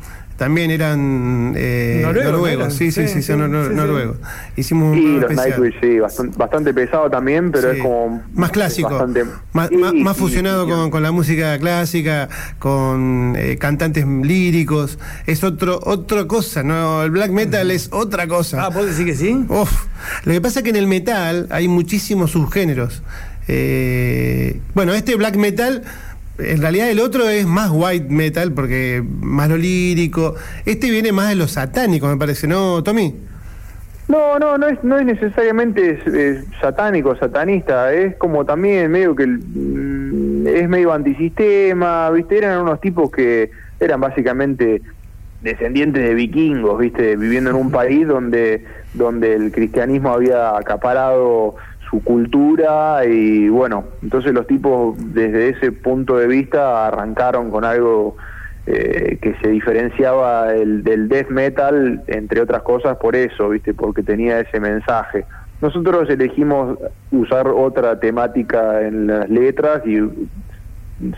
También 0.42 0.72
eran 0.72 1.52
eh, 1.56 2.00
Noruegos, 2.02 2.32
noruegos, 2.32 2.64
eran. 2.66 2.70
sí, 2.72 2.90
sí, 2.90 3.06
Sí, 3.06 3.14
sí, 3.14 3.22
son 3.22 3.38
sí, 3.38 3.44
nor- 3.46 3.62
sí, 3.62 3.68
sí. 3.70 3.76
noruegos. 3.76 4.16
Hicimos 4.56 4.92
un 4.92 4.98
Y 4.98 5.20
los. 5.20 5.30
Nightwish, 5.30 5.74
sí, 5.80 6.00
bastante, 6.00 6.36
bastante 6.36 6.74
pesado 6.74 7.08
también, 7.08 7.52
pero 7.52 7.70
Sí. 7.70 7.76
es 7.76 7.82
como... 7.84 8.24
más 8.34 8.50
clásico, 8.50 8.90
bastante- 8.90 9.24
más, 9.52 9.68
Sí, 9.68 9.76
más- 9.76 9.94
más 9.94 10.16
sí, 10.16 10.20
fusionado 10.24 10.64
sí, 10.64 10.70
con, 10.72 10.90
con 10.90 11.00
la 11.04 11.12
música 11.12 11.56
clásica, 11.60 12.28
con 12.58 13.34
eh, 13.36 13.56
cantantes 13.56 14.04
líricos, 14.04 14.98
es 15.28 15.44
otro 15.44 15.78
otra 15.84 16.26
cosa, 16.26 16.64
no, 16.64 17.04
el 17.04 17.12
black 17.12 17.30
metal 17.30 17.70
es 17.70 17.88
otra 17.92 18.26
cosa. 18.26 18.64
Ah, 18.64 18.70
¿vos 18.70 18.86
decís 18.86 19.04
que 19.06 19.14
sí? 19.14 19.44
Uf, 19.48 19.70
lo 20.24 20.32
que 20.32 20.40
pasa 20.40 20.58
es 20.58 20.64
que 20.64 20.70
en 20.70 20.76
el 20.76 20.88
metal 20.88 21.46
hay 21.50 21.68
muchísimos 21.68 22.32
subgéneros. 22.32 23.04
Eh, 23.46 24.60
bueno, 24.74 24.92
este 24.92 25.14
black 25.14 25.36
metal, 25.36 25.82
en 26.50 26.60
realidad 26.60 26.90
el 26.90 27.00
otro 27.00 27.28
es 27.28 27.46
más 27.46 27.70
white 27.72 28.06
metal, 28.08 28.52
porque 28.52 29.02
más 29.20 29.48
lo 29.48 29.56
lírico. 29.56 30.34
Este 30.64 30.90
viene 30.90 31.12
más 31.12 31.28
de 31.28 31.36
lo 31.36 31.48
satánico, 31.48 32.06
me 32.06 32.16
parece, 32.16 32.46
¿no, 32.46 32.82
Tommy? 32.82 33.14
No, 34.08 34.38
no, 34.38 34.58
no 34.58 34.68
es, 34.68 34.82
no 34.82 34.98
es 34.98 35.06
necesariamente 35.06 35.98
eh, 36.06 36.44
satánico, 36.60 37.16
satanista, 37.16 37.92
es 37.94 38.16
como 38.16 38.44
también 38.44 38.90
medio 38.90 39.14
que 39.14 39.26
mm, 39.26 40.46
es 40.46 40.68
medio 40.68 40.92
antisistema, 40.92 42.10
¿viste? 42.10 42.38
Eran 42.38 42.60
unos 42.60 42.80
tipos 42.80 43.10
que 43.10 43.50
eran 43.80 44.00
básicamente 44.00 44.82
descendientes 45.40 46.02
de 46.02 46.14
vikingos, 46.14 46.78
¿viste? 46.78 47.16
Viviendo 47.16 47.50
en 47.50 47.56
un 47.56 47.70
país 47.70 48.06
donde, 48.06 48.64
donde 48.94 49.34
el 49.34 49.52
cristianismo 49.52 50.12
había 50.12 50.56
acaparado 50.56 51.54
su 51.92 52.02
cultura 52.02 53.04
y 53.04 53.48
bueno, 53.50 53.84
entonces 54.02 54.32
los 54.32 54.46
tipos 54.46 54.96
desde 55.12 55.50
ese 55.50 55.72
punto 55.72 56.16
de 56.16 56.26
vista 56.26 56.86
arrancaron 56.86 57.50
con 57.50 57.66
algo 57.66 58.16
eh, 58.66 59.18
que 59.20 59.34
se 59.42 59.50
diferenciaba 59.50 60.54
el, 60.54 60.82
del 60.84 61.10
death 61.10 61.28
metal, 61.28 62.02
entre 62.06 62.40
otras 62.40 62.62
cosas, 62.62 62.96
por 62.96 63.14
eso, 63.14 63.50
¿viste? 63.50 63.74
Porque 63.74 64.02
tenía 64.02 64.40
ese 64.40 64.58
mensaje. 64.58 65.26
Nosotros 65.60 66.08
elegimos 66.08 66.78
usar 67.10 67.46
otra 67.48 68.00
temática 68.00 68.80
en 68.80 69.08
las 69.08 69.28
letras 69.28 69.82
y 69.84 69.98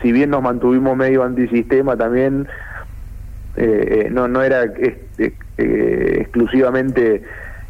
si 0.02 0.10
bien 0.10 0.30
nos 0.30 0.42
mantuvimos 0.42 0.96
medio 0.96 1.22
antisistema 1.22 1.96
también, 1.96 2.48
eh, 3.56 4.06
eh, 4.06 4.10
no, 4.10 4.26
no 4.26 4.42
era 4.42 4.64
exclusivamente 5.56 7.22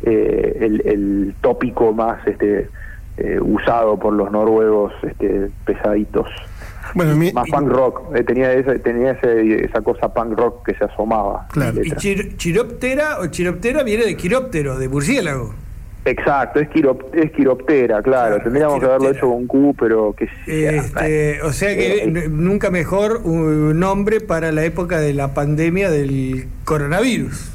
el, 0.03 0.83
el 0.87 1.35
tópico 1.43 1.93
más 1.93 2.27
este, 2.27 2.69
eh, 3.17 3.39
usado 3.41 3.99
por 3.99 4.13
los 4.13 4.31
noruegos 4.33 4.93
este, 5.03 5.51
pesaditos. 5.65 6.27
Bueno, 6.95 7.17
mi- 7.17 7.33
Más 7.33 7.49
punk 7.49 7.69
rock, 7.69 8.15
eh, 8.15 8.23
tenía, 8.23 8.53
esa, 8.53 8.75
tenía 8.79 9.13
ese- 9.13 9.65
esa 9.65 9.81
cosa 9.81 10.13
punk 10.13 10.39
rock 10.39 10.67
que 10.67 10.75
se 10.77 10.85
asomaba. 10.85 11.47
Claro. 11.53 11.83
Y 11.83 11.91
chir- 11.93 12.37
chiroptera 12.37 13.19
o 13.21 13.27
chiroptera 13.27 13.83
viene 13.83 14.05
de 14.05 14.17
quiróptero, 14.17 14.79
de 14.79 14.89
murciélago. 14.89 15.55
Exacto, 16.07 16.61
es, 16.61 16.69
quirop- 16.69 17.07
es 17.15 17.33
quiroptera, 17.33 18.03
claro. 18.03 18.37
Claro, 18.37 18.43
Tendríamos 18.45 18.79
que 18.79 18.85
haberlo 18.85 19.11
hecho 19.11 19.27
con 19.31 19.47
Q, 19.47 19.75
pero 19.79 20.15
que 20.15 20.29
Este, 20.47 21.41
o 21.43 21.51
sea 21.53 21.75
que 21.75 22.03
Eh, 22.05 22.29
nunca 22.29 22.71
mejor 22.71 23.23
un 23.25 23.81
nombre 23.81 24.21
para 24.21 24.53
la 24.53 24.65
época 24.65 25.01
de 25.01 25.15
la 25.15 25.33
pandemia 25.33 25.91
del 25.91 26.47
coronavirus. 26.67 27.54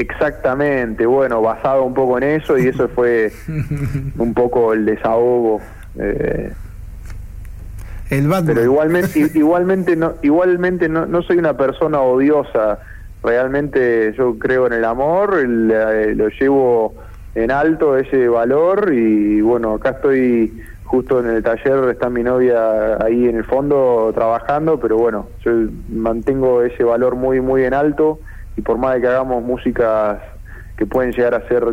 Exactamente, 0.00 1.04
bueno, 1.04 1.42
basado 1.42 1.84
un 1.84 1.92
poco 1.92 2.16
en 2.18 2.24
eso 2.24 2.56
y 2.58 2.68
eso 2.68 2.88
fue 2.88 3.30
un 4.18 4.32
poco 4.34 4.72
el 4.72 4.86
desahogo. 4.86 5.60
eh, 5.98 6.52
el 8.10 8.26
Batman. 8.26 8.46
pero 8.54 8.64
igualmente 8.64 9.30
igualmente 9.34 9.94
no 9.94 10.14
igualmente 10.22 10.88
no, 10.88 11.06
no 11.06 11.22
soy 11.22 11.38
una 11.38 11.56
persona 11.56 12.00
odiosa 12.00 12.80
realmente 13.22 14.12
yo 14.18 14.36
creo 14.36 14.66
en 14.66 14.72
el 14.72 14.84
amor 14.84 15.38
el- 15.38 15.70
eh, 15.72 16.14
lo 16.16 16.28
llevo 16.28 16.94
en 17.36 17.52
alto 17.52 17.96
ese 17.96 18.26
valor 18.26 18.92
y 18.92 19.40
bueno 19.42 19.74
acá 19.74 19.90
estoy 19.90 20.60
justo 20.84 21.20
en 21.20 21.26
el 21.28 21.42
taller 21.44 21.84
está 21.90 22.10
mi 22.10 22.24
novia 22.24 22.96
ahí 23.04 23.28
en 23.28 23.36
el 23.36 23.44
fondo 23.44 24.10
trabajando, 24.12 24.80
pero 24.80 24.96
bueno, 24.98 25.28
yo 25.44 25.52
mantengo 25.88 26.62
ese 26.62 26.82
valor 26.82 27.14
muy, 27.14 27.40
muy 27.40 27.62
en 27.62 27.74
alto 27.74 28.18
y 28.56 28.60
por 28.62 28.78
más 28.78 28.94
de 28.94 29.00
que 29.02 29.06
hagamos 29.08 29.42
músicas 29.42 30.18
que 30.76 30.86
pueden 30.86 31.12
llegar 31.12 31.34
a 31.34 31.46
ser 31.48 31.64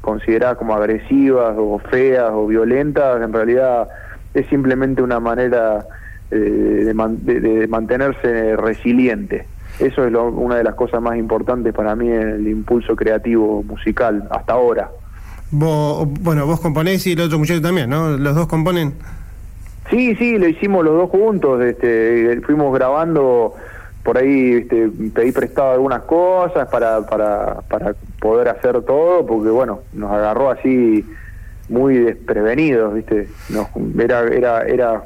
consideradas 0.00 0.56
como 0.58 0.74
agresivas 0.74 1.54
o 1.58 1.78
feas 1.90 2.30
o 2.32 2.46
violentas, 2.46 3.20
en 3.22 3.32
realidad 3.32 3.88
es 4.34 4.46
simplemente 4.48 5.02
una 5.02 5.18
manera 5.20 5.84
eh, 6.30 6.36
de, 6.36 6.94
man- 6.94 7.18
de- 7.24 7.40
de 7.40 7.66
mantenerse 7.68 8.56
resiliente. 8.56 9.46
Eso 9.78 10.04
es 10.04 10.12
lo- 10.12 10.28
una 10.28 10.56
de 10.56 10.64
las 10.64 10.74
cosas 10.74 11.00
más 11.00 11.16
importantes 11.16 11.72
para 11.74 11.94
mí 11.94 12.08
en 12.08 12.28
el 12.30 12.48
impulso 12.48 12.96
creativo 12.96 13.62
musical 13.62 14.26
hasta 14.30 14.52
ahora. 14.54 14.90
Vos, 15.50 16.08
bueno, 16.22 16.44
vos 16.46 16.60
componés 16.60 17.06
y 17.06 17.12
el 17.12 17.20
otro 17.20 17.38
muchacho 17.38 17.62
también, 17.62 17.88
¿no? 17.90 18.16
Los 18.16 18.34
dos 18.34 18.46
componen. 18.48 18.94
Sí, 19.90 20.16
sí, 20.16 20.36
lo 20.38 20.48
hicimos 20.48 20.84
los 20.84 20.94
dos 20.94 21.10
juntos, 21.10 21.62
este, 21.62 22.40
fuimos 22.44 22.74
grabando 22.74 23.54
por 24.06 24.16
ahí, 24.18 24.52
este, 24.62 24.88
pedí 25.12 25.32
prestado 25.32 25.72
algunas 25.72 26.02
cosas 26.02 26.68
para, 26.68 27.04
para, 27.06 27.60
para 27.68 27.94
poder 28.20 28.48
hacer 28.48 28.80
todo, 28.82 29.26
porque 29.26 29.50
bueno, 29.50 29.80
nos 29.92 30.12
agarró 30.12 30.48
así 30.50 31.04
muy 31.68 31.98
desprevenidos, 31.98 32.94
¿viste? 32.94 33.26
Nos, 33.50 33.66
era, 33.98 34.20
era, 34.28 34.62
era 34.62 35.02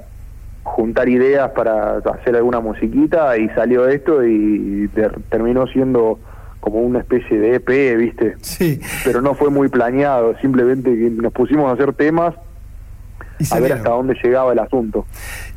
juntar 0.65 1.09
ideas 1.09 1.51
para 1.53 1.97
hacer 1.97 2.37
alguna 2.37 2.61
musiquita 2.61 3.39
y 3.39 3.49
salió 3.49 3.89
esto 3.89 4.23
y 4.27 4.89
ter- 4.95 5.19
terminó 5.31 5.67
siendo 5.69 6.19
como 6.61 6.81
una 6.81 6.99
especie 6.99 7.39
de 7.41 7.55
EP, 7.55 7.97
¿viste? 7.97 8.37
Sí. 8.43 8.79
Pero 9.03 9.23
no 9.23 9.33
fue 9.35 9.49
muy 9.49 9.69
planeado, 9.69 10.37
simplemente 10.43 10.91
nos 10.91 11.33
pusimos 11.33 11.71
a 11.71 11.73
hacer 11.73 11.95
temas 11.95 12.35
a 13.51 13.61
ver 13.61 13.73
hasta 13.73 13.91
dónde 13.91 14.15
llegaba 14.23 14.53
el 14.53 14.59
asunto. 14.59 15.07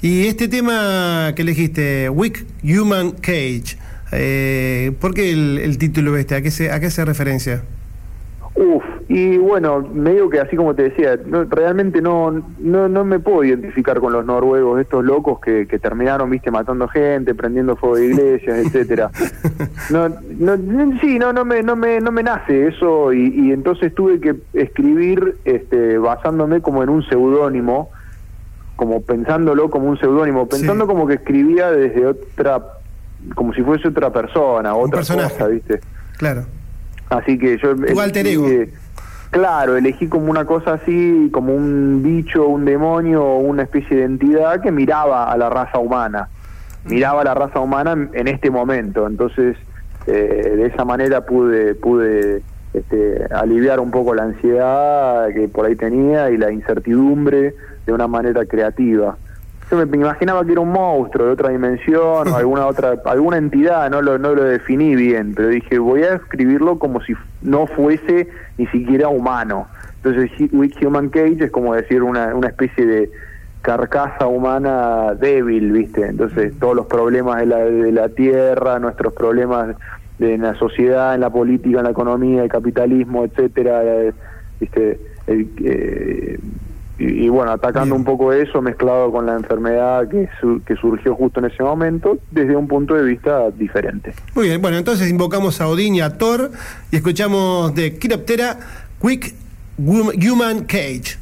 Y 0.02 0.28
este 0.28 0.48
tema 0.48 1.34
que 1.36 1.42
elegiste, 1.42 2.10
Weak 2.10 2.46
Human 2.64 3.12
Cage, 3.12 3.78
eh, 4.12 4.92
¿por 5.00 5.14
qué 5.14 5.32
el, 5.32 5.60
el 5.60 5.78
título 5.78 6.16
este? 6.18 6.36
¿A 6.36 6.42
qué 6.42 6.52
se, 6.52 6.72
a 6.72 6.80
qué 6.80 6.88
hace 6.88 7.04
referencia? 7.06 7.64
Uf, 8.56 8.84
y 9.10 9.38
bueno, 9.38 9.82
me 9.82 10.14
digo 10.14 10.30
que 10.30 10.40
así 10.40 10.56
como 10.56 10.76
te 10.76 10.84
decía, 10.84 11.18
no, 11.26 11.44
realmente 11.46 12.02
no, 12.02 12.44
no 12.60 12.88
no 12.88 13.04
me 13.04 13.20
puedo 13.20 13.44
identificar 13.44 14.00
con 14.00 14.14
los 14.14 14.26
noruegos, 14.26 14.80
estos 14.80 15.04
locos 15.04 15.40
que, 15.40 15.68
que 15.68 15.80
terminaron, 15.80 16.30
viste, 16.30 16.52
matando 16.52 16.88
gente, 16.88 17.34
prendiendo 17.34 17.76
fuego 17.76 17.96
de 17.96 18.06
iglesias, 18.06 18.60
etcétera. 18.66 19.10
No, 19.90 20.08
no, 20.08 21.00
sí, 21.02 21.18
no, 21.18 21.34
no 21.34 21.46
me, 21.46 21.64
no 21.64 21.76
me, 21.76 22.00
no 22.00 22.12
me 22.12 22.22
nace 22.22 22.68
eso 22.68 23.12
y, 23.12 23.28
y 23.28 23.52
entonces 23.52 23.94
tuve 23.96 24.20
que 24.20 24.36
escribir, 24.54 25.36
este, 25.46 25.98
basándome 25.98 26.62
como 26.62 26.84
en 26.84 26.90
un 26.90 27.04
seudónimo, 27.06 27.90
como 28.76 29.02
pensándolo 29.02 29.72
como 29.72 29.88
un 29.88 29.98
seudónimo, 29.98 30.48
pensando 30.48 30.86
como 30.86 31.08
que 31.08 31.16
escribía 31.16 31.72
desde 31.72 32.06
otra, 32.06 32.62
como 33.34 33.52
si 33.54 33.64
fuese 33.64 33.88
otra 33.88 34.14
persona, 34.14 34.76
otra 34.76 35.00
cosa, 35.00 35.48
viste. 35.48 35.80
Claro. 36.18 36.46
Así 37.18 37.38
que 37.38 37.58
yo... 37.58 37.76
Tu 37.76 38.00
alter 38.00 38.28
ego. 38.28 38.48
eh, 38.48 38.70
Claro, 39.32 39.78
elegí 39.78 40.08
como 40.08 40.30
una 40.30 40.46
cosa 40.46 40.74
así, 40.74 41.30
como 41.34 41.56
un 41.56 42.02
bicho, 42.04 42.48
un 42.48 42.66
demonio, 42.66 43.38
una 43.38 43.64
especie 43.64 43.98
de 43.98 44.04
entidad 44.04 44.62
que 44.62 44.72
miraba 44.72 45.32
a 45.32 45.38
la 45.38 45.50
raza 45.50 45.80
humana. 45.80 46.30
Miraba 46.86 47.22
a 47.22 47.24
la 47.24 47.34
raza 47.34 47.60
humana 47.60 47.94
en- 47.94 48.10
en 48.14 48.28
este 48.28 48.52
momento. 48.52 49.08
Entonces, 49.08 49.58
eh, 50.06 50.54
de 50.56 50.66
esa 50.68 50.86
manera 50.86 51.22
pude, 51.26 51.74
pude 51.74 52.44
este, 52.76 53.26
aliviar 53.34 53.80
un 53.80 53.90
poco 53.90 54.14
la 54.14 54.24
ansiedad 54.24 55.28
que 55.34 55.48
por 55.48 55.66
ahí 55.66 55.76
tenía 55.76 56.30
y 56.30 56.38
la 56.38 56.52
incertidumbre 56.52 57.56
de 57.88 57.92
una 57.94 58.08
manera 58.08 58.46
creativa. 58.46 59.18
Yo 59.74 59.80
me, 59.80 59.88
me 59.88 59.98
imaginaba 59.98 60.46
que 60.46 60.52
era 60.52 60.62
un 60.62 60.70
monstruo 60.70 61.26
de 61.26 61.34
otra 61.34 61.50
dimensión 61.50 62.28
o 62.28 62.36
alguna 62.38 62.68
otra 62.68 62.94
alguna 63.06 63.38
entidad, 63.38 63.90
no 63.90 64.04
lo, 64.04 64.20
no 64.20 64.36
lo 64.36 64.44
definí 64.44 64.96
bien, 64.96 65.34
pero 65.34 65.48
dije, 65.48 65.80
voy 65.80 66.04
a 66.04 66.14
escribirlo 66.14 66.78
como 66.78 67.02
si 67.02 67.16
no 67.42 67.66
fuese 67.66 68.30
ni 68.60 68.68
siquiera 68.68 69.08
humano. 69.08 69.68
Entonces, 69.96 70.30
With 70.52 70.74
Human 70.86 71.10
Cage 71.10 71.46
es 71.46 71.50
como 71.50 71.74
decir 71.74 72.04
una, 72.04 72.36
una 72.36 72.50
especie 72.50 72.86
de 72.86 73.10
carcasa 73.64 74.28
humana 74.28 75.16
débil, 75.16 75.72
¿viste? 75.72 76.06
Entonces, 76.06 76.54
todos 76.60 76.76
los 76.76 76.86
problemas 76.86 77.40
de 77.40 77.48
la, 77.48 77.58
de 77.58 77.92
la 77.92 78.10
tierra, 78.10 78.78
nuestros 78.78 79.12
problemas 79.14 79.76
de, 80.20 80.36
en 80.36 80.44
la 80.44 80.54
sociedad, 80.54 81.16
en 81.16 81.22
la 81.22 81.32
política, 81.32 81.80
en 81.80 81.86
la 81.86 81.92
economía, 81.92 82.44
el 82.44 82.50
capitalismo, 82.50 83.26
etcétera, 83.26 83.84
eh, 83.84 84.14
¿viste? 84.60 85.00
El, 85.26 85.50
eh, 85.64 86.40
y, 87.04 87.26
y 87.26 87.30
bueno, 87.30 87.52
atacando 87.52 87.96
un 87.96 88.04
poco 88.04 88.32
eso, 88.34 88.62
mezclado 88.62 89.12
con 89.12 89.26
la 89.26 89.34
enfermedad 89.36 90.08
que, 90.08 90.30
su- 90.40 90.62
que 90.66 90.76
surgió 90.76 91.16
justo 91.16 91.40
en 91.40 91.48
ese 91.52 91.64
momento, 91.64 92.18
desde 92.32 92.56
un 92.56 92.68
punto 92.68 92.94
de 92.96 93.04
vista 93.04 93.50
diferente. 93.52 94.14
Muy 94.36 94.48
bien, 94.48 94.62
bueno, 94.62 94.78
entonces 94.78 95.10
invocamos 95.10 95.60
a 95.62 95.68
Odín 95.68 95.96
y 95.96 96.02
a 96.02 96.18
Thor 96.18 96.52
y 96.92 96.96
escuchamos 96.96 97.74
de 97.76 97.98
Quiroptera 97.98 98.58
Quick 99.02 99.34
Human 99.78 100.66
Cage. 100.66 101.18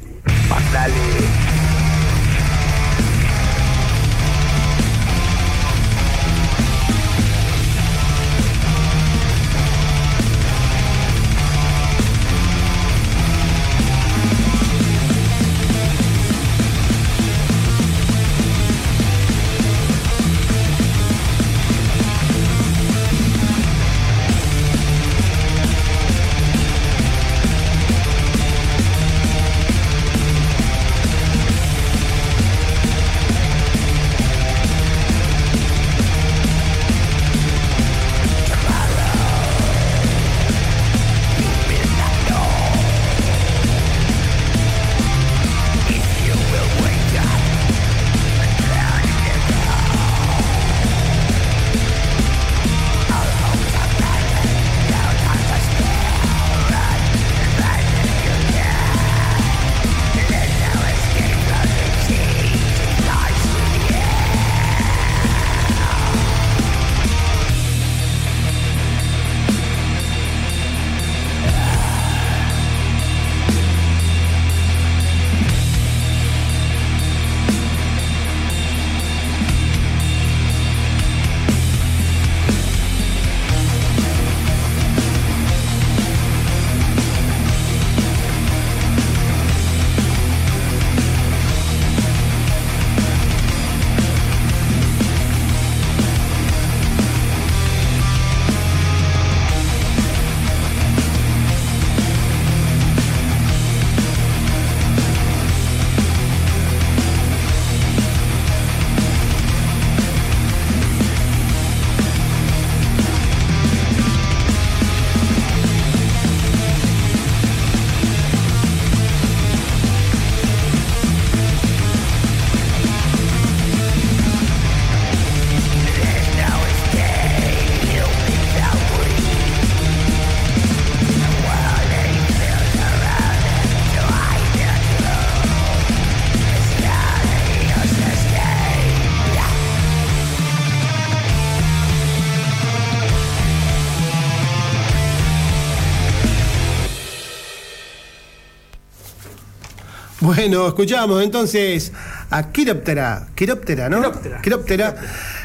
Bueno, 150.42 150.66
escuchamos 150.66 151.22
entonces 151.22 151.92
a 152.28 152.50
Quiróptera. 152.50 153.28
Quiróptera, 153.36 153.88
¿no? 153.88 153.98
Quiróptera. 153.98 154.42
Quiróptera. 154.42 154.94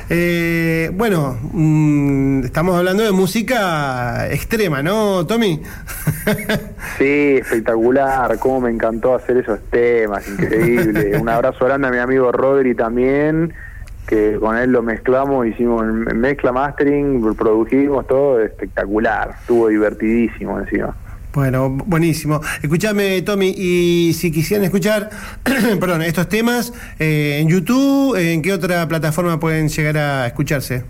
Eh, 0.10 0.90
bueno, 0.92 1.38
mm, 1.54 2.46
estamos 2.46 2.76
hablando 2.76 3.04
de 3.04 3.12
música 3.12 4.28
extrema, 4.32 4.82
¿no, 4.82 5.28
Tommy? 5.28 5.62
Sí, 6.98 7.38
espectacular, 7.38 8.40
cómo 8.40 8.62
me 8.62 8.72
encantó 8.72 9.14
hacer 9.14 9.38
esos 9.38 9.60
temas, 9.70 10.28
increíble. 10.28 11.16
Un 11.22 11.30
abrazo 11.30 11.66
grande 11.66 11.90
a 11.90 11.92
mi 11.92 12.00
amigo 12.00 12.32
Rodri 12.32 12.74
también, 12.74 13.54
que 14.08 14.40
con 14.40 14.58
él 14.58 14.72
lo 14.72 14.82
mezclamos, 14.82 15.46
hicimos 15.46 15.84
el 15.84 16.16
mezcla 16.16 16.52
mastering, 16.52 17.24
lo 17.24 17.36
produjimos 17.36 18.08
todo, 18.08 18.42
espectacular, 18.42 19.36
estuvo 19.42 19.68
divertidísimo 19.68 20.60
encima. 20.60 20.96
Bueno, 21.38 21.70
buenísimo. 21.70 22.42
Escúchame, 22.64 23.22
Tommy, 23.22 23.54
y 23.56 24.14
si 24.14 24.32
quisieran 24.32 24.66
escuchar, 24.66 25.12
perdón, 25.80 26.02
estos 26.02 26.28
temas 26.28 26.74
eh, 26.98 27.38
en 27.40 27.48
YouTube, 27.48 28.16
¿en 28.16 28.42
qué 28.42 28.54
otra 28.54 28.88
plataforma 28.88 29.40
pueden 29.40 29.68
llegar 29.70 30.00
a 30.00 30.26
escucharse? 30.26 30.84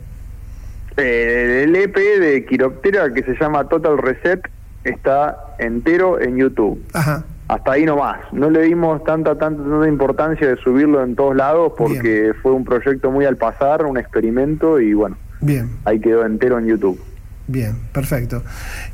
Eh, 0.96 1.64
el 1.66 1.76
EP 1.76 1.94
de 1.98 2.46
Quiroptera 2.46 3.12
que 3.14 3.24
se 3.24 3.36
llama 3.36 3.68
Total 3.68 3.98
Reset 3.98 4.40
está 4.86 5.38
entero 5.60 6.22
en 6.22 6.38
YouTube. 6.38 6.82
Ajá. 6.94 7.26
Hasta 7.50 7.74
ahí 7.74 7.84
nomás. 7.84 8.20
No 8.32 8.50
le 8.50 8.62
dimos 8.62 9.04
tanta, 9.04 9.38
tanta, 9.38 9.62
tanta 9.62 9.88
importancia 9.90 10.48
de 10.48 10.56
subirlo 10.64 11.04
en 11.04 11.18
todos 11.18 11.36
lados 11.36 11.74
porque 11.78 12.32
fue 12.42 12.54
un 12.54 12.64
proyecto 12.64 13.12
muy 13.12 13.26
al 13.26 13.36
pasar, 13.36 13.86
un 13.86 13.98
experimento 13.98 14.80
y 14.80 14.94
bueno, 14.94 15.18
Bien, 15.42 15.72
ahí 15.84 16.00
quedó 16.00 16.26
entero 16.26 16.58
en 16.58 16.68
YouTube. 16.68 16.98
Bien, 17.48 17.76
perfecto. 17.94 18.44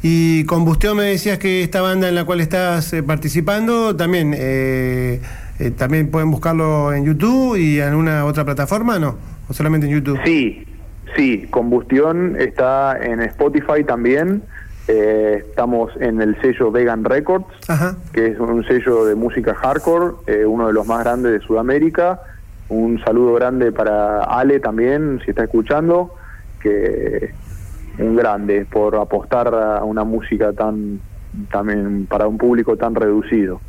Y 0.01 0.45
Combustión 0.45 0.97
me 0.97 1.03
decías 1.03 1.37
que 1.39 1.63
esta 1.63 1.81
banda 1.81 2.07
en 2.09 2.15
la 2.15 2.23
cual 2.25 2.41
estás 2.41 2.93
eh, 2.93 3.03
participando, 3.03 3.95
también, 3.95 4.33
eh, 4.35 5.21
eh, 5.59 5.71
también 5.71 6.09
pueden 6.09 6.31
buscarlo 6.31 6.93
en 6.93 7.05
YouTube 7.05 7.57
y 7.57 7.79
en 7.79 7.89
alguna 7.89 8.25
otra 8.25 8.45
plataforma, 8.45 8.99
¿no? 8.99 9.17
¿O 9.49 9.53
solamente 9.53 9.87
en 9.87 9.93
YouTube? 9.93 10.19
Sí, 10.23 10.65
sí, 11.15 11.47
Combustión 11.49 12.35
está 12.39 12.97
en 13.03 13.21
Spotify 13.21 13.83
también. 13.85 14.43
Eh, 14.87 15.45
estamos 15.47 15.91
en 16.01 16.21
el 16.21 16.39
sello 16.41 16.69
Vegan 16.69 17.05
Records, 17.05 17.45
Ajá. 17.69 17.95
que 18.11 18.27
es 18.27 18.39
un 18.39 18.65
sello 18.65 19.05
de 19.05 19.15
música 19.15 19.55
hardcore, 19.55 20.15
eh, 20.27 20.45
uno 20.45 20.67
de 20.67 20.73
los 20.73 20.85
más 20.85 20.99
grandes 21.05 21.31
de 21.31 21.39
Sudamérica. 21.39 22.19
Un 22.67 23.01
saludo 23.03 23.33
grande 23.35 23.71
para 23.71 24.23
Ale 24.23 24.59
también, 24.59 25.21
si 25.23 25.31
está 25.31 25.43
escuchando, 25.45 26.13
que 26.61 27.33
grande 27.97 28.65
por 28.65 28.95
apostar 28.95 29.53
a 29.53 29.83
una 29.83 30.03
música 30.03 30.53
tan 30.53 30.99
también 31.51 32.05
para 32.05 32.27
un 32.27 32.37
público 32.37 32.77
tan 32.77 32.95
reducido. 32.95 33.59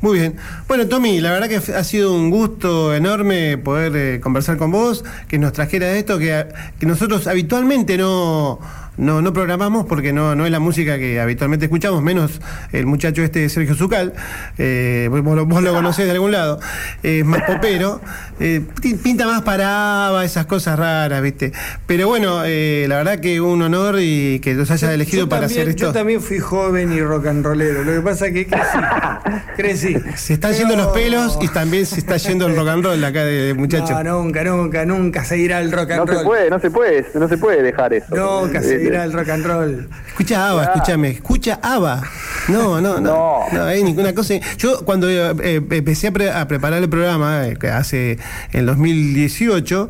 Muy 0.00 0.18
bien. 0.18 0.36
Bueno, 0.68 0.86
Tommy, 0.86 1.20
la 1.20 1.32
verdad 1.32 1.48
que 1.48 1.56
ha 1.56 1.84
sido 1.84 2.14
un 2.14 2.28
gusto 2.28 2.94
enorme 2.94 3.56
poder 3.56 3.96
eh, 3.96 4.20
conversar 4.20 4.58
con 4.58 4.70
vos, 4.70 5.02
que 5.28 5.38
nos 5.38 5.52
trajera 5.52 5.92
esto 5.92 6.18
que, 6.18 6.46
que 6.78 6.84
nosotros 6.84 7.26
habitualmente 7.26 7.96
no, 7.96 8.60
no, 8.96 9.22
no 9.22 9.32
programamos 9.32 9.86
porque 9.86 10.12
no, 10.12 10.34
no 10.34 10.44
es 10.46 10.50
la 10.52 10.60
música 10.60 10.98
que 10.98 11.20
habitualmente 11.20 11.66
escuchamos, 11.66 12.02
menos 12.02 12.40
el 12.72 12.86
muchacho 12.86 13.22
este 13.22 13.48
Sergio 13.48 13.74
Zucal, 13.74 14.12
eh, 14.58 15.08
vos, 15.10 15.36
lo- 15.36 15.46
vos 15.46 15.62
lo 15.62 15.72
conocés 15.74 16.04
de 16.06 16.12
algún 16.12 16.32
lado, 16.32 16.60
eh, 17.02 17.18
es 17.20 17.24
más 17.24 17.42
popero, 17.42 18.00
eh, 18.40 18.60
pi- 18.80 18.94
pinta 18.94 19.26
más 19.26 19.42
paraba, 19.42 20.24
esas 20.24 20.46
cosas 20.46 20.78
raras, 20.78 21.22
¿viste? 21.22 21.52
Pero 21.86 22.08
bueno, 22.08 22.42
eh, 22.44 22.86
la 22.88 22.96
verdad 22.96 23.18
que 23.20 23.40
un 23.40 23.62
honor 23.62 23.96
y 24.00 24.40
que 24.40 24.54
los 24.54 24.70
hayas 24.70 24.90
elegido 24.92 25.24
Yo 25.24 25.28
para 25.28 25.42
también- 25.42 25.60
hacer 25.60 25.68
esto. 25.70 25.86
Yo 25.86 25.92
también 25.92 26.20
fui 26.20 26.38
joven 26.38 26.92
y 26.92 27.00
rock 27.00 27.26
and 27.26 27.44
rollero. 27.44 27.84
Lo 27.84 27.92
que 27.92 28.00
pasa 28.00 28.26
es 28.28 28.32
que 28.32 28.46
crecí. 28.46 28.64
crecí. 29.56 29.96
Se 30.16 30.34
están 30.34 30.52
yendo 30.54 30.76
los 30.76 30.88
pelos 30.88 31.38
y 31.40 31.48
también 31.48 31.86
se 31.86 31.98
está 32.00 32.16
yendo 32.16 32.46
el 32.46 32.56
rock 32.56 32.68
and 32.68 32.84
roll 32.84 33.04
acá 33.04 33.24
de, 33.24 33.32
de 33.46 33.54
muchacho. 33.54 34.02
No, 34.02 34.22
nunca, 34.22 34.44
nunca, 34.44 34.84
nunca 34.84 35.24
se 35.24 35.38
irá 35.38 35.60
el 35.60 35.70
rock 35.72 35.90
and 35.92 36.00
No 36.00 36.06
roll. 36.06 36.18
se 36.18 36.24
puede, 36.24 36.50
no 36.50 36.58
se 36.60 36.70
puede, 36.70 37.06
no 37.14 37.28
se 37.28 37.38
puede 37.38 37.62
dejar 37.62 37.92
eso. 37.94 38.14
Nunca 38.14 38.60
se 38.62 38.78
Eh, 38.84 38.88
irá 38.88 39.04
el 39.04 39.12
rock 39.12 39.28
and 39.30 39.46
roll. 39.46 39.88
Escucha 40.08 40.48
ABBA, 40.50 40.64
escúchame, 40.64 41.10
escucha 41.10 41.58
ABBA. 41.62 42.02
No, 42.48 42.80
no, 42.80 43.00
no. 43.00 43.40
No, 43.52 43.64
hay 43.64 43.82
ninguna 43.82 44.14
cosa. 44.14 44.34
Yo 44.58 44.84
cuando 44.84 45.08
eh, 45.10 45.56
empecé 45.70 46.08
a, 46.08 46.12
pre- 46.12 46.30
a 46.30 46.46
preparar 46.48 46.82
el 46.82 46.88
programa, 46.88 47.46
eh, 47.48 47.56
que 47.58 47.68
hace 47.68 48.18
en 48.52 48.66
2018, 48.66 49.88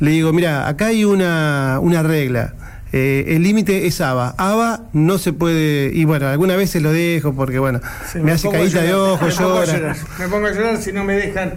le 0.00 0.10
digo, 0.10 0.32
mira, 0.32 0.68
acá 0.68 0.86
hay 0.86 1.04
una, 1.04 1.78
una 1.80 2.02
regla. 2.02 2.54
Eh, 2.92 3.36
el 3.36 3.42
límite 3.44 3.86
es 3.86 4.00
ABBA. 4.00 4.34
ABBA 4.36 4.80
no 4.94 5.18
se 5.18 5.32
puede. 5.32 5.92
Y 5.94 6.04
bueno, 6.04 6.26
algunas 6.26 6.56
veces 6.56 6.82
lo 6.82 6.92
dejo 6.92 7.32
porque, 7.34 7.58
bueno, 7.60 7.80
Sí, 8.10 8.18
me, 8.18 8.32
hace 8.32 8.44
pongo 8.48 8.56
a 8.56 8.60
carita 8.60 8.82
de 8.82 8.94
ojo, 8.94 9.24
me 9.26 9.30
llora. 9.30 9.64
llorar, 9.66 9.96
Me 10.18 10.28
pongo 10.28 10.46
a 10.46 10.50
llorar 10.50 10.82
si 10.82 10.92
no 10.92 11.04
me 11.04 11.14
dejan. 11.14 11.54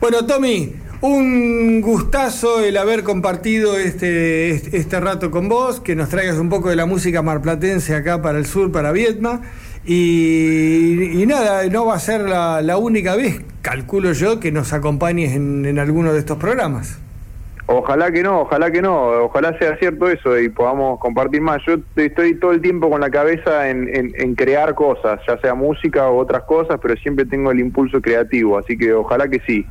Bueno, 0.00 0.24
Tommy, 0.26 0.72
un 1.02 1.80
gustazo 1.80 2.60
el 2.64 2.76
haber 2.76 3.02
compartido 3.02 3.76
este, 3.76 4.50
este, 4.50 4.76
este 4.76 5.00
rato 5.00 5.30
con 5.30 5.48
vos, 5.48 5.80
que 5.80 5.94
nos 5.96 6.08
traigas 6.08 6.38
un 6.38 6.48
poco 6.48 6.70
de 6.70 6.76
la 6.76 6.86
música 6.86 7.22
marplatense 7.22 7.94
acá 7.94 8.22
para 8.22 8.38
el 8.38 8.46
sur, 8.46 8.70
para 8.72 8.92
Vietma. 8.92 9.42
Y, 9.84 11.20
y 11.20 11.26
nada, 11.26 11.66
no 11.66 11.86
va 11.86 11.96
a 11.96 11.98
ser 11.98 12.20
la, 12.20 12.62
la 12.62 12.76
única 12.76 13.16
vez, 13.16 13.40
calculo 13.62 14.12
yo, 14.12 14.38
que 14.38 14.52
nos 14.52 14.72
acompañes 14.72 15.32
en, 15.34 15.66
en 15.66 15.80
alguno 15.80 16.12
de 16.12 16.20
estos 16.20 16.38
programas. 16.38 16.98
Ojalá 17.66 18.12
que 18.12 18.22
no, 18.22 18.42
ojalá 18.42 18.70
que 18.70 18.80
no, 18.82 19.24
ojalá 19.24 19.56
sea 19.58 19.76
cierto 19.78 20.08
eso 20.08 20.38
y 20.38 20.48
podamos 20.50 21.00
compartir 21.00 21.40
más. 21.40 21.62
Yo 21.66 21.76
estoy 21.96 22.34
todo 22.38 22.52
el 22.52 22.60
tiempo 22.60 22.90
con 22.90 23.00
la 23.00 23.10
cabeza 23.10 23.68
en, 23.70 23.88
en- 23.94 24.12
en 24.16 24.34
crear 24.34 24.74
cosas, 24.74 25.20
ya 25.26 25.38
sea 25.40 25.54
música 25.54 26.08
o 26.08 26.18
otras 26.18 26.42
cosas, 26.44 26.78
pero 26.80 26.94
siempre 26.96 27.24
tengo 27.24 27.50
el 27.50 27.60
impulso 27.60 28.00
creativo, 28.00 28.58
así 28.58 28.76
que 28.78 28.92
ojalá 28.92 29.28
que 29.28 29.40
sí. 29.46 29.66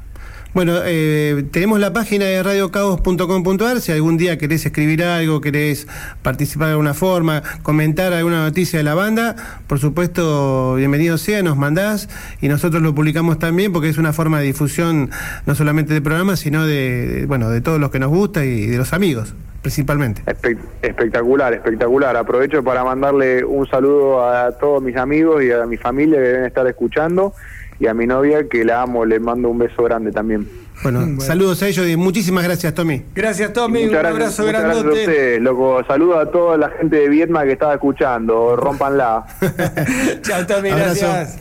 Bueno, 0.54 0.74
eh, 0.84 1.46
tenemos 1.52 1.80
la 1.80 1.94
página 1.94 2.26
de 2.26 2.44
radiocaos.com.ar. 2.44 3.80
Si 3.80 3.94
algún 3.94 4.18
día 4.18 4.38
querés 4.38 4.66
escribir 4.66 5.02
algo, 5.02 5.40
querés 5.40 5.88
participar 6.24 6.68
de 6.68 6.72
alguna 6.74 6.94
forma, 6.94 7.42
comentar 7.64 8.12
alguna 8.12 8.44
noticia 8.44 8.78
de 8.80 8.84
la 8.84 8.94
banda, 8.94 9.38
por 9.68 9.80
supuesto, 9.80 10.76
bienvenido 10.76 11.18
sea, 11.18 11.42
nos 11.42 11.56
mandás 11.56 12.10
y 12.42 12.50
nosotros 12.50 12.82
lo 12.84 12.94
publicamos 12.94 13.40
también 13.40 13.72
porque 13.72 13.88
es 13.88 13.98
una 13.98 14.12
forma 14.12 14.40
de 14.42 14.48
difusión 14.48 15.10
no 15.46 15.56
solamente 15.56 15.94
del 15.94 16.04
programa, 16.04 16.36
sino 16.36 16.66
de, 16.68 17.24
bueno, 17.30 17.50
de 17.50 17.62
todos 17.62 17.80
los 17.80 17.90
que 17.90 18.00
nos 18.00 18.10
gusta 18.10 18.44
y 18.44 18.68
de 18.68 18.78
los 18.78 18.92
amigos, 18.92 19.34
principalmente. 19.62 20.22
Espe- 20.26 20.58
espectacular, 20.82 21.54
espectacular. 21.54 22.18
Aprovecho 22.18 22.62
para 22.62 22.84
mandarle 22.84 23.46
un 23.46 23.66
saludo 23.70 24.28
a 24.28 24.52
todos 24.58 24.84
mis 24.84 24.98
amigos 24.98 25.42
y 25.44 25.52
a 25.52 25.66
mi 25.66 25.78
familia 25.78 26.18
que 26.18 26.24
deben 26.28 26.44
estar 26.46 26.68
escuchando 26.68 27.34
y 27.82 27.88
a 27.88 27.94
mi 27.96 28.06
novia 28.06 28.48
que 28.48 28.64
la 28.64 28.84
amo, 28.84 29.04
le 29.06 29.20
mando 29.20 29.50
un 29.50 29.58
beso 29.58 29.84
grande 29.84 30.12
también. 30.12 30.48
Bueno, 30.84 31.20
saludos 31.20 31.62
a 31.64 31.68
ellos 31.68 31.88
y 31.88 31.98
muchísimas 31.98 32.44
gracias, 32.44 32.74
Tommy. 32.76 33.04
Gracias, 33.16 33.52
Tommy. 33.54 33.86
Muchas 33.86 33.88
un 33.88 33.92
gracias, 33.92 34.40
abrazo 34.40 34.44
muchas 34.44 34.62
gracias 34.64 34.86
a 34.86 34.90
ustedes, 34.90 35.42
loco. 35.42 35.84
Saludos 35.88 36.28
a 36.28 36.32
toda 36.32 36.58
la 36.58 36.70
gente 36.70 36.96
de 36.96 37.10
Vietnam 37.10 37.44
que 37.46 37.54
estaba 37.54 37.74
escuchando. 37.74 38.56
Rompanla. 38.56 39.26
Chao, 40.22 40.46
Tommy, 40.46 40.70
Abrazo. 40.70 41.08
gracias. 41.08 41.40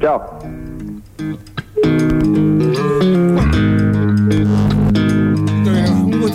Chao. 0.00 0.38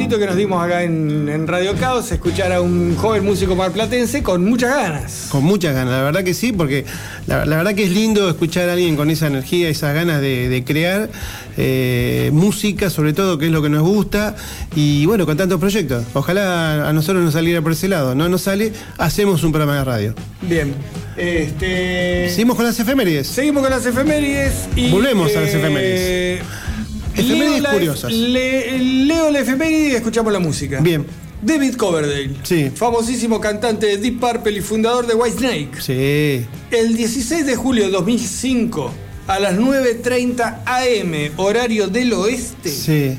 Gustito 0.05 0.19
que 0.19 0.27
nos 0.27 0.35
dimos 0.35 0.63
acá 0.63 0.83
en, 0.83 1.27
en 1.27 1.47
Radio 1.47 1.73
Caos, 1.73 2.11
escuchar 2.11 2.51
a 2.51 2.61
un 2.61 2.95
joven 2.95 3.25
músico 3.25 3.55
marplatense 3.55 4.21
con 4.21 4.45
muchas 4.45 4.75
ganas. 4.75 5.27
Con 5.31 5.43
muchas 5.43 5.73
ganas, 5.73 5.93
la 5.93 6.03
verdad 6.03 6.23
que 6.23 6.35
sí, 6.35 6.51
porque 6.51 6.85
la, 7.25 7.43
la 7.47 7.57
verdad 7.57 7.73
que 7.73 7.85
es 7.85 7.89
lindo 7.89 8.29
escuchar 8.29 8.69
a 8.69 8.73
alguien 8.73 8.95
con 8.95 9.09
esa 9.09 9.25
energía, 9.25 9.67
esas 9.67 9.95
ganas 9.95 10.21
de, 10.21 10.47
de 10.47 10.63
crear 10.63 11.09
eh, 11.57 12.29
música, 12.33 12.91
sobre 12.91 13.13
todo, 13.13 13.39
que 13.39 13.47
es 13.47 13.51
lo 13.51 13.63
que 13.63 13.69
nos 13.69 13.81
gusta, 13.81 14.35
y 14.75 15.07
bueno, 15.07 15.25
con 15.25 15.37
tantos 15.37 15.59
proyectos. 15.59 16.05
Ojalá 16.13 16.87
a 16.87 16.93
nosotros 16.93 17.23
nos 17.23 17.33
saliera 17.33 17.63
por 17.63 17.71
ese 17.71 17.87
lado. 17.87 18.13
No 18.13 18.29
nos 18.29 18.43
sale, 18.43 18.73
hacemos 18.99 19.43
un 19.43 19.51
programa 19.53 19.79
de 19.79 19.85
radio. 19.85 20.15
Bien. 20.43 20.75
Este. 21.17 22.29
Seguimos 22.29 22.57
con 22.57 22.65
las 22.65 22.79
efemérides. 22.79 23.25
Seguimos 23.25 23.63
con 23.63 23.71
las 23.71 23.83
efemérides 23.85 24.53
y. 24.75 24.91
Volvemos 24.91 25.35
a 25.35 25.41
las 25.41 25.49
eh, 25.49 25.57
efemérides. 25.57 26.41
Efemérides 27.15 27.51
leo 27.53 27.61
la- 27.63 27.71
curiosas. 27.71 28.11
le- 28.11 28.79
leo 28.79 29.31
la 29.31 29.39
efeméride 29.39 29.89
y 29.89 29.95
escuchamos 29.95 30.31
la 30.33 30.39
música. 30.39 30.79
Bien. 30.81 31.05
David 31.41 31.75
Coverdale. 31.75 32.31
Sí. 32.43 32.71
Famosísimo 32.73 33.39
cantante 33.39 33.85
de 33.87 33.97
Deep 33.97 34.19
Purple 34.19 34.53
y 34.57 34.61
fundador 34.61 35.05
de 35.05 35.13
Whitesnake. 35.13 35.79
Sí. 35.81 36.45
El 36.71 36.95
16 36.97 37.45
de 37.45 37.55
julio 37.55 37.85
de 37.85 37.91
2005, 37.91 38.91
a 39.27 39.39
las 39.39 39.55
9.30 39.55 40.63
am, 40.65 41.13
horario 41.37 41.87
del 41.87 42.13
oeste, 42.13 42.69
Sí. 42.71 43.17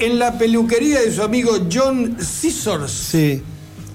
en 0.00 0.18
la 0.18 0.38
peluquería 0.38 1.00
de 1.00 1.12
su 1.12 1.22
amigo 1.22 1.52
John 1.72 2.16
Scissors, 2.20 2.90
Sí. 2.90 3.42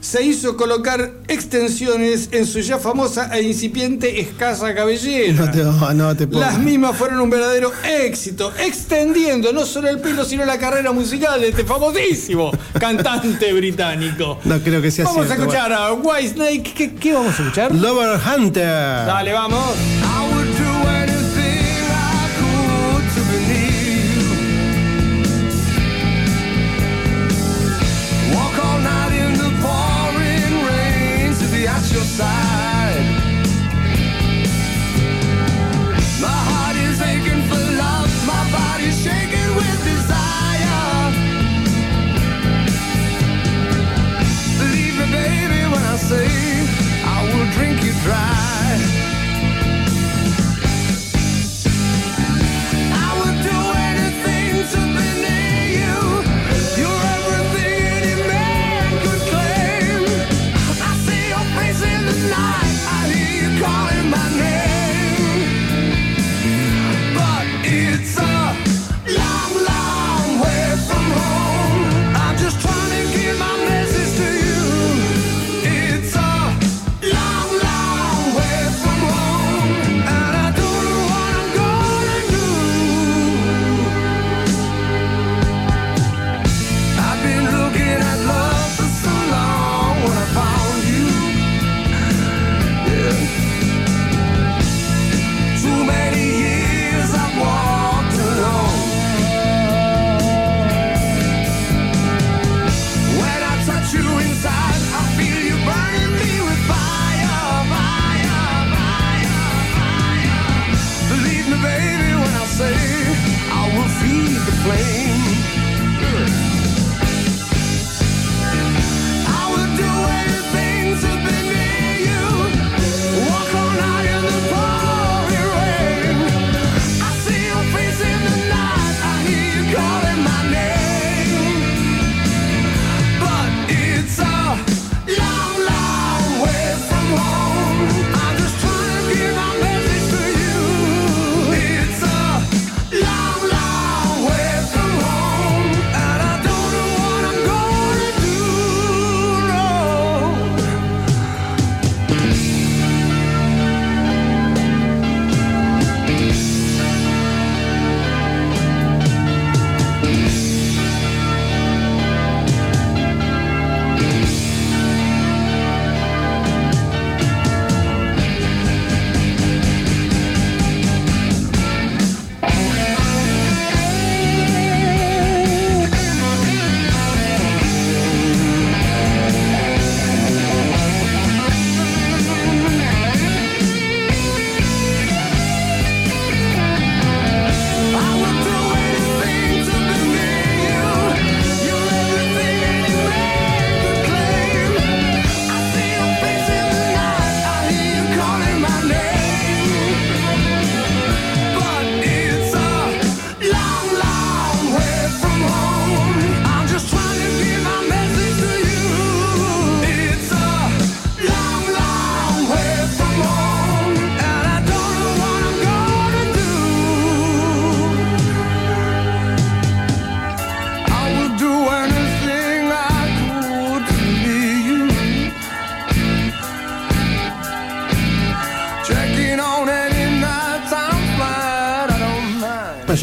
Se 0.04 0.22
hizo 0.22 0.58
colocar 0.58 1.14
extensiones 1.30 2.28
en 2.34 2.46
su 2.46 2.60
ya 2.60 2.78
famosa 2.78 3.30
e 3.34 3.42
incipiente 3.42 4.20
escasa 4.20 4.76
cabellera. 4.76 5.46
No 5.46 5.50
te, 5.50 5.64
no, 5.64 5.94
no 5.94 6.16
te 6.16 6.28
Las 6.28 6.60
mismas 6.60 6.98
fueron 6.98 7.22
un 7.22 7.30
verdadero 7.30 7.72
éxito, 7.84 8.52
extendiendo 8.60 9.54
no 9.54 9.66
solo 9.66 9.88
el 9.88 10.00
pelo, 10.00 10.26
sino 10.26 10.44
la 10.44 10.58
carrera 10.60 10.92
musical 10.92 11.40
de 11.40 11.48
este 11.48 11.64
famosísimo 11.64 12.52
cantante 12.80 13.54
británico. 13.54 14.40
No 14.44 14.60
creo 14.60 14.82
que 14.82 14.92
sea 14.92 15.06
Vamos 15.06 15.32
a 15.32 15.36
escuchar 15.36 15.72
a 15.72 15.94
Whitesnake. 15.94 16.74
¿Qué, 16.74 16.96
¿Qué 16.96 17.14
vamos 17.14 17.40
a 17.40 17.42
escuchar? 17.42 17.74
Lover 17.74 18.20
Hunter. 18.20 18.66
Dale, 18.66 19.32
vamos. 19.32 19.74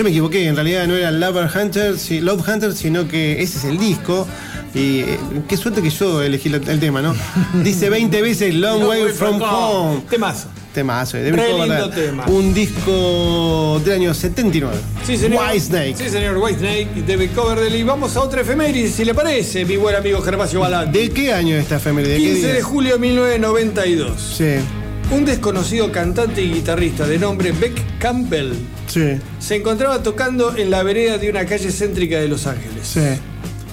Yo 0.01 0.05
me 0.05 0.11
equivoqué, 0.11 0.47
en 0.47 0.55
realidad 0.57 0.87
no 0.87 0.97
era 0.97 1.11
Lover 1.11 1.47
Hunter, 1.55 1.99
si- 1.99 2.21
Love 2.23 2.43
Hunter, 2.49 2.73
sino 2.73 3.07
que 3.07 3.43
ese 3.43 3.59
es 3.59 3.65
el 3.65 3.77
disco. 3.77 4.27
Y 4.75 5.01
eh, 5.01 5.19
qué 5.47 5.59
suerte 5.59 5.83
que 5.83 5.91
yo 5.91 6.23
elegí 6.23 6.49
la- 6.49 6.57
el 6.57 6.81
tema, 6.81 7.03
¿no? 7.03 7.15
Dice 7.63 7.91
20 7.91 8.23
veces 8.23 8.55
Long 8.55 8.85
Way 8.85 9.09
from 9.13 9.43
Home. 9.43 10.01
Temazo. 10.09 10.49
Temazo, 10.73 11.19
eh, 11.19 11.33
lindo 11.33 11.91
tema. 11.91 12.25
Un 12.29 12.55
disco 12.55 13.79
del 13.85 13.95
año 13.97 14.15
79. 14.15 14.75
Sí, 15.05 15.19
señor. 15.19 15.43
White 15.45 15.61
Snake. 15.61 15.95
Sí, 15.99 16.09
señor. 16.09 16.39
White 16.39 16.61
Snake 16.61 16.89
David 17.07 17.31
Coverdale. 17.35 17.77
Y 17.77 17.83
vamos 17.83 18.17
a 18.17 18.21
otra 18.23 18.41
efeméride, 18.41 18.89
si 18.89 19.05
le 19.05 19.13
parece, 19.13 19.67
mi 19.67 19.77
buen 19.77 19.97
amigo 19.97 20.23
Gervasio 20.23 20.61
Balán. 20.61 20.91
¿De 20.91 21.11
qué 21.11 21.35
año 21.35 21.57
esta 21.57 21.77
efeméride? 21.77 22.13
¿De 22.15 22.19
qué 22.21 22.25
15 22.33 22.53
de 22.55 22.63
julio 22.63 22.93
de 22.95 22.99
1992. 23.01 24.35
Sí, 24.39 25.15
Un 25.15 25.27
desconocido 25.27 25.93
cantante 25.93 26.41
y 26.43 26.51
guitarrista 26.55 27.07
de 27.07 27.19
nombre 27.19 27.53
Beck 27.53 27.83
Campbell 28.01 28.53
sí, 28.89 29.19
se 29.39 29.57
encontraba 29.57 30.03
tocando 30.03 30.57
en 30.57 30.71
la 30.71 30.83
vereda 30.83 31.19
de 31.19 31.31
una 31.31 31.45
calle 31.47 31.71
céntrica 31.71 32.19
de 32.19 32.27
Los 32.29 32.47
Ángeles. 32.49 32.81
sí. 32.83 33.01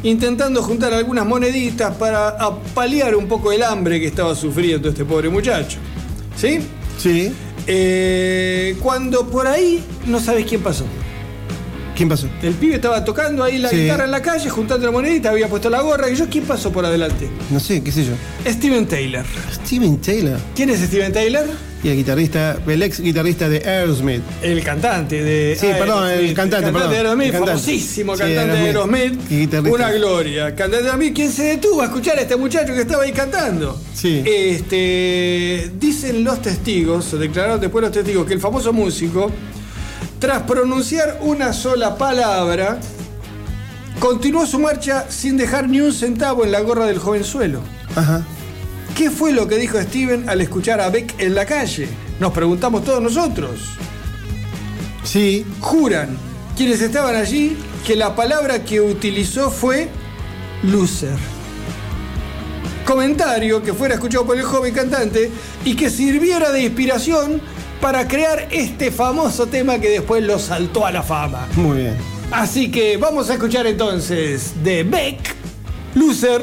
intentando 0.04 0.62
juntar 0.62 0.94
algunas 0.94 1.26
moneditas 1.26 1.96
para 1.96 2.38
paliar 2.76 3.16
un 3.16 3.28
poco 3.28 3.52
el 3.52 3.64
hambre 3.64 4.00
que 4.00 4.06
estaba 4.06 4.36
sufriendo 4.36 4.90
este 4.90 5.04
pobre 5.04 5.28
muchacho. 5.30 5.80
¿Sí? 6.36 6.60
Sí. 7.00 7.34
Eh, 7.66 8.76
cuando 8.82 9.28
por 9.28 9.48
ahí 9.48 9.84
no 10.06 10.20
sabes 10.20 10.46
quién 10.46 10.62
pasó. 10.62 10.86
¿Quién 11.96 12.10
pasó? 12.10 12.28
El 12.44 12.54
pibe 12.54 12.76
estaba 12.76 13.04
tocando 13.04 13.44
ahí 13.44 13.58
la 13.58 13.70
Sí. 13.70 13.78
guitarra 13.78 14.06
en 14.06 14.12
la 14.12 14.22
calle, 14.22 14.48
juntando 14.52 14.86
la 14.86 14.92
monedita, 14.92 15.32
había 15.32 15.48
puesto 15.48 15.68
la 15.70 15.82
gorra. 15.82 16.08
Y 16.12 16.16
yo, 16.16 16.28
¿quién 16.30 16.44
pasó 16.46 16.72
por 16.72 16.86
adelante? 16.86 17.28
No 17.50 17.60
sé, 17.60 17.82
qué 17.82 17.92
sé 17.92 18.06
yo. 18.06 18.14
Steven 18.46 18.86
Taylor. 18.86 19.26
Steven 19.66 19.98
Taylor. 20.00 20.38
¿Quién 20.56 20.70
es 20.70 20.80
Steven 20.82 21.12
Taylor? 21.12 21.46
Y 21.84 21.90
el 21.90 21.96
guitarrista, 21.96 22.58
el 22.68 22.82
ex 22.82 23.00
guitarrista 23.00 23.48
de 23.50 23.58
Aerosmith. 23.60 24.24
El 24.42 24.64
cantante 24.64 25.24
de. 25.24 25.56
Sí, 25.60 25.68
perdón, 25.78 26.10
el 26.10 26.34
cantante, 26.34 26.72
perdón. 26.72 26.90
de 26.90 26.98
Aerosmith, 26.98 27.26
El 27.28 27.32
cantante. 27.34 27.52
famosísimo 27.62 28.16
Sí, 28.16 28.20
cantante 28.24 28.52
de 28.54 28.60
Aerosmith. 28.60 29.72
Una 29.72 29.92
gloria. 29.92 30.46
Cantante 30.56 30.78
de 30.78 30.90
Aerosmith. 30.90 31.16
¿Quién 31.16 31.32
se 31.32 31.44
detuvo 31.44 31.82
a 31.82 31.86
escuchar 31.86 32.18
a 32.18 32.22
este 32.22 32.36
muchacho 32.36 32.74
que 32.74 32.82
estaba 32.82 33.04
ahí 33.04 33.12
cantando? 33.12 33.80
Sí. 33.94 34.24
Este, 34.26 35.72
dicen 35.80 36.24
los 36.24 36.42
testigos, 36.42 37.14
o 37.14 37.18
declararon 37.18 37.60
después 37.62 37.84
los 37.84 37.92
testigos, 37.92 38.26
que 38.26 38.34
el 38.34 38.40
famoso 38.40 38.74
músico, 38.74 39.32
tras 40.20 40.44
pronunciar 40.44 41.20
una 41.22 41.54
sola 41.54 41.96
palabra, 41.96 42.80
continuó 44.00 44.48
su 44.48 44.58
marcha 44.60 45.06
sin 45.10 45.38
dejar 45.38 45.70
ni 45.70 45.80
un 45.80 45.94
centavo 45.94 46.44
en 46.44 46.52
la 46.52 46.60
gorra 46.62 46.86
del 46.88 46.98
jovenzuelo. 46.98 47.62
Ajá. 47.96 48.26
¿Qué 48.98 49.12
fue 49.12 49.32
lo 49.32 49.48
que 49.48 49.58
dijo 49.58 49.80
Steven 49.80 50.28
al 50.28 50.42
escuchar 50.42 50.82
a 50.82 50.90
Beck 50.90 51.14
en 51.20 51.36
la 51.36 51.46
calle? 51.46 51.88
Nos 52.20 52.34
preguntamos 52.34 52.84
todos 52.84 53.00
nosotros. 53.00 53.52
Sí. 55.04 55.46
Juran 55.60 56.18
quienes 56.58 56.82
estaban 56.82 57.16
allí 57.16 57.56
que 57.86 57.96
la 57.96 58.16
palabra 58.16 58.64
que 58.64 58.82
utilizó 58.82 59.52
fue 59.52 59.88
loser. 60.64 61.16
Comentario 62.88 63.62
que 63.62 63.72
fuera 63.72 63.94
escuchado 63.94 64.26
por 64.26 64.36
el 64.36 64.44
joven 64.44 64.74
cantante 64.74 65.30
y 65.64 65.76
que 65.76 65.92
sirviera 65.92 66.52
de 66.52 66.64
inspiración 66.64 67.40
para 67.80 68.08
crear 68.08 68.48
este 68.50 68.90
famoso 68.90 69.46
tema 69.46 69.78
que 69.78 69.90
después 69.92 70.24
lo 70.24 70.40
saltó 70.40 70.88
a 70.88 70.92
la 70.92 71.04
fama. 71.04 71.48
Muy 71.56 71.78
bien. 71.78 71.98
Así 72.32 72.72
que 72.72 72.98
vamos 72.98 73.30
a 73.30 73.34
escuchar 73.34 73.68
entonces 73.68 74.64
de 74.64 74.84
Beck, 74.84 75.36
Loser. 75.94 76.42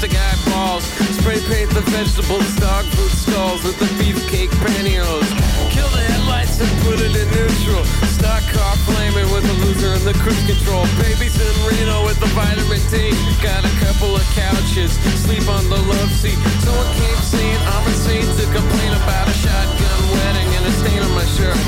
Plastic 0.00 0.12
eyeballs. 0.16 0.84
Spray 1.18 1.40
paint 1.44 1.70
the 1.70 1.84
vegetables, 1.92 2.48
dog 2.56 2.84
food 2.96 3.12
skulls 3.12 3.62
with 3.64 3.78
the 3.78 3.90
beefcake 4.00 4.50
pantyhose. 4.64 5.30
Kill 5.70 5.88
the 5.92 6.00
headlights 6.00 6.60
and 6.60 6.70
put 6.84 7.00
it 7.00 7.12
in 7.12 7.28
neutral. 7.36 7.84
Stock 8.16 8.42
car 8.52 8.76
flaming 8.88 9.28
with 9.32 9.44
the 9.44 9.56
loser 9.64 9.92
and 9.92 10.04
the 10.08 10.14
cruise 10.24 10.40
control. 10.46 10.86
Babies 10.96 11.36
in 11.36 11.54
Reno 11.68 12.04
with 12.04 12.18
the 12.20 12.30
vitamin 12.32 12.80
D. 12.88 13.12
Got 13.44 13.64
a 13.64 13.72
couple 13.84 14.16
of 14.16 14.24
couches, 14.32 14.92
sleep 15.20 15.46
on 15.48 15.68
the 15.68 15.80
love 15.80 16.12
seat. 16.16 16.38
Someone 16.64 16.90
came 16.96 17.20
saying 17.20 17.60
I'm 17.60 17.86
saint 17.92 18.28
to 18.40 18.44
complain 18.56 18.92
about 18.96 19.28
a 19.28 19.36
shotgun 19.36 20.00
wedding 20.16 20.48
and 20.56 20.64
a 20.64 20.72
stain 20.80 21.00
on 21.04 21.12
my 21.12 21.26
shirt. 21.36 21.60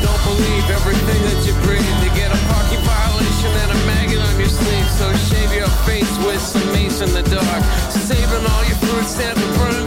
Don't 0.00 0.22
believe 0.24 0.64
everything 0.72 1.20
that 1.28 1.40
you 1.44 1.54
breathe. 1.64 1.84
You 2.00 2.10
get 2.16 2.32
a 2.32 2.40
parking 2.48 2.82
violation 2.82 3.52
and 3.52 3.70
a 3.72 3.84
on 3.84 4.03
your 4.44 4.52
sleeve. 4.52 4.90
So 4.90 5.12
shave 5.28 5.52
your 5.54 5.68
face 5.88 6.12
with 6.26 6.40
some 6.40 6.66
mace 6.72 7.00
in 7.00 7.12
the 7.12 7.22
dark. 7.22 7.62
Saving 7.90 8.44
all 8.52 8.64
your 8.64 8.78
food 8.84 9.04
stamps 9.06 9.42
and 9.42 9.56
burning 9.56 9.83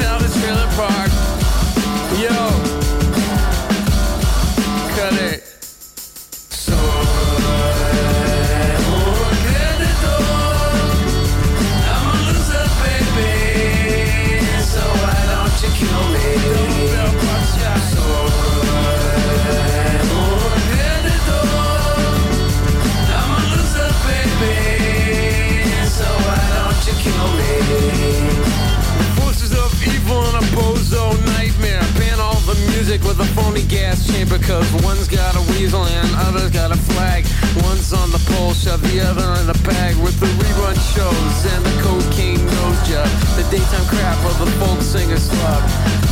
music 32.88 33.04
with 33.04 33.20
a 33.20 33.28
phony 33.36 33.64
gas 33.68 34.08
chamber. 34.08 34.40
Cause 34.40 34.64
one's 34.80 35.10
got 35.10 35.36
a 35.36 35.44
weasel 35.52 35.84
and 35.84 36.08
other's 36.24 36.52
got 36.52 36.72
a 36.72 36.80
flag. 36.96 37.28
One's 37.68 37.92
on 37.92 38.12
the 38.16 38.22
pole, 38.32 38.54
shove 38.54 38.80
the 38.80 39.04
other 39.04 39.28
in 39.44 39.50
a 39.52 39.58
bag 39.68 40.00
with 40.00 40.16
the 40.24 40.30
rerun 40.40 40.78
shows 40.96 41.38
and 41.52 41.62
the 41.68 41.76
cocaine 41.84 42.40
nose 42.40 42.80
job. 42.88 43.12
The 43.36 43.44
daytime 43.52 43.88
crap 43.92 44.16
of 44.32 44.40
the 44.40 44.48
folk 44.56 44.80
singer's 44.80 45.28
club. 45.28 45.62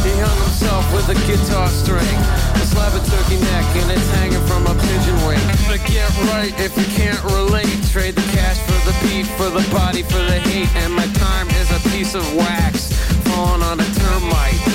He 0.04 0.12
hung 0.20 0.36
himself 0.44 0.84
with 0.92 1.08
a 1.16 1.18
guitar 1.24 1.72
string. 1.72 2.18
A 2.60 2.66
slab 2.68 2.92
of 2.92 3.08
turkey 3.08 3.40
neck 3.40 3.68
and 3.80 3.96
it's 3.96 4.10
hanging 4.20 4.44
from 4.44 4.68
a 4.68 4.76
pigeon 4.76 5.16
wing. 5.24 5.46
But 5.72 5.80
get 5.88 6.12
right 6.36 6.52
if 6.60 6.76
you 6.76 6.88
can't 6.92 7.24
relate. 7.32 7.72
Trade 7.88 8.20
the 8.20 8.28
cash 8.36 8.60
for 8.68 8.80
the 8.84 8.96
beat, 9.00 9.28
for 9.40 9.48
the 9.48 9.64
body, 9.72 10.04
for 10.04 10.20
the 10.20 10.44
hate. 10.44 10.68
And 10.84 10.92
my 10.92 11.08
time 11.24 11.48
is 11.56 11.72
a 11.72 11.80
piece 11.96 12.16
of 12.16 12.26
wax 12.36 12.92
falling 13.32 13.64
on 13.64 13.80
a 13.80 13.88
termite. 13.96 14.75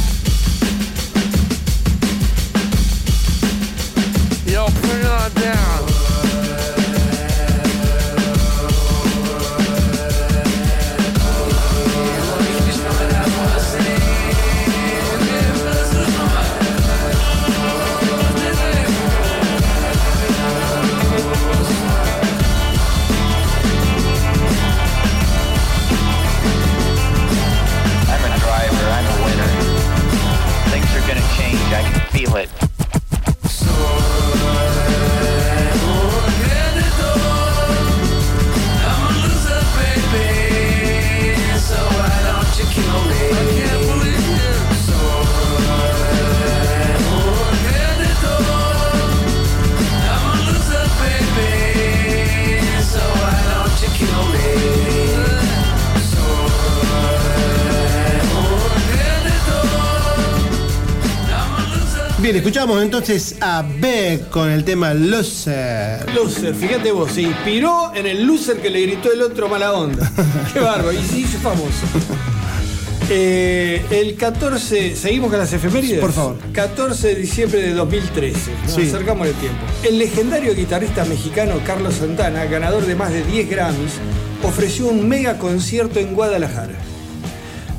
down. 5.35 5.90
Bien, 62.31 62.43
escuchamos 62.45 62.81
entonces 62.81 63.35
a 63.41 63.61
Beck 63.61 64.29
con 64.29 64.49
el 64.49 64.63
tema 64.63 64.93
Loser. 64.93 66.09
Loser, 66.15 66.55
fíjate 66.55 66.89
vos, 66.93 67.11
se 67.11 67.23
inspiró 67.23 67.91
en 67.93 68.05
el 68.07 68.23
loser 68.25 68.61
que 68.61 68.69
le 68.69 68.83
gritó 68.83 69.11
el 69.11 69.21
otro 69.21 69.49
mala 69.49 69.73
onda. 69.73 70.09
Qué 70.53 70.61
bárbaro, 70.61 70.93
y 70.93 71.03
se 71.03 71.19
hizo 71.19 71.37
famoso. 71.39 71.85
Eh, 73.09 73.83
el 73.91 74.15
14, 74.15 74.95
seguimos 74.95 75.29
con 75.29 75.39
las 75.39 75.51
efemérides. 75.51 75.99
Por 75.99 76.13
favor. 76.13 76.37
14 76.53 77.09
de 77.09 77.15
diciembre 77.15 77.61
de 77.63 77.73
2013. 77.73 78.39
Nos 78.63 78.71
Sí. 78.75 78.81
acercamos 78.83 79.27
el 79.27 79.33
tiempo. 79.33 79.59
El 79.83 79.99
legendario 79.99 80.55
guitarrista 80.55 81.03
mexicano 81.03 81.55
Carlos 81.65 81.95
Santana, 81.95 82.45
ganador 82.45 82.85
de 82.85 82.95
más 82.95 83.11
de 83.11 83.23
10 83.25 83.49
Grammys, 83.49 83.91
ofreció 84.41 84.87
un 84.87 85.09
mega 85.09 85.37
concierto 85.37 85.99
en 85.99 86.15
Guadalajara. 86.15 86.75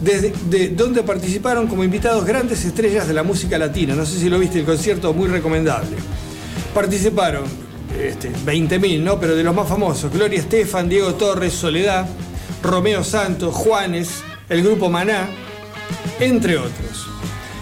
Desde 0.03 0.33
de- 0.51 0.69
donde 0.71 1.03
participaron 1.03 1.67
como 1.69 1.85
invitados 1.85 2.25
grandes 2.25 2.65
estrellas 2.65 3.07
de 3.07 3.15
la 3.15 3.23
música 3.23 3.57
latina. 3.59 3.95
No 3.95 4.05
sé 4.05 4.19
si 4.19 4.29
lo 4.29 4.39
viste, 4.39 4.59
el 4.59 4.65
concierto 4.65 5.13
muy 5.13 5.29
recomendable. 5.29 5.97
Participaron 6.75 7.45
este, 8.01 8.31
20.000, 8.45 9.01
¿no? 9.03 9.21
Pero 9.21 9.37
de 9.37 9.45
los 9.45 9.55
más 9.55 9.69
famosos, 9.69 10.13
Gloria 10.13 10.39
Estefan, 10.41 10.89
Diego 10.89 11.15
Torres, 11.15 11.53
Soledad, 11.53 12.07
Romeo 12.63 13.05
Santos, 13.05 13.55
Juanes, 13.55 14.09
el 14.49 14.63
grupo 14.63 14.89
Maná, 14.89 15.29
entre 16.21 16.57
otros. 16.57 17.07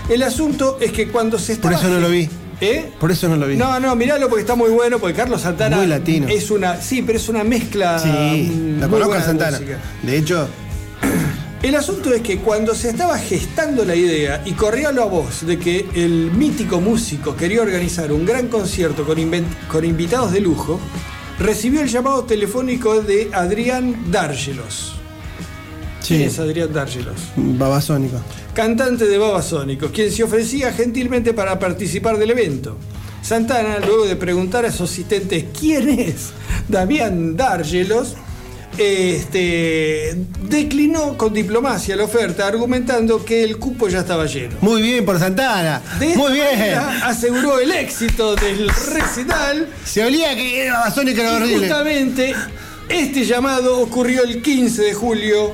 El 0.09 0.23
asunto 0.23 0.79
es 0.81 0.93
que 0.93 1.09
cuando 1.09 1.39
se 1.39 1.57
Por 1.57 1.73
estaba... 1.73 1.87
eso 1.89 1.95
no 1.95 2.01
lo 2.01 2.11
vi. 2.11 2.29
¿Eh? 2.61 2.91
Por 3.01 3.11
eso 3.11 3.27
no 3.29 3.37
lo 3.37 3.47
vi. 3.47 3.57
No, 3.57 3.81
no, 3.81 3.97
miralo 3.97 4.29
porque 4.29 4.43
está 4.43 4.55
muy 4.55 4.71
bueno, 4.71 4.99
porque 4.99 5.15
Carlos 5.17 5.41
Santana 5.41 5.77
Muy 5.79 5.87
latino. 5.87 6.29
es 6.29 6.51
una, 6.51 6.81
sí, 6.81 7.03
pero 7.03 7.19
es 7.19 7.29
una 7.29 7.43
mezcla. 7.43 7.99
Sí, 7.99 8.77
la 8.79 8.87
conozco 8.89 9.15
a 9.15 9.23
Santana. 9.23 9.59
música. 9.59 9.79
De 10.03 10.17
hecho, 10.19 10.47
El 11.63 11.75
asunto 11.75 12.13
es 12.15 12.23
que 12.23 12.39
cuando 12.39 12.75
se 12.75 12.89
estaba 12.89 13.19
gestando 13.19 13.85
la 13.85 13.95
idea 13.95 14.43
y 14.47 14.53
corría 14.53 14.93
la 14.93 15.05
voz 15.05 15.45
de 15.47 15.59
que 15.59 15.87
el 15.95 16.31
mítico 16.33 16.81
músico 16.81 17.37
quería 17.37 17.61
organizar 17.61 18.11
un 18.13 18.25
gran 18.25 18.49
concierto 18.49 19.05
con, 19.05 19.85
invitados 19.85 20.33
de 20.33 20.41
lujo, 20.41 20.81
recibió 21.39 21.83
el 21.83 21.89
llamado 21.89 22.25
telefónico 22.25 23.03
de 23.03 23.29
Adrián 23.35 24.11
Dárgelos. 24.11 24.95
¿Quién 26.07 26.21
Sí. 26.21 26.27
es 26.27 26.39
Adrián 26.39 26.73
Dárgelos? 26.73 27.17
babasónico. 27.37 28.17
Cantante 28.55 29.07
de 29.07 29.19
Babasónicos, 29.19 29.91
quien 29.93 30.11
se 30.11 30.25
ofrecía 30.25 30.73
gentilmente 30.73 31.35
para 31.35 31.59
participar 31.59 32.17
del 32.17 32.31
evento. 32.31 32.77
Santana, 33.23 33.79
luego 33.81 34.07
de 34.07 34.17
preguntar 34.17 34.65
a 34.65 34.73
su 34.73 34.85
asistente 34.85 35.51
quién 35.57 35.91
es 35.91 36.31
Damián 36.69 37.37
Dárgelos, 37.37 38.17
este, 38.81 40.17
declinó 40.49 41.17
con 41.19 41.33
diplomacia 41.35 41.95
la 41.97 42.05
oferta, 42.05 42.47
argumentando 42.47 43.25
que 43.25 43.45
el 43.45 43.59
cupo 43.59 43.89
ya 43.89 44.01
estaba 44.01 44.27
lleno. 44.27 44.57
Muy 44.61 44.83
bien 44.83 45.05
por 45.05 45.19
Santana. 45.19 45.83
De 45.99 46.17
Muy 46.17 46.33
bien. 46.33 46.75
aseguró 47.05 47.59
el 47.61 47.71
éxito 47.73 48.35
del 48.37 48.69
recital. 48.69 49.69
Se 49.85 50.05
olía 50.05 50.35
que 50.35 50.67
era 50.67 50.85
era 51.23 51.33
Y 51.33 51.37
horrible. 51.37 51.59
justamente 51.69 52.35
este 52.89 53.25
llamado 53.25 53.79
ocurrió 53.81 54.25
el 54.25 54.41
15 54.43 54.83
de 54.83 54.95
julio 54.95 55.53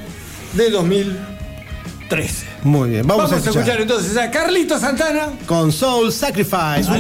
de 0.55 0.71
2013. 0.71 2.47
Muy 2.63 2.91
bien, 2.91 3.07
vamos, 3.07 3.31
Vamos, 3.31 3.47
a 3.47 3.51
escuchar. 3.51 3.81
entonces 3.81 4.17
a 4.17 4.31
Carlito 4.31 4.79
Santana. 4.79 5.29
Con 5.47 5.73
Soul 5.73 6.13
Sacrifice, 6.13 6.89
un 6.91 6.97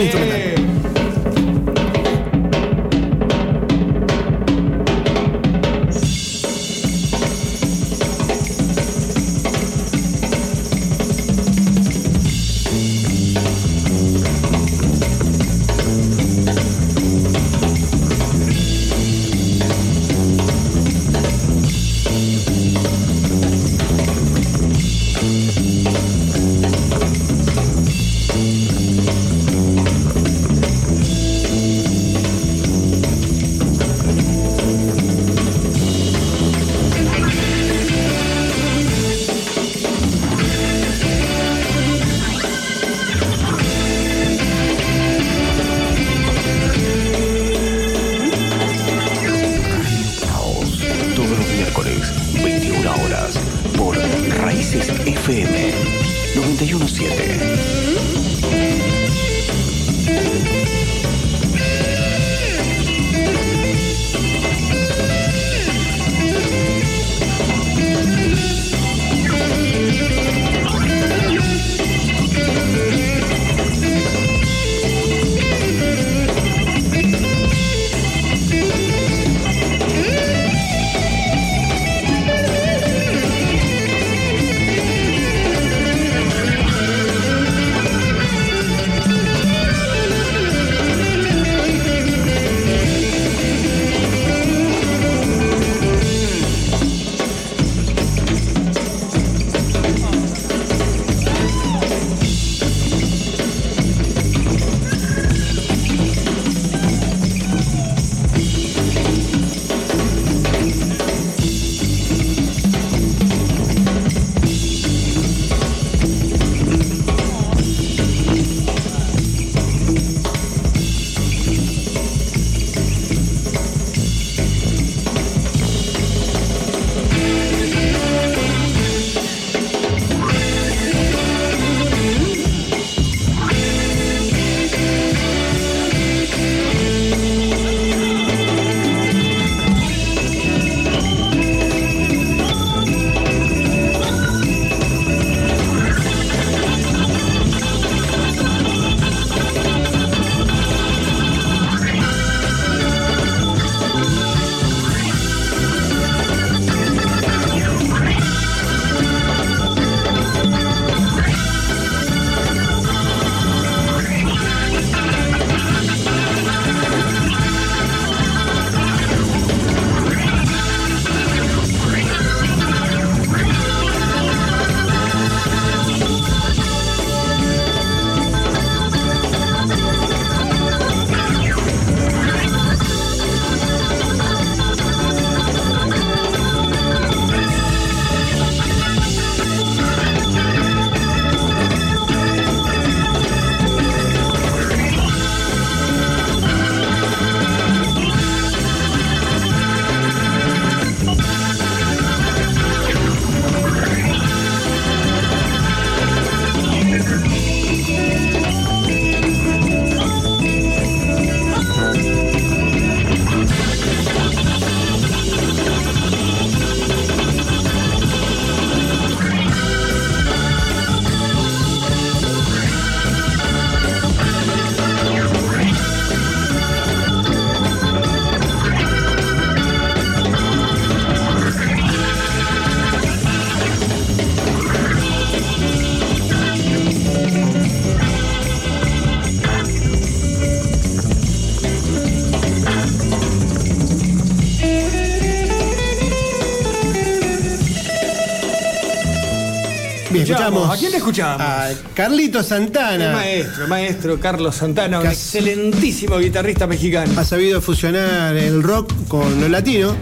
escuchamos 250.49 250.77
¿A 250.77 250.79
quién 250.79 250.91
le 250.93 250.97
escuchamos? 250.99 251.41
A 251.41 251.69
Carlito 251.95 252.39
El 252.41 252.45
Santana. 252.45 253.13
maestro, 253.13 253.65
el 253.65 253.69
maestro 253.71 254.21
Carlos 254.21 254.55
Santana, 254.57 254.99
un 254.99 255.05
Que 255.05 255.11
excelentísimo 255.13 256.19
guitarrista 256.19 256.67
mexicano. 256.67 257.13
Ha 257.21 257.25
sabido 257.25 257.61
fusionar 257.61 258.37
el 258.37 258.63
rock 258.63 258.93
con 259.09 259.41
lo 259.41 259.49
latino. 259.49 259.95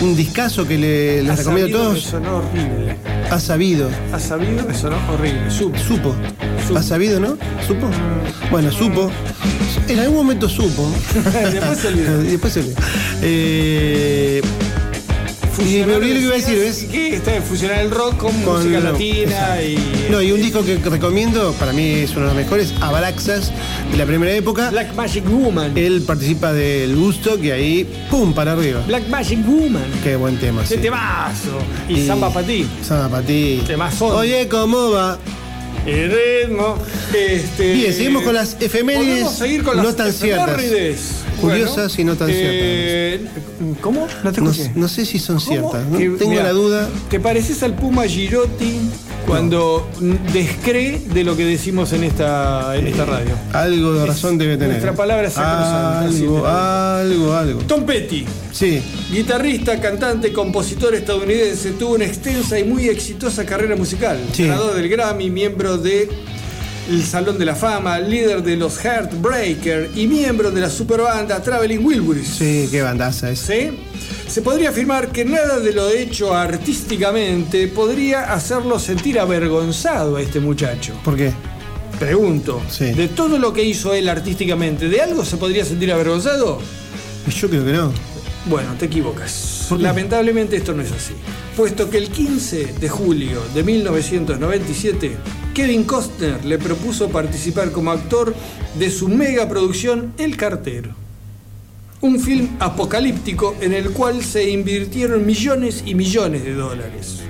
Un 0.00 0.16
discazo 0.16 0.66
que 0.66 0.78
le, 0.78 1.22
les 1.22 1.30
Ha 1.32 1.36
recomiendo 1.36 1.78
a 1.78 1.82
todos. 1.82 2.02
sonó 2.02 2.36
horrible. 2.38 2.96
Ha 3.30 3.38
sabido. 3.38 3.90
Ha 4.12 4.18
sabido, 4.18 4.64
me 4.66 4.74
sonó 4.74 4.96
horrible. 5.12 5.50
Supo. 5.50 5.78
Supo. 5.78 6.14
Supo. 6.66 6.78
¿Ha 6.78 6.82
sabido, 6.82 7.20
no? 7.20 7.36
¿Supo? 7.66 7.88
Bueno, 8.50 8.72
supo. 8.72 9.10
En 9.88 9.98
algún 9.98 10.16
momento 10.16 10.48
supo. 10.48 10.90
Después 11.52 11.78
se 11.78 11.88
olvidó. 11.88 12.18
Después 12.22 12.52
se 12.52 12.60
olvidó. 12.60 12.76
Eh, 13.22 14.40
y 15.66 15.84
me 15.84 15.94
olvidé 15.96 16.14
lo 16.14 16.20
que 16.20 16.26
iba 16.26 16.34
a 16.34 16.38
decir, 16.38 16.58
¿ves? 16.58 16.86
¿Qué? 16.90 17.14
Está 17.16 17.32
de 17.32 17.40
fusionar 17.42 17.80
el 17.80 17.90
rock 17.90 18.16
con, 18.16 18.32
Con 18.42 18.56
música 18.58 18.80
latina 18.80 19.62
y. 19.62 19.78
No, 20.10 20.20
y 20.22 20.32
un 20.32 20.40
disco 20.40 20.64
que 20.64 20.76
recomiendo, 20.76 21.52
para 21.54 21.72
mí 21.72 21.90
es 21.90 22.10
uno 22.12 22.20
de 22.20 22.26
los 22.26 22.34
mejores, 22.34 22.72
Abaraxas, 22.80 23.52
de 23.90 23.96
la 23.96 24.06
primera 24.06 24.32
época. 24.32 24.70
Black 24.70 24.94
Magic 24.94 25.24
Woman. 25.28 25.76
Él 25.76 26.02
participa 26.06 26.52
del 26.52 26.96
gusto, 26.96 27.38
que 27.40 27.52
ahí, 27.52 27.88
¡pum! 28.10 28.32
para 28.32 28.52
arriba. 28.52 28.82
Black 28.86 29.08
Magic 29.08 29.44
Woman. 29.46 29.84
Qué 30.02 30.16
buen 30.16 30.38
tema, 30.38 30.64
sí. 30.66 30.74
Ese 30.74 30.82
temazo. 30.82 31.58
Y, 31.88 31.94
Y- 32.00 32.06
Samba 32.06 32.32
para 32.32 32.46
ti. 32.46 32.66
Samba 32.82 33.08
para 33.08 33.26
ti. 33.26 33.62
Temazón. 33.66 34.12
Oye, 34.16 34.48
¿cómo 34.48 34.90
va? 34.90 35.18
El 35.86 36.10
ritmo. 36.12 36.76
Este, 37.14 37.72
Bien, 37.72 37.92
seguimos 37.94 38.22
con 38.22 38.34
las 38.34 38.56
efemérides 38.60 39.30
seguir 39.30 39.62
con 39.62 39.76
las 39.76 39.86
no 39.86 39.94
tan 39.94 40.12
ciertas. 40.12 40.48
efemérides. 40.58 41.00
Curiosas 41.40 41.98
y 41.98 42.04
no 42.04 42.16
tan 42.16 42.28
eh, 42.30 43.18
¿Cómo? 43.80 44.06
No 44.24 44.32
te 44.32 44.40
No, 44.40 44.50
escuché. 44.50 44.72
no 44.74 44.88
sé 44.88 45.04
si 45.06 45.18
son 45.18 45.36
¿Cómo? 45.36 45.46
ciertas. 45.48 45.86
¿no? 45.86 45.98
Que, 45.98 46.08
Tengo 46.10 46.30
mira, 46.30 46.42
la 46.44 46.52
duda. 46.52 46.88
¿Te 47.08 47.20
pareces 47.20 47.62
al 47.62 47.74
Puma 47.74 48.06
Girotti 48.06 48.80
cuando 49.26 49.88
descree 50.32 50.98
de 51.12 51.24
lo 51.24 51.36
que 51.36 51.44
decimos 51.44 51.92
en 51.92 52.04
esta, 52.04 52.74
en 52.76 52.86
esta 52.86 53.04
radio? 53.04 53.32
Algo 53.52 53.92
de 53.92 54.06
razón 54.06 54.38
debe 54.38 54.54
tener. 54.54 54.70
nuestra 54.70 54.94
palabra 54.94 55.28
es 55.28 55.34
sacrosanta, 55.34 56.00
Algo, 56.00 56.46
algo, 56.46 57.32
algo. 57.34 57.60
Tom 57.62 57.84
Petty, 57.84 58.24
Sí, 58.52 58.82
guitarrista, 59.12 59.80
cantante, 59.80 60.32
compositor 60.32 60.94
estadounidense, 60.94 61.70
tuvo 61.72 61.94
una 61.94 62.04
extensa 62.06 62.58
y 62.58 62.64
muy 62.64 62.88
exitosa 62.88 63.44
carrera 63.44 63.76
musical. 63.76 64.18
Sí. 64.32 64.44
Ganador 64.44 64.74
del 64.74 64.88
Grammy, 64.88 65.30
miembro 65.30 65.76
de 65.78 66.08
el 66.90 67.04
Salón 67.04 67.38
de 67.38 67.44
la 67.44 67.54
Fama, 67.54 68.00
líder 68.00 68.42
de 68.42 68.56
los 68.56 68.76
Heartbreaker 68.84 69.90
y 69.94 70.08
miembro 70.08 70.50
de 70.50 70.60
la 70.60 70.68
superbanda 70.68 71.40
Traveling 71.40 71.84
Wilburys. 71.84 72.26
sí, 72.26 72.68
qué 72.70 72.82
bandaza 72.82 73.30
es. 73.30 73.38
¿Sí? 73.38 73.70
Se 74.26 74.42
podría 74.42 74.70
afirmar 74.70 75.08
que 75.12 75.24
nada 75.24 75.60
de 75.60 75.72
lo 75.72 75.88
hecho 75.88 76.34
artísticamente 76.34 77.68
podría 77.68 78.32
hacerlo 78.32 78.78
sentir 78.80 79.20
avergonzado 79.20 80.16
a 80.16 80.22
este 80.22 80.40
muchacho. 80.40 80.94
¿Por 81.04 81.16
qué? 81.16 81.32
Pregunto, 82.00 82.60
Sí. 82.68 82.86
de 82.92 83.06
todo 83.08 83.38
lo 83.38 83.52
que 83.52 83.62
hizo 83.62 83.94
él 83.94 84.08
artísticamente, 84.08 84.88
¿de 84.88 85.00
algo 85.00 85.24
se 85.24 85.36
podría 85.36 85.64
sentir 85.64 85.92
avergonzado? 85.92 86.58
Yo 87.40 87.48
creo 87.48 87.64
que 87.64 87.72
no. 87.72 87.92
Bueno, 88.46 88.74
te 88.78 88.86
equivocas. 88.86 89.68
Lamentablemente 89.78 90.56
esto 90.56 90.72
no 90.72 90.82
es 90.82 90.90
así. 90.92 91.12
Puesto 91.56 91.90
que 91.90 91.98
el 91.98 92.08
15 92.08 92.74
de 92.80 92.88
julio 92.88 93.42
de 93.54 93.62
1997, 93.62 95.16
Kevin 95.52 95.84
Costner 95.84 96.44
le 96.44 96.58
propuso 96.58 97.10
participar 97.10 97.70
como 97.70 97.90
actor 97.90 98.34
de 98.78 98.90
su 98.90 99.08
mega 99.08 99.48
producción 99.48 100.14
El 100.16 100.36
Cartero. 100.36 100.94
Un 102.00 102.18
film 102.18 102.48
apocalíptico 102.60 103.54
en 103.60 103.74
el 103.74 103.90
cual 103.90 104.24
se 104.24 104.48
invirtieron 104.48 105.26
millones 105.26 105.82
y 105.84 105.94
millones 105.94 106.44
de 106.44 106.54
dólares. 106.54 107.20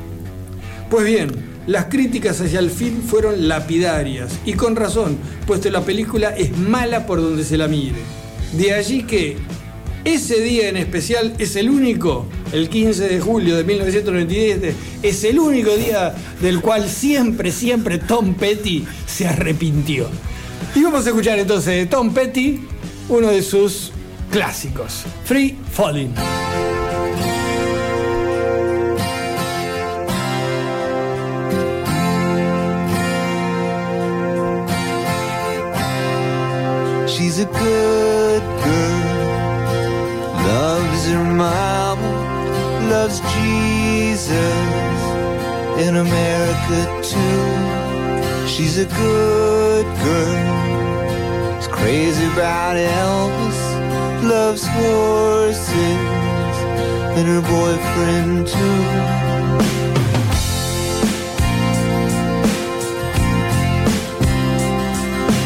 Pues 0.88 1.04
bien, 1.04 1.30
las 1.66 1.86
críticas 1.86 2.40
hacia 2.40 2.60
el 2.60 2.70
film 2.70 3.02
fueron 3.02 3.48
lapidarias, 3.48 4.38
y 4.44 4.52
con 4.52 4.76
razón, 4.76 5.18
puesto 5.44 5.70
la 5.70 5.84
película 5.84 6.30
es 6.30 6.56
mala 6.56 7.04
por 7.04 7.20
donde 7.20 7.44
se 7.44 7.56
la 7.56 7.66
mire. 7.66 7.98
De 8.52 8.74
allí 8.74 9.02
que 9.02 9.36
ese 10.04 10.40
día 10.40 10.68
en 10.68 10.76
especial 10.76 11.34
es 11.38 11.56
el 11.56 11.68
único, 11.68 12.26
el 12.52 12.68
15 12.68 13.08
de 13.08 13.20
julio 13.20 13.56
de 13.56 13.64
1997, 13.64 14.74
es 15.02 15.24
el 15.24 15.38
único 15.38 15.76
día 15.76 16.14
del 16.40 16.60
cual 16.60 16.88
siempre, 16.88 17.52
siempre 17.52 17.98
Tom 17.98 18.34
Petty 18.34 18.84
se 19.06 19.26
arrepintió. 19.26 20.08
Y 20.74 20.82
vamos 20.82 21.06
a 21.06 21.10
escuchar 21.10 21.38
entonces 21.38 21.74
de 21.74 21.86
Tom 21.86 22.12
Petty 22.14 22.60
uno 23.08 23.28
de 23.28 23.42
sus 23.42 23.92
clásicos, 24.30 25.04
Free 25.24 25.56
Falling. 25.72 26.39
In 44.30 45.96
America 45.96 47.02
too. 47.02 48.46
She's 48.46 48.78
a 48.78 48.84
good 48.84 49.86
girl, 50.04 51.58
is 51.58 51.66
crazy 51.66 52.26
about 52.26 52.76
Elvis, 52.76 53.60
loves 54.22 54.66
horses 54.66 55.66
and 57.16 57.26
her 57.26 57.40
boyfriend 57.40 58.46
too. 58.46 58.82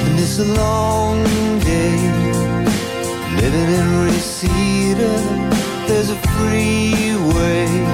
And 0.07 0.19
it's 0.19 0.39
a 0.41 0.45
long 0.45 1.25
day 1.61 1.97
living 3.41 3.71
in 3.79 4.05
Reseda. 4.05 5.13
There's 5.87 6.11
a 6.11 6.17
freeway 6.17 7.94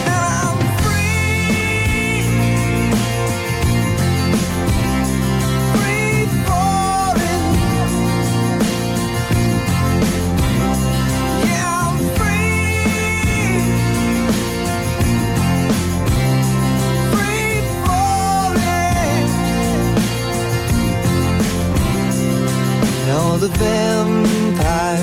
The 23.41 23.47
vampires 23.57 25.01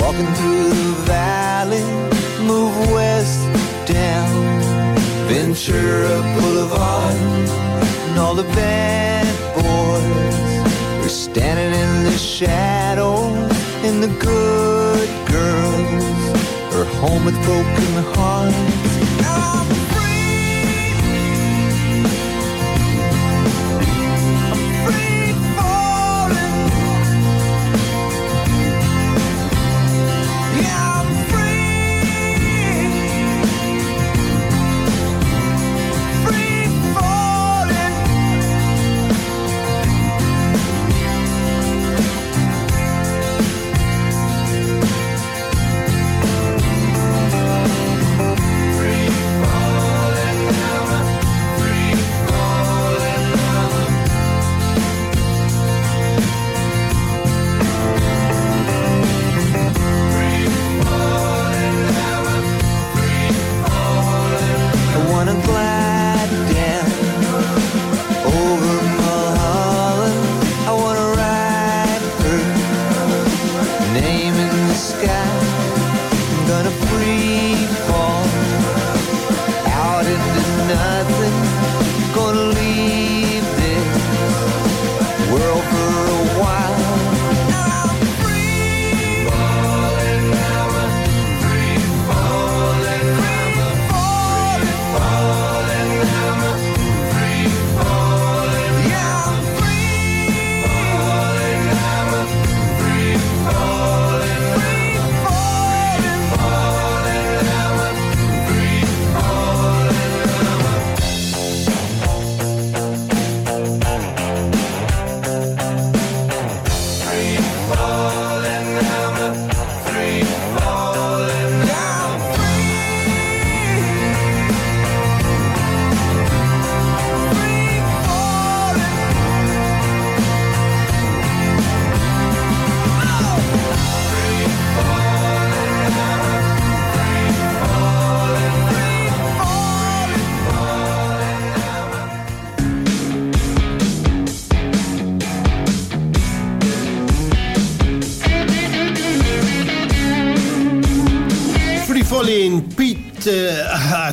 walking 0.00 0.32
through 0.34 0.68
the 0.68 0.92
valley 1.04 1.82
move 2.46 2.72
west 2.92 3.40
down 3.86 4.62
Ventura 5.26 6.22
Boulevard. 6.38 7.16
And 8.06 8.20
all 8.20 8.36
the 8.36 8.48
bad 8.54 9.26
boys 9.56 11.04
are 11.04 11.08
standing 11.08 11.72
in 11.82 12.04
the 12.04 12.16
shadows, 12.16 13.50
and 13.82 14.00
the 14.00 14.12
good 14.30 15.08
girls 15.28 16.04
are 16.76 16.86
home 17.00 17.24
with 17.24 17.34
broken 17.44 18.04
hearts. 18.14 18.82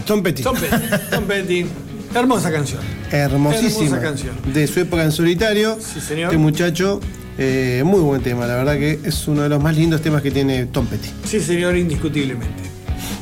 Tom 0.10 0.24
Petty. 0.24 0.42
Tom 0.42 0.56
Petty. 0.56 0.76
Tom 1.12 1.24
Petty. 1.26 1.66
Hermosa 2.16 2.52
canción. 2.52 2.82
Hermosísima. 3.12 3.98
Hermosa 3.98 4.02
canción. 4.02 4.36
De 4.52 4.66
su 4.66 4.80
época 4.80 5.04
en 5.04 5.12
solitario. 5.12 5.78
Sí, 5.80 6.02
señor. 6.02 6.26
Este 6.30 6.38
muchacho, 6.40 7.00
eh, 7.38 7.84
muy 7.86 8.00
buen 8.00 8.24
tema. 8.24 8.48
La 8.48 8.56
verdad 8.56 8.74
que 8.80 9.00
es 9.04 9.28
uno 9.28 9.44
de 9.44 9.50
los 9.50 9.62
más 9.62 9.78
lindos 9.78 10.02
temas 10.02 10.24
que 10.24 10.32
tiene 10.32 10.66
Tom 10.66 10.88
Petty. 10.88 11.10
Sí, 11.26 11.40
señor, 11.40 11.78
indiscutiblemente. 11.78 12.64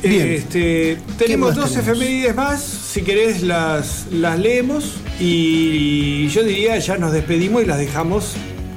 Bien. 0.02 0.28
Este, 0.28 0.96
tenemos 1.18 1.54
dos 1.54 1.70
tenemos? 1.74 1.88
efemérides 1.88 2.34
más. 2.34 2.62
Si 2.62 3.02
querés, 3.02 3.42
las, 3.42 4.06
las 4.10 4.38
leemos. 4.38 4.94
Y 5.20 6.28
yo 6.28 6.42
diría, 6.42 6.78
ya 6.78 6.96
nos 6.96 7.12
despedimos 7.12 7.62
y 7.64 7.66
las 7.66 7.78
dejamos 7.78 8.32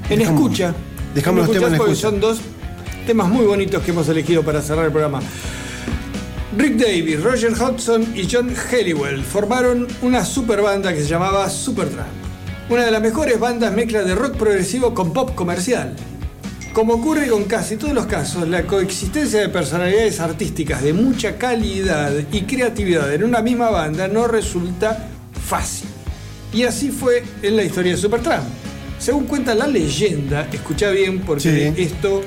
en 0.10 0.20
Dejamos- 0.20 0.42
escucha. 0.42 0.74
dejamos 1.16 1.48
los 1.48 1.52
temas 1.56 1.72
en 1.72 1.78
porque 1.78 1.94
escucha. 1.94 2.10
son 2.10 2.20
dos 2.20 2.42
temas 3.08 3.30
muy 3.30 3.46
bonitos 3.46 3.82
que 3.84 3.92
hemos 3.92 4.10
elegido 4.10 4.44
para 4.44 4.62
cerrar 4.62 4.84
el 4.86 4.92
programa. 4.92 5.22
Rick 6.58 6.76
Davis, 6.76 7.24
Roger 7.24 7.54
Hodgson 7.54 8.06
y 8.14 8.28
John 8.30 8.54
Helliwell 8.54 9.24
formaron 9.24 9.88
una 10.02 10.26
super 10.26 10.62
banda 10.62 10.94
que 10.94 11.02
se 11.02 11.08
llamaba 11.08 11.50
Supertramp. 11.50 12.10
Una 12.70 12.84
de 12.84 12.92
las 12.92 13.02
mejores 13.02 13.40
bandas 13.40 13.74
mezcla 13.74 14.04
de 14.04 14.14
rock 14.16 14.36
progresivo 14.36 14.94
con 14.94 15.14
pop 15.14 15.34
comercial. 15.34 15.96
Como 16.74 16.96
ocurre 16.96 17.28
con 17.28 17.46
casi 17.46 17.78
todos 17.78 17.94
los 17.94 18.06
casos, 18.06 18.50
la 18.50 18.64
coexistencia 18.64 19.40
de 19.40 19.48
personalidades 19.48 20.20
artísticas 20.20 20.84
de 20.84 20.92
mucha 20.92 21.38
calidad 21.38 22.12
y 22.34 22.42
creatividad 22.42 23.14
en 23.14 23.24
una 23.24 23.42
misma 23.42 23.70
banda 23.70 24.10
no 24.10 24.28
resulta 24.28 25.08
fácil. 25.46 25.88
Y 26.52 26.64
así 26.64 26.90
fue 26.90 27.24
en 27.42 27.56
la 27.56 27.64
historia 27.64 27.94
de 27.94 27.98
Supertramp. 27.98 28.44
Según 29.00 29.24
cuenta 29.24 29.56
la 29.56 29.68
leyenda, 29.68 30.50
escucha 30.52 30.90
bien 30.90 31.22
porque 31.22 31.74
esto, 31.78 32.22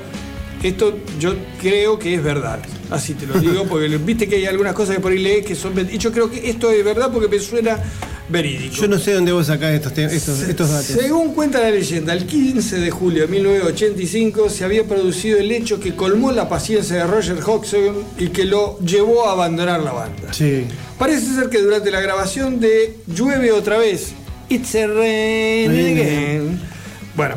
esto 0.67 0.97
yo 1.19 1.35
creo 1.61 1.99
que 1.99 2.15
es 2.15 2.23
verdad. 2.23 2.59
Así 2.89 3.13
te 3.13 3.25
lo 3.25 3.39
digo, 3.39 3.63
porque 3.69 3.87
viste 3.97 4.27
que 4.27 4.37
hay 4.37 4.45
algunas 4.45 4.73
cosas 4.73 4.95
que 4.95 5.01
por 5.01 5.11
ahí 5.11 5.19
lees 5.19 5.45
que 5.45 5.55
son... 5.55 5.73
Y 5.91 5.97
yo 5.97 6.11
creo 6.11 6.29
que 6.29 6.49
esto 6.49 6.71
es 6.71 6.83
verdad 6.83 7.09
porque 7.11 7.27
me 7.27 7.39
suena 7.39 7.79
verídico. 8.29 8.75
Yo 8.75 8.87
no 8.87 8.97
sé 8.97 9.13
dónde 9.13 9.31
vos 9.31 9.47
sacás 9.47 9.73
estos, 9.73 9.97
estos, 9.97 10.41
estos 10.41 10.69
datos. 10.69 10.85
Según 10.85 11.33
cuenta 11.33 11.59
la 11.59 11.69
leyenda, 11.69 12.13
el 12.13 12.25
15 12.25 12.79
de 12.79 12.91
julio 12.91 13.23
de 13.23 13.27
1985 13.27 14.49
se 14.49 14.63
había 14.63 14.83
producido 14.83 15.37
el 15.37 15.51
hecho 15.51 15.79
que 15.79 15.95
colmó 15.95 16.31
la 16.31 16.49
paciencia 16.49 16.95
de 16.97 17.03
Roger 17.03 17.37
Hodgson 17.45 18.03
y 18.17 18.29
que 18.29 18.45
lo 18.45 18.79
llevó 18.79 19.27
a 19.27 19.33
abandonar 19.33 19.81
la 19.81 19.91
banda. 19.91 20.33
Sí. 20.33 20.65
Parece 20.97 21.33
ser 21.35 21.49
que 21.49 21.61
durante 21.61 21.91
la 21.91 22.01
grabación 22.01 22.59
de 22.59 22.97
Llueve 23.07 23.51
otra 23.51 23.77
vez, 23.77 24.13
It's 24.49 24.75
a 24.75 24.87
Rain 24.87 25.71
Again. 25.71 26.59
Bueno, 27.15 27.35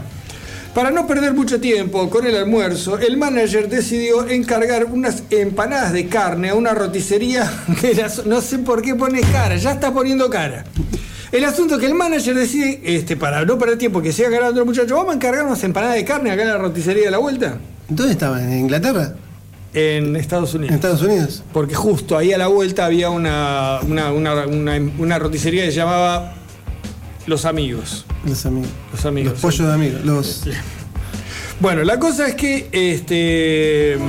para 0.78 0.92
no 0.92 1.08
perder 1.08 1.34
mucho 1.34 1.58
tiempo 1.58 2.08
con 2.08 2.24
el 2.24 2.36
almuerzo, 2.36 2.98
el 3.00 3.16
manager 3.16 3.68
decidió 3.68 4.28
encargar 4.28 4.84
unas 4.84 5.24
empanadas 5.28 5.92
de 5.92 6.06
carne 6.06 6.50
a 6.50 6.54
una 6.54 6.72
roticería 6.72 7.50
de 7.82 7.94
la 7.94 8.08
No 8.26 8.40
sé 8.40 8.58
por 8.60 8.80
qué 8.80 8.94
pone 8.94 9.20
cara, 9.22 9.56
ya 9.56 9.72
está 9.72 9.92
poniendo 9.92 10.30
cara. 10.30 10.64
El 11.32 11.44
asunto 11.44 11.74
es 11.74 11.80
que 11.80 11.86
el 11.86 11.94
manager 11.94 12.32
decide, 12.36 12.80
este, 12.84 13.16
para 13.16 13.44
no 13.44 13.58
perder 13.58 13.76
tiempo, 13.76 14.00
que 14.00 14.12
siga 14.12 14.28
ganando 14.28 14.60
el 14.60 14.66
muchacho, 14.66 14.94
vamos 14.94 15.10
a 15.10 15.16
encargar 15.16 15.44
unas 15.46 15.64
empanadas 15.64 15.96
de 15.96 16.04
carne 16.04 16.30
acá 16.30 16.42
en 16.42 16.48
la 16.48 16.58
roticería 16.58 17.06
de 17.06 17.10
la 17.10 17.18
vuelta. 17.18 17.56
¿Dónde 17.88 18.12
estaban? 18.12 18.40
¿En 18.48 18.60
Inglaterra? 18.60 19.14
En 19.74 20.14
Estados 20.14 20.54
Unidos. 20.54 20.70
¿En 20.70 20.74
Estados 20.76 21.02
Unidos? 21.02 21.42
Porque 21.52 21.74
justo 21.74 22.16
ahí 22.16 22.32
a 22.32 22.38
la 22.38 22.46
vuelta 22.46 22.86
había 22.86 23.10
una, 23.10 23.80
una, 23.82 24.12
una, 24.12 24.46
una- 24.46 24.78
una 24.98 25.18
roticería 25.18 25.64
que 25.64 25.72
se 25.72 25.76
llamaba 25.78 26.34
Los 27.28 27.44
Amigos. 27.44 28.04
Los 28.26 28.44
amigos. 28.46 28.70
Los 28.92 29.04
amigos. 29.04 29.32
Los 29.34 29.42
pollos 29.42 29.66
de 29.68 29.72
amigos. 29.74 30.04
Los... 30.04 30.42
Bueno, 31.60 31.82
la 31.84 31.98
cosa 31.98 32.26
es 32.28 32.34
que 32.36 32.68
este. 32.72 33.98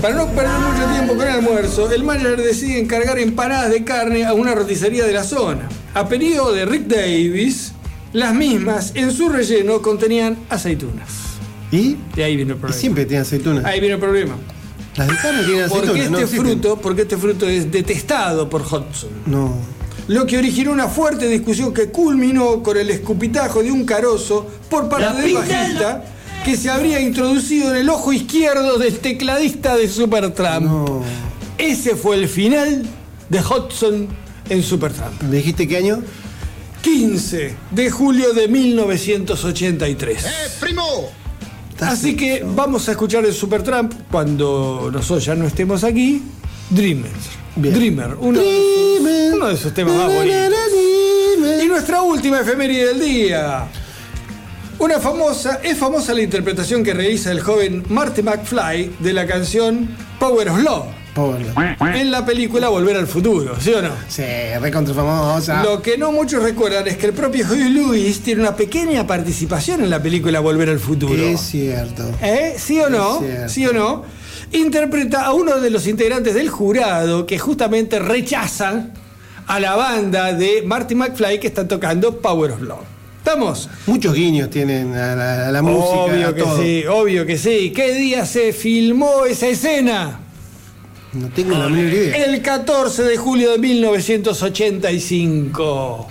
Para 0.00 0.14
no 0.14 0.26
perder 0.28 0.58
mucho 0.58 0.84
tiempo 0.92 1.14
con 1.14 1.26
el 1.26 1.32
almuerzo, 1.34 1.90
el 1.92 2.04
manager 2.04 2.40
decide 2.42 2.80
encargar 2.80 3.18
empanadas 3.18 3.70
de 3.70 3.84
carne 3.84 4.24
a 4.24 4.32
una 4.34 4.54
roticería 4.54 5.04
de 5.04 5.12
la 5.12 5.24
zona. 5.24 5.68
A 5.94 6.08
pedido 6.08 6.52
de 6.52 6.64
Rick 6.64 6.86
Davis, 6.88 7.72
las 8.12 8.34
mismas 8.34 8.92
en 8.94 9.12
su 9.12 9.28
relleno 9.28 9.82
contenían 9.82 10.36
aceitunas. 10.48 11.08
¿Y? 11.70 11.96
De 12.16 12.24
ahí 12.24 12.36
vino 12.36 12.52
el 12.52 12.56
Y 12.56 12.60
problema. 12.60 12.80
siempre 12.80 13.04
tienen 13.04 13.22
aceitunas. 13.22 13.64
Ahí 13.64 13.80
vino 13.80 13.94
el 13.94 14.00
problema. 14.00 14.34
Las 14.96 15.08
de 15.08 15.16
carne 15.16 15.42
tienen 15.44 15.64
aceitunas. 15.64 15.90
Porque 15.90 16.10
no 16.10 16.18
este 16.18 16.22
existen. 16.24 16.46
fruto, 16.46 16.76
porque 16.80 17.02
este 17.02 17.16
fruto 17.16 17.48
es 17.48 17.70
detestado 17.70 18.48
por 18.50 18.62
Hudson. 18.62 19.10
No. 19.26 19.54
Lo 20.08 20.26
que 20.26 20.36
originó 20.36 20.72
una 20.72 20.88
fuerte 20.88 21.28
discusión 21.28 21.72
que 21.72 21.90
culminó 21.90 22.62
con 22.62 22.76
el 22.76 22.90
escupitajo 22.90 23.62
de 23.62 23.70
un 23.70 23.84
carozo 23.84 24.46
por 24.68 24.88
parte 24.88 25.22
del 25.22 25.34
bajista 25.34 26.04
que 26.44 26.56
se 26.56 26.70
habría 26.70 27.00
introducido 27.00 27.70
en 27.70 27.76
el 27.76 27.88
ojo 27.88 28.12
izquierdo 28.12 28.78
del 28.78 28.98
tecladista 28.98 29.76
de 29.76 29.88
Supertramp. 29.88 31.04
Ese 31.56 31.94
fue 31.94 32.16
el 32.16 32.28
final 32.28 32.84
de 33.28 33.40
Hudson 33.40 34.08
en 34.48 34.62
Supertramp. 34.62 35.22
¿Me 35.22 35.36
dijiste 35.36 35.68
qué 35.68 35.76
año? 35.76 36.02
15 36.82 37.54
de 37.70 37.90
julio 37.90 38.32
de 38.32 38.48
1983. 38.48 40.24
¡Eh, 40.24 40.28
primo! 40.58 41.12
Así 41.80 42.16
que 42.16 42.44
vamos 42.44 42.88
a 42.88 42.92
escuchar 42.92 43.24
el 43.24 43.32
Supertramp 43.32 43.92
cuando 44.10 44.90
nosotros 44.92 45.24
ya 45.24 45.34
no 45.36 45.46
estemos 45.46 45.84
aquí. 45.84 46.22
Dreamers. 46.74 47.30
Dreamer, 47.56 48.16
uno, 48.18 48.40
De 48.40 48.96
sus, 48.96 49.34
uno 49.34 49.48
de 49.48 49.56
sus 49.56 49.74
temas 49.74 49.94
más 49.94 50.14
bonitos. 50.14 50.38
Y 51.62 51.66
nuestra 51.66 52.02
última 52.02 52.40
efeméride 52.40 52.86
del 52.88 53.00
día. 53.00 53.66
Una 54.78 54.98
famosa, 54.98 55.60
es 55.62 55.76
famosa 55.76 56.14
la 56.14 56.22
interpretación 56.22 56.82
que 56.82 56.94
realiza 56.94 57.30
el 57.30 57.40
joven 57.40 57.84
Marty 57.88 58.22
McFly 58.22 58.96
de 59.00 59.12
la 59.12 59.26
canción 59.26 59.88
Power 60.18 60.48
of 60.48 60.58
Love. 60.58 60.86
En 61.94 62.10
la 62.10 62.24
película 62.24 62.70
Volver 62.70 62.96
al 62.96 63.06
Futuro, 63.06 63.54
¿sí 63.60 63.70
o 63.74 63.82
no? 63.82 63.90
Sí, 64.08 64.22
recontra 64.58 64.94
famosa. 64.94 65.62
Lo 65.62 65.82
que 65.82 65.98
no 65.98 66.10
muchos 66.10 66.42
recuerdan 66.42 66.88
es 66.88 66.96
que 66.96 67.06
el 67.06 67.12
propio 67.12 67.46
Huey 67.50 67.68
Lewis 67.68 68.22
tiene 68.22 68.40
una 68.40 68.56
pequeña 68.56 69.06
participación 69.06 69.82
en 69.82 69.90
la 69.90 70.02
película 70.02 70.40
Volver 70.40 70.70
al 70.70 70.80
Futuro. 70.80 71.22
Es 71.22 71.42
cierto. 71.42 72.10
¿Eh? 72.22 72.54
¿Sí 72.56 72.80
o 72.80 72.88
no? 72.88 73.22
¿Sí 73.46 73.66
o 73.66 73.74
no? 73.74 74.21
Interpreta 74.52 75.24
a 75.24 75.32
uno 75.32 75.58
de 75.60 75.70
los 75.70 75.86
integrantes 75.86 76.34
del 76.34 76.48
jurado 76.48 77.26
que 77.26 77.38
justamente 77.38 77.98
rechazan 77.98 78.92
a 79.46 79.58
la 79.60 79.74
banda 79.76 80.32
de 80.32 80.62
Marty 80.64 80.94
McFly 80.94 81.40
que 81.40 81.46
está 81.48 81.66
tocando 81.66 82.20
Power 82.20 82.52
of 82.52 82.62
Love. 82.62 82.84
¿Estamos? 83.18 83.68
Muchos 83.86 84.14
guiños 84.14 84.50
tienen 84.50 84.94
a 84.94 85.14
la, 85.14 85.48
a 85.48 85.52
la 85.52 85.62
música. 85.62 85.84
obvio 86.00 86.28
a 86.28 86.34
que 86.34 86.42
todo. 86.42 86.60
sí, 86.62 86.84
obvio 86.90 87.24
que 87.24 87.38
sí. 87.38 87.72
¿Qué 87.74 87.94
día 87.94 88.26
se 88.26 88.52
filmó 88.52 89.24
esa 89.24 89.46
escena? 89.46 90.18
No 91.12 91.28
tengo 91.28 91.56
la 91.56 91.68
menor 91.68 91.92
idea. 91.92 92.16
El 92.24 92.42
14 92.42 93.04
de 93.04 93.16
julio 93.16 93.52
de 93.52 93.58
1985. 93.58 96.08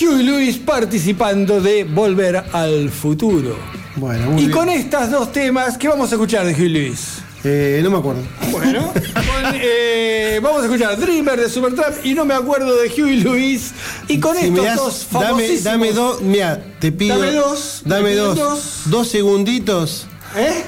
Huey 0.00 0.22
Lewis 0.24 0.56
participando 0.58 1.60
de 1.60 1.84
Volver 1.84 2.42
al 2.52 2.88
Futuro. 2.90 3.56
Bueno, 3.96 4.30
muy 4.30 4.42
Y 4.42 4.46
bien. 4.46 4.50
con 4.58 4.68
estos 4.68 5.10
dos 5.10 5.32
temas, 5.32 5.76
¿qué 5.78 5.88
vamos 5.88 6.10
a 6.12 6.16
escuchar 6.16 6.44
de 6.46 6.52
Huey 6.54 6.68
Lewis? 6.68 7.22
Eh, 7.48 7.80
no 7.84 7.90
me 7.90 7.98
acuerdo. 7.98 8.22
Bueno, 8.50 8.92
con, 8.92 9.54
eh, 9.54 10.40
vamos 10.42 10.62
a 10.62 10.64
escuchar 10.64 10.98
Dreamer 10.98 11.38
de 11.40 11.48
Supertramp 11.48 12.04
y 12.04 12.12
no 12.14 12.24
me 12.24 12.34
acuerdo 12.34 12.74
de 12.76 12.88
Huey 12.88 13.20
Lewis. 13.20 13.72
Y 14.08 14.18
con 14.18 14.36
Si 14.36 14.46
estos 14.46 14.64
das- 14.64 14.76
dos 14.76 15.06
dame, 15.12 15.26
famosísimos... 15.26 15.62
dame 15.64 15.92
dos, 15.92 16.22
mira, 16.22 16.60
te 16.80 16.90
pido. 16.90 17.16
Dame 17.20 17.32
dos, 17.32 17.82
Dame 17.84 18.14
dos, 18.16 18.36
dos. 18.36 18.80
dos. 18.86 19.08
segunditos. 19.08 20.06
¿Eh? 20.36 20.64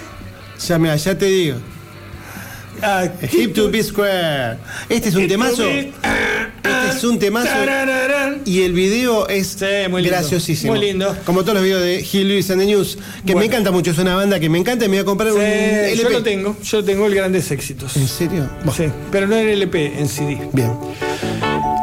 Ya, 0.69 0.79
mira, 0.79 0.95
ya 0.95 1.19
te 1.19 1.27
digo. 1.27 1.57
Ah, 2.81 3.07
Hip 3.33 3.55
to 3.57 3.71
be 3.73 3.83
square. 3.83 4.59
Este 4.89 5.09
es 5.09 5.15
un 5.17 5.27
temazo. 5.27 5.65
be- 5.65 5.93
Este 6.65 6.97
es 6.97 7.05
un 7.05 7.19
temazo. 7.19 7.51
Y 8.45 8.63
el 8.63 8.73
video 8.73 9.29
es 9.29 9.59
muy 9.91 10.03
lindo, 10.03 10.17
graciosísimo. 10.17 10.73
muy 10.73 10.81
lindo. 10.81 11.17
Como 11.25 11.43
todos 11.43 11.55
los 11.55 11.63
videos 11.63 11.83
de 11.83 12.03
Gil 12.03 12.29
Lewis 12.29 12.51
and 12.51 12.61
the 12.61 12.67
News, 12.67 12.99
que 13.27 13.35
me 13.35 13.45
encanta 13.45 13.71
mucho. 13.71 13.91
Es 13.91 13.99
una 13.99 14.15
banda 14.15 14.41
que 14.41 14.49
me 14.49 14.59
encanta 14.59 14.85
y 14.85 14.89
me 14.89 14.97
voy 14.97 15.03
a 15.03 15.05
comprar 15.05 15.33
un 15.33 15.41
LP. 15.41 15.97
yo 16.03 16.11
lo 16.11 16.23
tengo, 16.23 16.57
yo 16.63 16.85
tengo 16.85 17.07
el 17.07 17.15
Grandes 17.15 17.51
Éxitos. 17.51 17.97
¿En 17.97 18.09
serio? 18.09 18.49
Sí, 18.77 18.85
pero 19.11 19.27
no 19.27 19.37
en 19.37 19.49
LP, 19.49 19.99
en 19.99 20.09
CD. 20.09 20.39
Bien. 20.53 20.73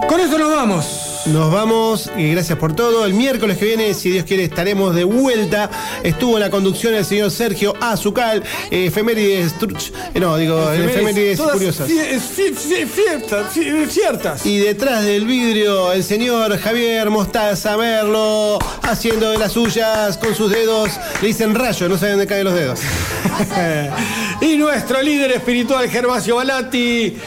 Con 0.07 0.19
esto 0.19 0.37
nos 0.37 0.51
vamos. 0.51 1.04
Nos 1.27 1.51
vamos 1.51 2.11
y 2.15 2.31
gracias 2.31 2.57
por 2.59 2.75
todo. 2.75 3.03
El 3.03 3.15
miércoles 3.15 3.57
que 3.57 3.65
viene, 3.65 3.95
si 3.95 4.11
Dios 4.11 4.25
quiere, 4.25 4.43
estaremos 4.43 4.93
de 4.93 5.03
vuelta. 5.03 5.71
Estuvo 6.03 6.35
en 6.35 6.41
la 6.41 6.51
conducción 6.51 6.93
el 6.93 7.03
señor 7.03 7.31
Sergio 7.31 7.73
Azucal, 7.81 8.43
eh, 8.69 8.85
efemérides, 8.85 9.55
truch- 9.57 9.91
eh, 10.13 10.19
no, 10.19 10.37
digo, 10.37 10.71
efemérides, 10.71 11.37
todas 11.37 11.53
curiosas. 11.53 11.87
ciertas. 13.89 14.45
Y 14.45 14.59
detrás 14.59 15.03
del 15.03 15.25
vidrio, 15.25 15.93
el 15.93 16.03
señor 16.03 16.59
Javier 16.59 17.09
Mostaza 17.09 17.75
Merlo, 17.75 18.59
haciendo 18.83 19.31
de 19.31 19.39
las 19.39 19.53
suyas 19.53 20.17
con 20.17 20.35
sus 20.35 20.51
dedos. 20.51 20.91
Le 21.23 21.29
dicen 21.29 21.55
rayo, 21.55 21.89
no 21.89 21.97
saben 21.97 22.13
dónde 22.17 22.27
caen 22.27 22.43
los 22.43 22.53
dedos. 22.53 22.79
y 24.41 24.57
nuestro 24.57 25.01
líder 25.01 25.31
espiritual, 25.31 25.89
Gervasio 25.89 26.35
Balati. 26.35 27.17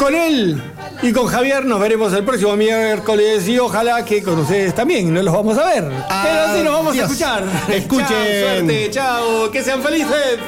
Con 0.00 0.14
él 0.14 0.62
y 1.02 1.12
con 1.12 1.26
Javier 1.26 1.66
nos 1.66 1.78
veremos 1.78 2.10
el 2.14 2.24
próximo 2.24 2.56
miércoles 2.56 3.46
y 3.46 3.58
ojalá 3.58 4.02
que 4.02 4.22
con 4.22 4.38
ustedes 4.38 4.74
también 4.74 5.12
no 5.12 5.20
los 5.20 5.34
vamos 5.34 5.58
a 5.58 5.66
ver. 5.66 5.84
Pero 5.84 6.56
sí 6.56 6.62
nos 6.64 6.72
vamos 6.72 6.96
a 6.96 7.02
escuchar. 7.02 7.44
Escuchen. 7.68 8.06
Chao, 8.08 8.56
suerte, 8.56 8.90
chao, 8.90 9.50
que 9.50 9.62
sean 9.62 9.82
felices. 9.82 10.38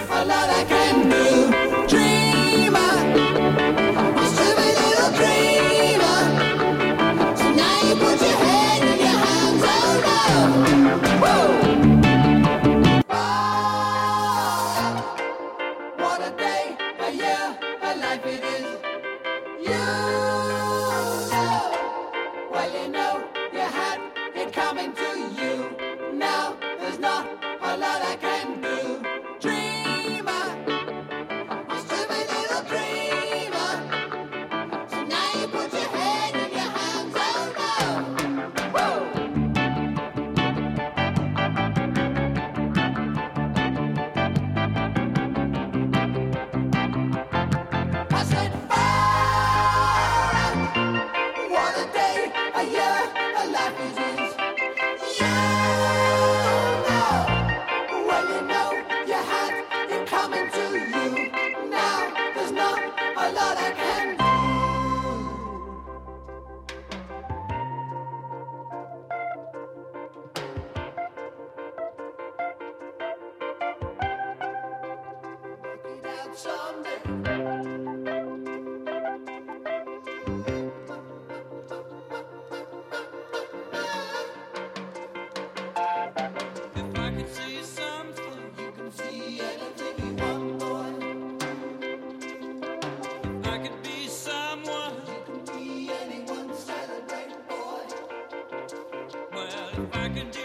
Can 99.90 100.14
be 100.14 100.41